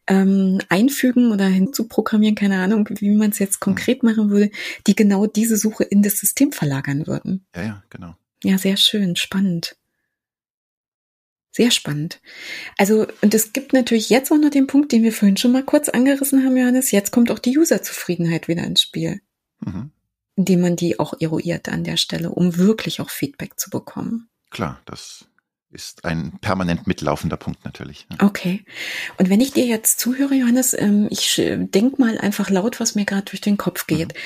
ähm, 0.07 0.61
einfügen 0.69 1.33
oder 1.33 1.47
hinzuprogrammieren, 1.47 2.35
keine 2.35 2.59
Ahnung, 2.59 2.87
wie 2.91 3.11
man 3.11 3.31
es 3.31 3.39
jetzt 3.39 3.61
konkret 3.61 4.03
hm. 4.03 4.11
machen 4.11 4.31
würde, 4.31 4.51
die 4.87 4.95
genau 4.95 5.27
diese 5.27 5.57
Suche 5.57 5.85
in 5.85 6.03
das 6.03 6.19
System 6.19 6.53
verlagern 6.53 7.07
würden. 7.07 7.47
Ja, 7.57 7.63
ja, 7.63 7.83
genau. 7.89 8.15
Ja, 8.43 8.59
sehr 8.59 8.77
schön, 8.77 9.17
spannend. 9.17 9.77
Sehr 11.55 11.71
spannend. 11.71 12.21
Also, 12.79 13.07
und 13.21 13.33
es 13.33 13.53
gibt 13.53 13.73
natürlich 13.75 14.11
jetzt 14.11 14.33
auch 14.33 14.39
noch 14.39 14.51
den 14.51 14.67
Punkt, 14.67 14.91
den 14.91 15.05
wir 15.05 15.13
vorhin 15.13 15.37
schon 15.37 15.53
mal 15.53 15.63
kurz 15.63 15.89
angerissen 15.89 16.45
haben, 16.45 16.57
Johannes. 16.57 16.91
Jetzt 16.91 17.13
kommt 17.13 17.31
auch 17.31 17.39
die 17.39 17.57
Userzufriedenheit 17.57 18.49
wieder 18.49 18.65
ins 18.65 18.83
Spiel. 18.83 19.21
Mhm. 19.61 19.93
Indem 20.35 20.61
man 20.63 20.75
die 20.75 20.99
auch 20.99 21.15
eruiert 21.21 21.69
an 21.69 21.85
der 21.85 21.97
Stelle, 21.97 22.31
um 22.31 22.57
wirklich 22.57 23.01
auch 23.01 23.09
Feedback 23.09 23.61
zu 23.61 23.71
bekommen. 23.71 24.29
Klar, 24.51 24.81
das 24.85 25.27
ist 25.71 26.05
ein 26.05 26.39
permanent 26.41 26.89
mitlaufender 26.89 27.37
Punkt 27.37 27.65
natürlich. 27.65 28.09
Okay. 28.19 28.65
Und 29.17 29.31
wenn 29.31 29.41
ich 29.41 29.53
dir 29.53 29.65
jetzt 29.65 30.01
zuhöre, 30.01 30.35
Johannes, 30.35 30.75
ähm, 30.77 31.07
ich 31.11 31.41
denk 31.41 32.01
mal 32.01 32.19
einfach 32.19 32.51
laut, 32.51 32.81
was 32.81 32.97
mir 32.97 33.05
gerade 33.05 33.27
durch 33.27 33.41
den 33.41 33.59
Kopf 33.59 33.87
geht. 33.87 34.13
Mhm 34.15 34.19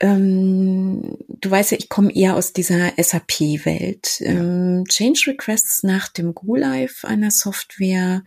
ähm, 0.00 1.16
du 1.28 1.50
weißt 1.50 1.72
ja, 1.72 1.78
ich 1.78 1.88
komme 1.88 2.14
eher 2.14 2.36
aus 2.36 2.52
dieser 2.52 2.92
SAP-Welt. 2.96 4.20
Ähm, 4.20 4.84
Change 4.88 5.24
Requests 5.28 5.82
nach 5.82 6.08
dem 6.08 6.34
Go-Live 6.34 7.04
einer 7.04 7.30
Software 7.30 8.22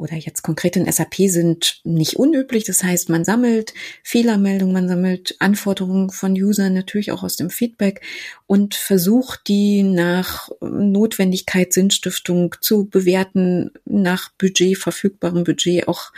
oder 0.00 0.16
jetzt 0.16 0.42
konkret 0.42 0.76
in 0.76 0.90
SAP 0.90 1.14
sind 1.28 1.80
nicht 1.84 2.16
unüblich. 2.16 2.64
Das 2.64 2.82
heißt, 2.82 3.08
man 3.08 3.24
sammelt 3.24 3.74
Fehlermeldungen, 4.02 4.72
man 4.72 4.88
sammelt 4.88 5.36
Anforderungen 5.38 6.10
von 6.10 6.32
Usern, 6.32 6.72
natürlich 6.72 7.12
auch 7.12 7.22
aus 7.22 7.36
dem 7.36 7.50
Feedback 7.50 8.00
und 8.46 8.74
versucht 8.74 9.46
die 9.48 9.82
nach 9.82 10.48
Notwendigkeit, 10.60 11.72
Sinnstiftung 11.72 12.56
zu 12.60 12.86
bewerten, 12.86 13.70
nach 13.84 14.30
Budget, 14.38 14.78
verfügbarem 14.78 15.44
Budget 15.44 15.86
auch 15.86 16.12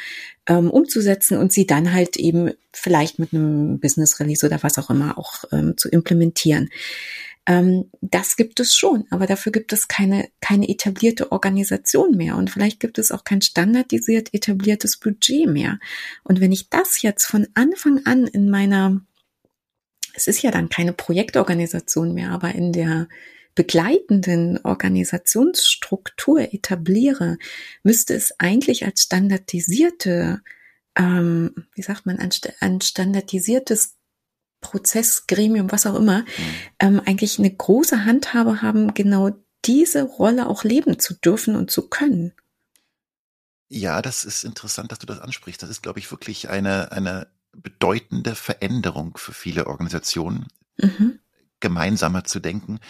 ähm, 0.47 0.71
umzusetzen 0.71 1.38
und 1.38 1.53
sie 1.53 1.66
dann 1.66 1.92
halt 1.92 2.16
eben 2.16 2.53
vielleicht 2.73 3.18
mit 3.18 3.33
einem 3.33 3.81
Business 3.81 4.18
Release 4.21 4.47
oder 4.47 4.62
was 4.62 4.79
auch 4.79 4.90
immer 4.90 5.18
auch 5.18 5.45
ähm, 5.53 5.77
zu 5.77 5.88
implementieren. 5.88 6.71
Ähm, 7.46 7.90
das 8.00 8.37
gibt 8.37 8.61
es 8.61 8.76
schon, 8.76 9.05
aber 9.11 9.26
dafür 9.26 9.50
gibt 9.50 9.72
es 9.72 9.88
keine, 9.88 10.28
keine 10.40 10.68
etablierte 10.68 11.33
Organisation 11.33 12.16
mehr 12.16 12.37
und 12.37 12.50
vielleicht 12.50 12.78
gibt 12.78 12.98
es 12.98 13.11
auch 13.11 13.24
kein 13.24 13.42
standardisiert 13.42 14.33
etabliertes 14.33 14.98
Budget 14.98 15.48
mehr. 15.48 15.81
Und 16.22 16.40
wenn 16.40 16.52
ich 16.52 16.68
das 16.68 17.02
jetzt 17.02 17.24
von 17.24 17.48
Anfang 17.55 18.07
an 18.07 18.26
in 18.28 18.48
meiner, 18.48 19.00
es 20.14 20.28
ist 20.28 20.42
ja 20.42 20.52
dann 20.52 20.68
keine 20.68 20.92
Projektorganisation 20.92 22.14
mehr, 22.14 22.31
aber 22.31 22.55
in 22.55 22.72
der 22.72 23.09
begleitenden 23.55 24.59
Organisationsstruktur 24.64 26.55
etabliere, 26.55 27.38
müsste 27.83 28.14
es 28.14 28.38
eigentlich 28.38 28.85
als 28.85 29.02
standardisierte, 29.02 30.42
ähm, 30.96 31.66
wie 31.74 31.83
sagt 31.83 32.07
man, 32.07 32.18
ein 32.18 32.81
standardisiertes 32.81 33.96
Prozess, 34.62 35.27
Gremium, 35.27 35.70
was 35.70 35.85
auch 35.87 35.96
immer, 35.96 36.20
mhm. 36.20 36.27
ähm, 36.79 37.03
eigentlich 37.05 37.38
eine 37.38 37.55
große 37.55 38.07
Handhabe 38.07 38.62
haben, 38.62 38.94
genau 38.94 39.33
diese 39.66 40.03
Rolle 40.05 40.48
auch 40.48 40.64
leben 40.64 40.98
zu 40.98 41.14
dürfen 41.14 41.55
und 41.55 41.70
zu 41.70 41.88
können. 41.88 42.33
Ja, 43.68 44.03
das 44.03 44.25
ist 44.25 44.44
interessant, 44.44 44.90
dass 44.90 44.98
du 44.98 45.07
das 45.07 45.20
ansprichst. 45.20 45.62
Das 45.62 45.70
ist, 45.70 45.83
glaube 45.83 45.98
ich, 45.98 46.11
wirklich 46.11 46.48
eine, 46.48 46.92
eine 46.92 47.29
bedeutende 47.53 48.35
Veränderung 48.35 49.16
für 49.16 49.33
viele 49.33 49.66
Organisationen, 49.66 50.48
mhm. 50.79 51.18
gemeinsamer 51.61 52.25
zu 52.25 52.40
denken. 52.40 52.81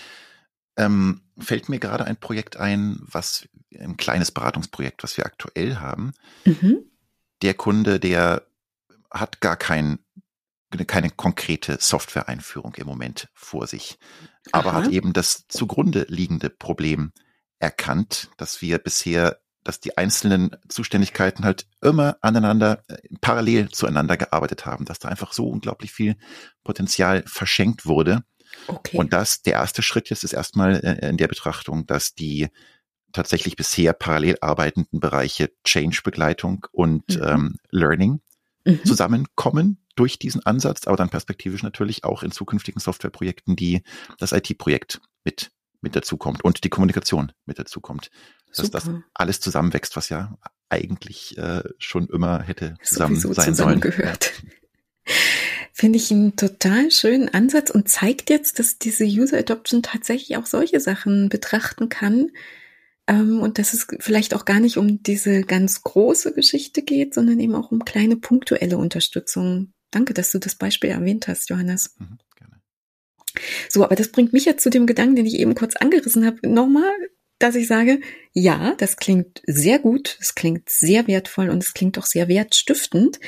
Ähm, 0.77 1.23
fällt 1.39 1.69
mir 1.69 1.79
gerade 1.79 2.05
ein 2.05 2.17
Projekt 2.17 2.57
ein, 2.57 2.99
was 3.03 3.49
ein 3.79 3.97
kleines 3.97 4.31
Beratungsprojekt, 4.31 5.03
was 5.03 5.17
wir 5.17 5.27
aktuell 5.27 5.77
haben. 5.77 6.13
Mhm. 6.45 6.85
Der 7.43 7.55
Kunde, 7.55 8.01
der 8.01 8.47
hat 9.11 9.41
gar 9.41 9.57
kein 9.57 9.99
keine 10.87 11.11
konkrete 11.11 11.79
Software-Einführung 11.81 12.75
im 12.77 12.87
Moment 12.87 13.29
vor 13.35 13.67
sich, 13.67 13.99
aber 14.51 14.71
Aha. 14.71 14.83
hat 14.83 14.89
eben 14.89 15.13
das 15.13 15.47
zugrunde 15.49 16.07
liegende 16.09 16.51
Problem 16.51 17.13
erkannt, 17.59 18.29
dass 18.37 18.61
wir 18.61 18.79
bisher, 18.79 19.39
dass 19.63 19.79
die 19.79 19.97
einzelnen 19.97 20.57
Zuständigkeiten 20.69 21.45
halt 21.45 21.67
immer 21.81 22.17
aneinander, 22.21 22.83
äh, 22.89 22.97
parallel 23.21 23.71
zueinander 23.71 24.17
gearbeitet 24.17 24.67
haben, 24.67 24.85
dass 24.85 24.99
da 24.99 25.09
einfach 25.09 25.33
so 25.33 25.49
unglaublich 25.49 25.93
viel 25.93 26.17
Potenzial 26.65 27.23
verschenkt 27.27 27.87
wurde. 27.87 28.25
Okay. 28.67 28.99
Und 28.99 29.13
das, 29.13 29.43
der 29.43 29.55
erste 29.55 29.83
Schritt 29.83 30.11
jetzt 30.11 30.25
ist 30.25 30.33
erstmal 30.33 30.77
äh, 30.77 31.09
in 31.09 31.17
der 31.17 31.29
Betrachtung, 31.29 31.87
dass 31.87 32.15
die 32.15 32.49
tatsächlich 33.13 33.57
bisher 33.57 33.93
parallel 33.93 34.39
arbeitenden 34.41 34.99
Bereiche 34.99 35.51
Change-Begleitung 35.65 36.67
und 36.73 37.17
mhm. 37.17 37.23
ähm, 37.23 37.57
Learning 37.71 38.21
mhm. 38.65 38.85
zusammenkommen 38.85 39.79
durch 39.95 40.19
diesen 40.19 40.45
Ansatz, 40.45 40.87
aber 40.87 40.97
dann 40.97 41.11
perspektivisch 41.11 41.63
natürlich 41.63 42.05
auch 42.05 42.23
in 42.23 42.31
zukünftigen 42.33 42.81
Softwareprojekten, 42.81 43.57
die 43.57 43.83
das 44.19 44.33
IT-Projekt 44.33 45.01
mit 45.25 45.51
mit 45.83 45.97
dazukommt 45.97 46.45
und 46.45 46.65
die 46.65 46.69
Kommunikation 46.71 47.33
mit 47.45 47.59
dazukommt. 47.59 48.11
dass 48.57 48.71
das 48.71 48.91
alles 49.15 49.41
zusammenwächst, 49.41 49.97
was 49.97 50.09
ja 50.09 50.39
eigentlich 50.69 51.37
äh, 51.37 51.63
schon 51.79 52.07
immer 52.09 52.43
hätte 52.43 52.77
zusammen 52.83 53.17
Sowieso 53.17 53.41
sein 53.41 53.55
sollen. 53.55 53.81
Gehört. 53.81 54.33
Finde 55.73 55.99
ich 55.99 56.11
einen 56.11 56.37
total 56.37 56.91
schönen 56.91 57.29
Ansatz 57.29 57.71
und 57.71 57.89
zeigt 57.89 58.31
jetzt, 58.31 58.59
dass 58.59 58.79
diese 58.79 59.05
User 59.05 59.39
Adoption 59.39 59.83
tatsächlich 59.83 60.37
auch 60.37 60.47
solche 60.47 60.81
Sachen 60.81 61.29
betrachten 61.29 61.89
kann. 61.89 62.31
Ähm, 63.13 63.41
und 63.41 63.59
dass 63.59 63.75
es 63.75 63.87
vielleicht 64.01 64.35
auch 64.35 64.45
gar 64.45 64.59
nicht 64.59 64.79
um 64.79 65.03
diese 65.03 65.43
ganz 65.43 65.83
große 65.83 66.33
Geschichte 66.33 66.83
geht, 66.83 67.13
sondern 67.13 67.39
eben 67.41 67.55
auch 67.55 67.71
um 67.71 67.85
kleine 67.85 68.17
punktuelle 68.17 68.79
Unterstützung. 68.79 69.73
Danke, 69.91 70.15
dass 70.15 70.31
du 70.31 70.39
das 70.39 70.55
Beispiel 70.55 70.91
erwähnt 70.91 71.29
hast, 71.29 71.51
Johannes. 71.51 71.95
Mhm. 71.99 72.19
So, 73.69 73.85
aber 73.85 73.97
das 73.97 74.09
bringt 74.09 74.33
mich 74.33 74.45
jetzt 74.45 74.63
zu 74.63 74.71
dem 74.71 74.87
Gedanken, 74.87 75.17
den 75.17 75.27
ich 75.27 75.39
eben 75.39 75.55
kurz 75.55 75.77
angerissen 75.77 76.25
habe. 76.25 76.47
Nochmal, 76.49 76.91
dass 77.39 77.55
ich 77.55 77.67
sage, 77.67 78.01
ja, 78.33 78.75
das 78.79 78.97
klingt 78.97 79.43
sehr 79.47 79.79
gut, 79.79 80.17
es 80.21 80.35
klingt 80.35 80.69
sehr 80.69 81.07
wertvoll 81.07 81.51
und 81.51 81.63
es 81.63 81.75
klingt 81.75 81.99
auch 81.99 82.07
sehr 82.07 82.29
wertstiftend, 82.29 83.21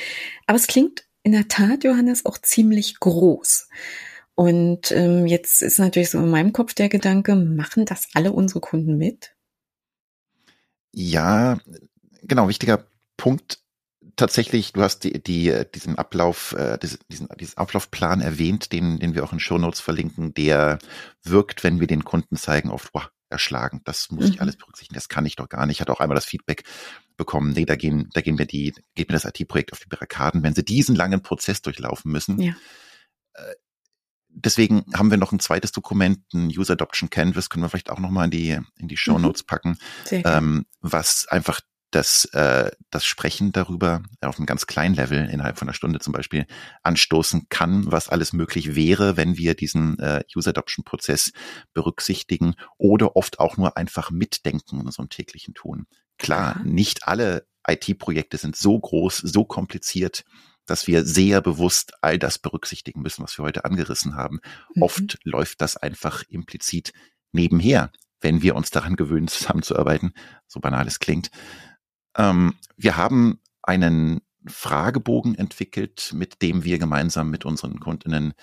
aber 0.46 0.56
es 0.56 0.66
klingt 0.66 1.06
in 1.22 1.32
der 1.32 1.48
Tat, 1.48 1.84
Johannes, 1.84 2.26
auch 2.26 2.38
ziemlich 2.38 3.00
groß. 3.00 3.68
Und 4.34 4.92
ähm, 4.92 5.26
jetzt 5.26 5.62
ist 5.62 5.78
natürlich 5.78 6.10
so 6.10 6.18
in 6.18 6.28
meinem 6.28 6.52
Kopf 6.52 6.74
der 6.74 6.88
Gedanke, 6.88 7.34
machen 7.34 7.86
das 7.86 8.08
alle 8.14 8.32
unsere 8.32 8.60
Kunden 8.60 8.98
mit? 8.98 9.33
Ja, 10.94 11.58
genau, 12.22 12.48
wichtiger 12.48 12.86
Punkt. 13.16 13.58
Tatsächlich, 14.16 14.72
du 14.72 14.82
hast 14.82 15.00
die, 15.00 15.20
die, 15.22 15.52
diesen 15.74 15.98
Ablauf, 15.98 16.52
äh, 16.52 16.78
diesen, 16.78 17.28
diesen 17.40 17.58
Ablaufplan 17.58 18.20
erwähnt, 18.20 18.70
den, 18.70 19.00
den 19.00 19.14
wir 19.14 19.24
auch 19.24 19.32
in 19.32 19.40
Show 19.40 19.58
Notes 19.58 19.80
verlinken, 19.80 20.34
der 20.34 20.78
wirkt, 21.24 21.64
wenn 21.64 21.80
wir 21.80 21.88
den 21.88 22.04
Kunden 22.04 22.36
zeigen, 22.36 22.70
oft, 22.70 22.90
wow, 22.92 23.08
erschlagen. 23.28 23.80
Das 23.84 24.10
muss 24.10 24.26
mhm. 24.26 24.32
ich 24.32 24.40
alles 24.40 24.56
berücksichtigen. 24.56 24.94
Das 24.94 25.08
kann 25.08 25.26
ich 25.26 25.36
doch 25.36 25.48
gar 25.48 25.66
nicht. 25.66 25.76
Ich 25.76 25.80
hatte 25.80 25.92
auch 25.92 26.00
einmal 26.00 26.14
das 26.14 26.26
Feedback 26.26 26.62
bekommen, 27.16 27.52
nee, 27.52 27.64
da 27.64 27.76
gehen, 27.76 28.08
da 28.12 28.20
gehen 28.20 28.38
wir 28.38 28.46
die, 28.46 28.74
geht 28.94 29.08
mir 29.08 29.18
das 29.18 29.24
IT-Projekt 29.24 29.72
auf 29.72 29.80
die 29.80 29.88
Barrikaden, 29.88 30.42
wenn 30.42 30.54
sie 30.54 30.64
diesen 30.64 30.96
langen 30.96 31.22
Prozess 31.22 31.62
durchlaufen 31.62 32.10
müssen. 32.10 32.40
Ja. 32.40 32.54
Deswegen 34.44 34.84
haben 34.94 35.10
wir 35.10 35.16
noch 35.16 35.32
ein 35.32 35.40
zweites 35.40 35.72
Dokument, 35.72 36.20
ein 36.32 36.48
User 36.48 36.74
Adoption 36.74 37.10
Canvas, 37.10 37.48
können 37.48 37.64
wir 37.64 37.68
vielleicht 37.68 37.90
auch 37.90 37.98
nochmal 37.98 38.26
in 38.26 38.30
die, 38.30 38.58
in 38.78 38.88
die 38.88 38.96
Show 38.96 39.16
mhm. 39.16 39.22
Notes 39.22 39.42
mhm. 39.42 39.46
packen, 39.46 39.78
ähm, 40.10 40.66
was 40.80 41.26
einfach 41.28 41.60
das, 41.94 42.24
äh, 42.32 42.70
das 42.90 43.04
Sprechen 43.04 43.52
darüber 43.52 44.02
auf 44.20 44.38
einem 44.38 44.46
ganz 44.46 44.66
kleinen 44.66 44.94
Level 44.94 45.28
innerhalb 45.30 45.58
von 45.58 45.68
einer 45.68 45.74
Stunde 45.74 46.00
zum 46.00 46.12
Beispiel 46.12 46.46
anstoßen 46.82 47.46
kann, 47.48 47.90
was 47.90 48.08
alles 48.08 48.32
möglich 48.32 48.74
wäre, 48.74 49.16
wenn 49.16 49.36
wir 49.36 49.54
diesen 49.54 49.98
äh, 50.00 50.24
User 50.34 50.50
Adoption 50.50 50.84
Prozess 50.84 51.32
berücksichtigen 51.72 52.54
oder 52.78 53.16
oft 53.16 53.38
auch 53.38 53.56
nur 53.56 53.76
einfach 53.76 54.10
mitdenken 54.10 54.80
in 54.80 54.86
unserem 54.86 55.08
täglichen 55.08 55.54
Tun. 55.54 55.86
Klar, 56.18 56.56
ja. 56.58 56.64
nicht 56.64 57.06
alle 57.06 57.46
IT-Projekte 57.66 58.36
sind 58.36 58.56
so 58.56 58.78
groß, 58.78 59.18
so 59.18 59.44
kompliziert, 59.44 60.24
dass 60.66 60.86
wir 60.86 61.04
sehr 61.04 61.40
bewusst 61.40 61.92
all 62.00 62.18
das 62.18 62.38
berücksichtigen 62.38 63.02
müssen, 63.02 63.22
was 63.22 63.36
wir 63.38 63.44
heute 63.44 63.64
angerissen 63.64 64.16
haben. 64.16 64.40
Mhm. 64.74 64.82
Oft 64.82 65.18
läuft 65.24 65.60
das 65.60 65.76
einfach 65.76 66.22
implizit 66.28 66.92
nebenher, 67.32 67.90
wenn 68.20 68.42
wir 68.42 68.56
uns 68.56 68.70
daran 68.70 68.96
gewöhnen, 68.96 69.28
zusammenzuarbeiten, 69.28 70.12
so 70.46 70.60
banal 70.60 70.86
es 70.86 70.98
klingt. 70.98 71.30
Ähm, 72.16 72.54
wir 72.76 72.96
haben 72.96 73.40
einen 73.62 74.20
Fragebogen 74.46 75.34
entwickelt, 75.34 76.12
mit 76.14 76.42
dem 76.42 76.64
wir 76.64 76.78
gemeinsam 76.78 77.30
mit 77.30 77.44
unseren 77.44 77.80
Kundinnen 77.80 78.34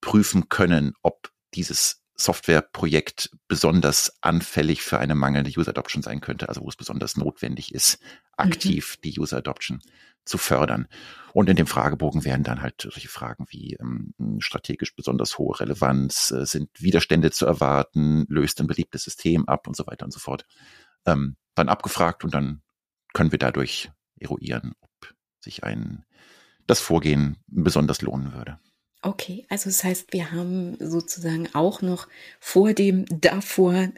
prüfen 0.00 0.48
können, 0.48 0.94
ob 1.02 1.32
dieses 1.54 2.02
Softwareprojekt 2.14 3.30
besonders 3.46 4.12
anfällig 4.22 4.82
für 4.82 4.98
eine 4.98 5.14
mangelnde 5.14 5.52
User 5.56 5.70
Adoption 5.70 6.02
sein 6.02 6.20
könnte, 6.20 6.48
also 6.48 6.62
wo 6.62 6.68
es 6.68 6.76
besonders 6.76 7.16
notwendig 7.16 7.74
ist, 7.74 7.98
aktiv 8.36 8.96
mhm. 8.96 9.02
die 9.02 9.20
User 9.20 9.38
Adoption 9.38 9.80
zu 10.28 10.38
fördern. 10.38 10.86
Und 11.32 11.48
in 11.48 11.56
dem 11.56 11.66
Fragebogen 11.66 12.24
werden 12.24 12.42
dann 12.42 12.62
halt 12.62 12.80
solche 12.80 13.08
Fragen 13.08 13.46
wie 13.48 13.76
ähm, 13.80 14.14
strategisch 14.38 14.94
besonders 14.96 15.38
hohe 15.38 15.58
Relevanz, 15.60 16.30
äh, 16.30 16.46
sind 16.46 16.70
Widerstände 16.80 17.30
zu 17.30 17.46
erwarten, 17.46 18.24
löst 18.28 18.60
ein 18.60 18.66
beliebtes 18.66 19.04
System 19.04 19.46
ab 19.48 19.66
und 19.66 19.76
so 19.76 19.86
weiter 19.86 20.04
und 20.04 20.12
so 20.12 20.18
fort, 20.18 20.46
ähm, 21.06 21.36
dann 21.54 21.68
abgefragt 21.68 22.24
und 22.24 22.34
dann 22.34 22.62
können 23.12 23.32
wir 23.32 23.38
dadurch 23.38 23.90
eruieren, 24.18 24.72
ob 24.80 25.14
sich 25.40 25.64
ein 25.64 26.04
das 26.66 26.80
Vorgehen 26.80 27.38
besonders 27.46 28.02
lohnen 28.02 28.32
würde. 28.32 28.58
Okay, 29.00 29.46
also 29.48 29.70
das 29.70 29.84
heißt, 29.84 30.12
wir 30.12 30.32
haben 30.32 30.76
sozusagen 30.80 31.48
auch 31.54 31.82
noch 31.82 32.08
vor 32.40 32.74
dem 32.74 33.04
davor 33.06 33.88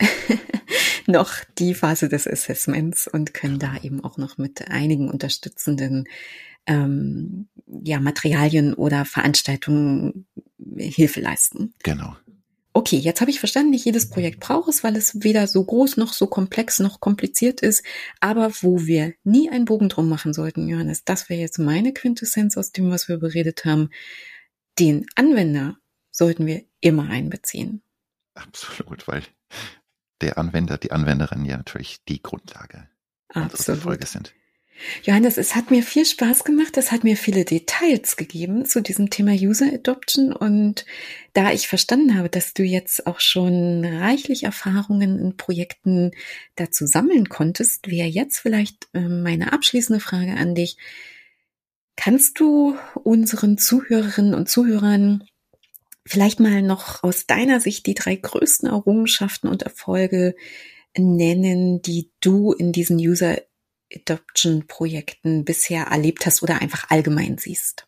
noch 1.10 1.32
die 1.58 1.74
Phase 1.74 2.08
des 2.08 2.26
Assessments 2.26 3.06
und 3.06 3.34
können 3.34 3.58
da 3.58 3.76
eben 3.82 4.02
auch 4.02 4.16
noch 4.16 4.38
mit 4.38 4.68
einigen 4.68 5.10
unterstützenden 5.10 6.04
ähm, 6.66 7.48
ja, 7.66 8.00
Materialien 8.00 8.74
oder 8.74 9.04
Veranstaltungen 9.04 10.26
Hilfe 10.76 11.20
leisten. 11.20 11.74
Genau. 11.82 12.16
Okay, 12.72 12.96
jetzt 12.96 13.20
habe 13.20 13.32
ich 13.32 13.40
verstanden, 13.40 13.70
nicht 13.70 13.84
jedes 13.84 14.10
Projekt 14.10 14.38
braucht 14.38 14.68
es, 14.68 14.84
weil 14.84 14.94
es 14.96 15.24
weder 15.24 15.48
so 15.48 15.64
groß 15.64 15.96
noch 15.96 16.12
so 16.12 16.28
komplex 16.28 16.78
noch 16.78 17.00
kompliziert 17.00 17.62
ist. 17.62 17.84
Aber 18.20 18.52
wo 18.60 18.86
wir 18.86 19.14
nie 19.24 19.50
einen 19.50 19.64
Bogen 19.64 19.88
drum 19.88 20.08
machen 20.08 20.32
sollten, 20.32 20.68
Johannes, 20.68 21.04
das 21.04 21.28
wäre 21.28 21.40
jetzt 21.40 21.58
meine 21.58 21.92
Quintessenz 21.92 22.56
aus 22.56 22.70
dem, 22.70 22.90
was 22.90 23.08
wir 23.08 23.18
beredet 23.18 23.64
haben 23.64 23.90
den 24.80 25.06
Anwender 25.14 25.76
sollten 26.10 26.46
wir 26.46 26.64
immer 26.80 27.08
einbeziehen. 27.10 27.82
Absolut, 28.34 29.06
weil 29.06 29.22
der 30.20 30.38
Anwender, 30.38 30.78
die 30.78 30.92
Anwenderin 30.92 31.44
ja 31.44 31.56
natürlich 31.56 32.04
die 32.08 32.22
Grundlage 32.22 32.88
Absolut. 33.28 33.78
Erfolges 33.80 34.12
sind. 34.12 34.34
Johannes, 35.02 35.36
es 35.36 35.54
hat 35.54 35.70
mir 35.70 35.82
viel 35.82 36.04
Spaß 36.04 36.44
gemacht. 36.44 36.76
Es 36.76 36.90
hat 36.90 37.04
mir 37.04 37.16
viele 37.16 37.44
Details 37.44 38.16
gegeben 38.16 38.64
zu 38.64 38.80
diesem 38.80 39.10
Thema 39.10 39.32
User 39.32 39.66
Adoption. 39.72 40.32
Und 40.32 40.86
da 41.32 41.52
ich 41.52 41.68
verstanden 41.68 42.16
habe, 42.16 42.28
dass 42.28 42.54
du 42.54 42.62
jetzt 42.62 43.06
auch 43.06 43.20
schon 43.20 43.84
reichlich 43.84 44.44
Erfahrungen 44.44 45.18
in 45.18 45.36
Projekten 45.36 46.12
dazu 46.56 46.86
sammeln 46.86 47.28
konntest, 47.28 47.88
wäre 47.88 48.08
jetzt 48.08 48.38
vielleicht 48.38 48.88
ähm, 48.94 49.22
meine 49.22 49.52
abschließende 49.52 50.00
Frage 50.00 50.32
an 50.32 50.54
dich. 50.54 50.76
Kannst 51.96 52.40
du 52.40 52.78
unseren 52.94 53.58
Zuhörerinnen 53.58 54.34
und 54.34 54.48
Zuhörern 54.48 55.24
vielleicht 56.06 56.40
mal 56.40 56.62
noch 56.62 57.02
aus 57.02 57.26
deiner 57.26 57.60
Sicht 57.60 57.86
die 57.86 57.94
drei 57.94 58.16
größten 58.16 58.68
Errungenschaften 58.68 59.48
und 59.48 59.62
Erfolge 59.62 60.34
nennen, 60.96 61.82
die 61.82 62.10
du 62.20 62.52
in 62.52 62.72
diesen 62.72 62.96
User 62.98 63.38
Adoption 63.94 64.66
Projekten 64.66 65.44
bisher 65.44 65.86
erlebt 65.86 66.26
hast 66.26 66.42
oder 66.42 66.60
einfach 66.60 66.90
allgemein 66.90 67.38
siehst? 67.38 67.86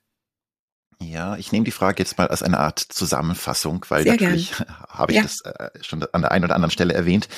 Ja, 1.01 1.37
ich 1.37 1.53
nehme 1.53 1.65
die 1.65 1.73
Frage 1.73 2.03
jetzt 2.03 2.19
mal 2.19 2.29
als 2.29 2.43
eine 2.43 2.59
Art 2.59 2.79
Zusammenfassung, 2.79 3.85
weil 3.89 4.05
Sehr 4.05 4.13
natürlich 4.13 4.59
habe 4.89 5.13
ich 5.13 5.17
ja. 5.17 5.23
das 5.23 5.41
äh, 5.43 5.71
schon 5.83 6.05
an 6.13 6.23
der 6.23 6.33
einen 6.33 6.45
oder 6.45 6.55
anderen 6.55 6.71
Stelle 6.71 6.95
erwähnt. 6.95 7.29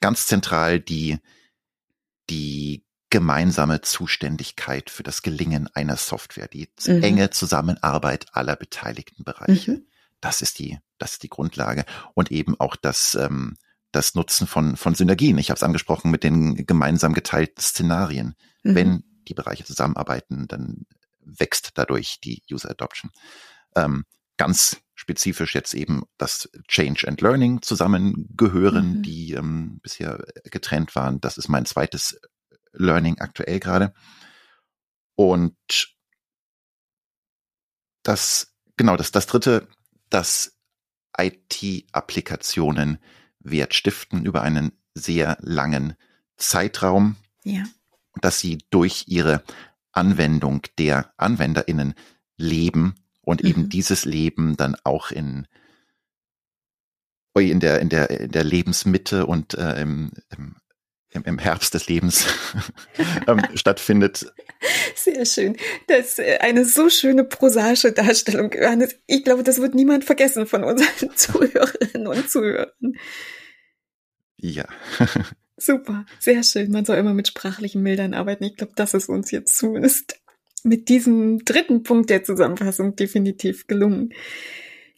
Ganz 0.00 0.26
zentral 0.26 0.80
die, 0.80 1.18
die 2.30 2.86
gemeinsame 3.10 3.82
Zuständigkeit 3.82 4.88
für 4.88 5.02
das 5.02 5.22
Gelingen 5.22 5.68
einer 5.74 5.96
Software, 5.96 6.48
die 6.48 6.68
mhm. 6.86 7.02
enge 7.02 7.30
Zusammenarbeit 7.30 8.26
aller 8.32 8.56
beteiligten 8.56 9.24
Bereiche. 9.24 9.72
Mhm. 9.72 9.86
Das 10.20 10.42
ist 10.42 10.58
die, 10.58 10.78
das 10.98 11.12
ist 11.12 11.22
die 11.22 11.28
Grundlage 11.28 11.84
und 12.14 12.30
eben 12.30 12.58
auch 12.60 12.76
das, 12.76 13.14
ähm, 13.14 13.56
das 13.92 14.14
Nutzen 14.14 14.46
von 14.46 14.76
von 14.76 14.94
Synergien. 14.94 15.38
Ich 15.38 15.50
habe 15.50 15.56
es 15.56 15.62
angesprochen 15.62 16.10
mit 16.10 16.24
den 16.24 16.66
gemeinsam 16.66 17.12
geteilten 17.12 17.62
Szenarien. 17.62 18.34
Mhm. 18.62 18.74
Wenn 18.74 19.04
die 19.28 19.34
Bereiche 19.34 19.64
zusammenarbeiten, 19.64 20.46
dann 20.48 20.86
wächst 21.20 21.70
dadurch 21.74 22.20
die 22.22 22.42
User 22.50 22.70
Adoption. 22.70 23.10
Ähm, 23.76 24.04
ganz 24.36 24.80
spezifisch 24.94 25.54
jetzt 25.54 25.74
eben 25.74 26.02
das 26.18 26.50
Change 26.68 27.08
and 27.08 27.20
Learning 27.20 27.62
zusammengehören, 27.62 28.98
mhm. 28.98 29.02
die 29.02 29.32
ähm, 29.32 29.80
bisher 29.82 30.24
getrennt 30.44 30.94
waren. 30.94 31.20
Das 31.20 31.38
ist 31.38 31.48
mein 31.48 31.66
zweites 31.66 32.20
Learning 32.72 33.18
aktuell 33.18 33.60
gerade. 33.60 33.92
Und 35.14 35.56
das, 38.02 38.54
genau, 38.76 38.96
das, 38.96 39.10
das 39.10 39.26
dritte, 39.26 39.68
dass 40.10 40.56
IT-Applikationen 41.16 42.98
Wert 43.40 43.74
stiften 43.74 44.24
über 44.24 44.42
einen 44.42 44.72
sehr 44.94 45.38
langen 45.40 45.94
Zeitraum. 46.36 47.16
Ja. 47.44 47.64
Dass 48.20 48.40
sie 48.40 48.58
durch 48.70 49.04
ihre 49.06 49.42
Anwendung 49.92 50.62
der 50.78 51.12
AnwenderInnen 51.16 51.94
leben 52.36 52.94
und 53.22 53.42
mhm. 53.42 53.48
eben 53.48 53.68
dieses 53.68 54.04
Leben 54.04 54.56
dann 54.56 54.76
auch 54.84 55.10
in 55.10 55.46
in 57.36 57.60
der 57.60 57.80
in 57.80 57.88
der 57.88 58.10
in 58.10 58.32
der 58.32 58.44
Lebensmitte 58.44 59.24
und 59.24 59.54
äh, 59.54 59.80
im, 59.80 60.12
im 60.36 60.56
im, 61.12 61.38
Herbst 61.38 61.74
des 61.74 61.88
Lebens 61.88 62.26
ähm, 63.26 63.42
stattfindet. 63.54 64.32
Sehr 64.94 65.24
schön. 65.24 65.56
Das 65.88 66.10
ist 66.10 66.18
äh, 66.20 66.38
eine 66.40 66.64
so 66.64 66.88
schöne 66.88 67.24
prosaische 67.24 67.92
Darstellung, 67.92 68.52
Johannes. 68.52 68.96
Ich 69.06 69.24
glaube, 69.24 69.42
das 69.42 69.60
wird 69.60 69.74
niemand 69.74 70.04
vergessen 70.04 70.46
von 70.46 70.64
unseren 70.64 71.10
Zuhörerinnen 71.16 72.06
und 72.06 72.30
Zuhörern. 72.30 72.94
Ja. 74.36 74.66
Super, 75.56 76.06
sehr 76.18 76.42
schön. 76.42 76.70
Man 76.70 76.84
soll 76.84 76.96
immer 76.96 77.12
mit 77.12 77.28
sprachlichen 77.28 77.84
Bildern 77.84 78.14
arbeiten. 78.14 78.44
Ich 78.44 78.56
glaube, 78.56 78.72
das 78.76 78.94
ist 78.94 79.08
uns 79.08 79.30
jetzt 79.30 79.58
zumindest 79.58 80.20
mit 80.62 80.88
diesem 80.88 81.44
dritten 81.44 81.82
Punkt 81.82 82.10
der 82.10 82.24
Zusammenfassung 82.24 82.96
definitiv 82.96 83.66
gelungen. 83.66 84.12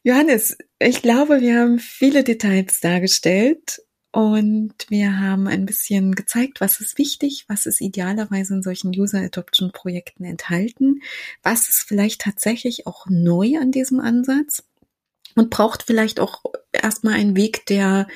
Johannes, 0.05 0.59
ich 0.79 1.03
glaube, 1.03 1.41
wir 1.41 1.61
haben 1.61 1.79
viele 1.79 2.25
Details 2.25 2.81
dargestellt 2.81 3.82
und 4.13 4.75
wir 4.91 5.19
haben 5.19 5.49
ein 5.49 5.65
bisschen 5.65 6.15
gezeigt, 6.15 6.61
was 6.61 6.81
ist 6.81 6.99
wichtig, 6.99 7.47
was 7.49 7.65
ist 7.65 7.81
idealerweise 7.81 8.55
in 8.55 8.63
solchen 8.63 8.91
User 8.91 9.19
Adoption 9.21 9.73
Projekten 9.73 10.25
enthalten, 10.25 11.01
was 11.43 11.71
ist 11.71 11.85
vielleicht 11.89 12.21
tatsächlich 12.21 12.87
auch 12.87 13.07
neu 13.09 13.57
an 13.59 13.73
diesem 13.73 14.01
Ansatz 14.01 14.65
und 15.35 15.49
braucht 15.49 15.83
vielleicht 15.85 16.21
auch 16.21 16.43
erstmal 16.73 17.15
einen 17.15 17.37
Weg, 17.37 17.65
der 17.67 18.07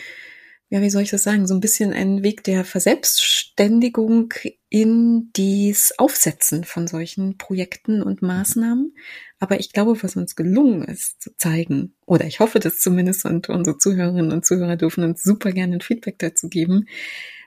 ja, 0.69 0.81
wie 0.81 0.91
soll 0.91 1.03
ich 1.03 1.11
das 1.11 1.23
sagen, 1.23 1.47
so 1.47 1.55
ein 1.55 1.61
bisschen 1.61 1.93
ein 1.93 2.23
Weg 2.23 2.43
der 2.43 2.65
Verselbstständigung 2.65 4.35
in 4.69 5.31
dies 5.37 5.95
Aufsetzen 5.97 6.65
von 6.65 6.89
solchen 6.89 7.39
Projekten 7.39 8.03
und 8.03 8.21
Maßnahmen. 8.21 8.97
Aber 9.39 9.61
ich 9.61 9.73
glaube, 9.73 10.03
was 10.03 10.17
uns 10.17 10.35
gelungen 10.35 10.83
ist, 10.83 11.23
zu 11.23 11.37
zeigen, 11.37 11.95
oder 12.05 12.25
ich 12.25 12.41
hoffe 12.41 12.59
das 12.59 12.81
zumindest, 12.81 13.25
und 13.25 13.49
unsere 13.49 13.79
Zuhörerinnen 13.79 14.33
und 14.33 14.45
Zuhörer 14.45 14.77
dürfen 14.77 15.05
uns 15.05 15.23
super 15.23 15.53
gerne 15.53 15.77
ein 15.77 15.81
Feedback 15.83 16.19
dazu 16.19 16.49
geben. 16.49 16.89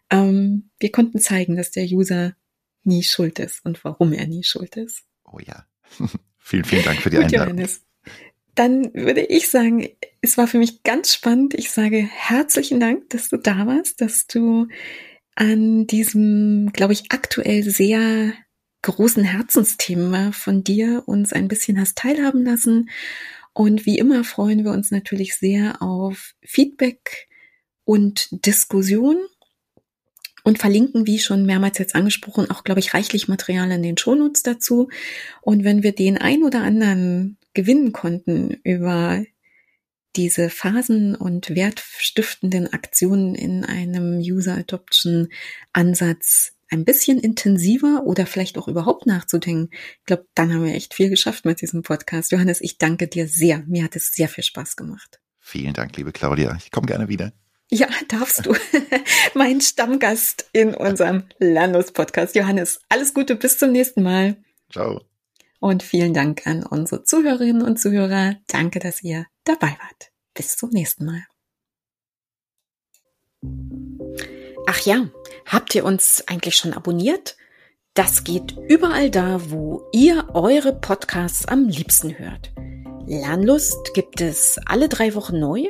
Ähm, 0.09 0.69
wir 0.79 0.91
konnten 0.91 1.19
zeigen, 1.19 1.57
dass 1.57 1.71
der 1.71 1.85
User 1.85 2.35
nie 2.83 3.03
schuld 3.03 3.39
ist 3.39 3.65
und 3.65 3.83
warum 3.83 4.13
er 4.13 4.27
nie 4.27 4.43
schuld 4.43 4.77
ist. 4.77 5.03
Oh 5.25 5.39
ja. 5.39 5.65
vielen, 6.37 6.63
vielen 6.63 6.83
Dank 6.83 7.01
für 7.01 7.09
die 7.09 7.17
Gut, 7.17 7.25
Einladung. 7.25 7.57
Johannes 7.57 7.81
dann 8.59 8.93
würde 8.93 9.21
ich 9.21 9.47
sagen, 9.47 9.87
es 10.21 10.37
war 10.37 10.47
für 10.47 10.57
mich 10.57 10.83
ganz 10.83 11.13
spannend. 11.13 11.53
Ich 11.53 11.71
sage 11.71 11.97
herzlichen 11.97 12.79
Dank, 12.79 13.09
dass 13.09 13.29
du 13.29 13.37
da 13.37 13.65
warst, 13.67 14.01
dass 14.01 14.27
du 14.27 14.67
an 15.35 15.87
diesem, 15.87 16.71
glaube 16.73 16.93
ich, 16.93 17.05
aktuell 17.09 17.63
sehr 17.63 18.33
großen 18.81 19.23
Herzensthema 19.23 20.31
von 20.31 20.63
dir 20.63 21.03
uns 21.05 21.33
ein 21.33 21.47
bisschen 21.47 21.79
hast 21.79 21.97
teilhaben 21.97 22.43
lassen. 22.43 22.89
Und 23.53 23.85
wie 23.85 23.97
immer 23.97 24.23
freuen 24.23 24.63
wir 24.63 24.71
uns 24.71 24.91
natürlich 24.91 25.35
sehr 25.35 25.81
auf 25.81 26.33
Feedback 26.41 27.27
und 27.85 28.27
Diskussion 28.45 29.17
und 30.43 30.59
verlinken, 30.59 31.07
wie 31.07 31.19
schon 31.19 31.45
mehrmals 31.45 31.77
jetzt 31.77 31.95
angesprochen, 31.95 32.49
auch, 32.49 32.63
glaube 32.63 32.79
ich, 32.79 32.93
reichlich 32.93 33.27
Material 33.27 33.71
in 33.71 33.83
den 33.83 33.97
Shownotes 33.97 34.43
dazu. 34.43 34.89
Und 35.41 35.63
wenn 35.63 35.83
wir 35.83 35.93
den 35.93 36.17
ein 36.17 36.43
oder 36.43 36.61
anderen 36.61 37.37
gewinnen 37.53 37.91
konnten 37.91 38.59
über 38.63 39.23
diese 40.15 40.49
Phasen 40.49 41.15
und 41.15 41.55
wertstiftenden 41.55 42.71
Aktionen 42.73 43.35
in 43.35 43.63
einem 43.65 44.19
User 44.19 44.55
Adoption 44.55 45.29
Ansatz 45.73 46.53
ein 46.71 46.85
bisschen 46.85 47.19
intensiver 47.19 48.03
oder 48.05 48.25
vielleicht 48.25 48.57
auch 48.57 48.67
überhaupt 48.67 49.05
nachzudenken. 49.05 49.69
Ich 49.71 50.05
glaube, 50.05 50.27
dann 50.35 50.53
haben 50.53 50.63
wir 50.63 50.75
echt 50.75 50.93
viel 50.93 51.09
geschafft 51.09 51.45
mit 51.45 51.61
diesem 51.61 51.81
Podcast. 51.81 52.31
Johannes, 52.31 52.61
ich 52.61 52.77
danke 52.77 53.07
dir 53.07 53.27
sehr. 53.27 53.63
Mir 53.67 53.83
hat 53.83 53.95
es 53.95 54.11
sehr 54.13 54.29
viel 54.29 54.43
Spaß 54.43 54.75
gemacht. 54.75 55.19
Vielen 55.39 55.73
Dank, 55.73 55.97
liebe 55.97 56.11
Claudia. 56.11 56.55
Ich 56.59 56.69
komme 56.71 56.85
gerne 56.85 57.07
wieder. 57.07 57.33
Ja, 57.71 57.87
darfst 58.07 58.45
du. 58.45 58.55
mein 59.35 59.61
Stammgast 59.61 60.49
in 60.53 60.73
unserem 60.73 61.23
Lernlos-Podcast. 61.39 62.35
Johannes, 62.35 62.79
alles 62.89 63.13
Gute, 63.13 63.35
bis 63.35 63.57
zum 63.57 63.71
nächsten 63.71 64.03
Mal. 64.03 64.37
Ciao. 64.71 65.08
Und 65.59 65.83
vielen 65.83 66.13
Dank 66.13 66.47
an 66.47 66.65
unsere 66.65 67.03
Zuhörerinnen 67.03 67.61
und 67.61 67.79
Zuhörer. 67.79 68.35
Danke, 68.47 68.79
dass 68.79 69.03
ihr 69.03 69.25
dabei 69.43 69.77
wart. 69.81 70.11
Bis 70.33 70.55
zum 70.55 70.69
nächsten 70.69 71.05
Mal. 71.05 71.23
Ach 74.67 74.79
ja, 74.81 75.09
habt 75.45 75.75
ihr 75.75 75.83
uns 75.83 76.23
eigentlich 76.27 76.55
schon 76.55 76.73
abonniert? 76.73 77.35
Das 77.93 78.23
geht 78.23 78.55
überall 78.69 79.09
da, 79.09 79.51
wo 79.51 79.83
ihr 79.91 80.29
eure 80.33 80.73
Podcasts 80.73 81.45
am 81.45 81.67
liebsten 81.67 82.17
hört. 82.17 82.53
Lernlust 83.05 83.93
gibt 83.93 84.21
es 84.21 84.59
alle 84.65 84.87
drei 84.87 85.15
Wochen 85.15 85.39
neu 85.39 85.67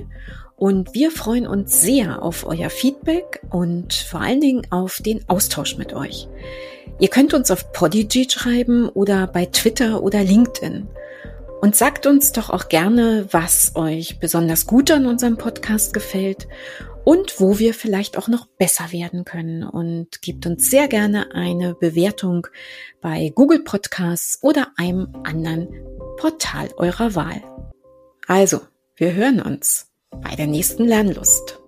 und 0.60 0.94
wir 0.94 1.10
freuen 1.10 1.48
uns 1.48 1.82
sehr 1.82 2.22
auf 2.22 2.46
euer 2.46 2.70
Feedback 2.70 3.42
und 3.50 3.94
vor 3.94 4.20
allen 4.20 4.42
Dingen 4.42 4.68
auf 4.70 5.02
den 5.02 5.28
Austausch 5.30 5.78
mit 5.78 5.94
euch. 5.94 6.28
Ihr 7.00 7.08
könnt 7.08 7.34
uns 7.34 7.50
auf 7.50 7.72
Podigy 7.72 8.28
schreiben 8.30 8.90
oder 8.90 9.26
bei 9.28 9.46
Twitter 9.46 10.04
oder 10.04 10.22
LinkedIn. 10.22 10.88
Und 11.62 11.76
sagt 11.76 12.06
uns 12.06 12.32
doch 12.34 12.50
auch 12.50 12.70
gerne, 12.70 13.28
was 13.32 13.74
euch 13.76 14.20
besonders 14.20 14.66
gut 14.66 14.92
an 14.92 15.08
unserem 15.08 15.38
Podcast 15.38 15.94
gefällt 15.94 16.48
und 17.04 17.40
wo 17.40 17.60
wir 17.60 17.74
vielleicht 17.74 18.18
auch 18.18 18.28
noch 18.28 18.46
besser 18.46 18.92
werden 18.92 19.26
können. 19.26 19.64
Und 19.64 20.22
gebt 20.22 20.46
uns 20.46 20.70
sehr 20.70 20.88
gerne 20.88 21.34
eine 21.34 21.74
Bewertung 21.74 22.48
bei 23.02 23.32
Google 23.34 23.64
Podcasts 23.64 24.40
oder 24.42 24.68
einem 24.78 25.14
anderen 25.24 25.70
Portal 26.18 26.70
eurer 26.78 27.16
Wahl. 27.16 27.44
Also, 28.28 28.62
wir 28.96 29.14
hören 29.14 29.42
uns 29.42 29.89
bei 30.12 30.36
der 30.36 30.48
nächsten 30.48 30.86
Lernlust. 30.86 31.59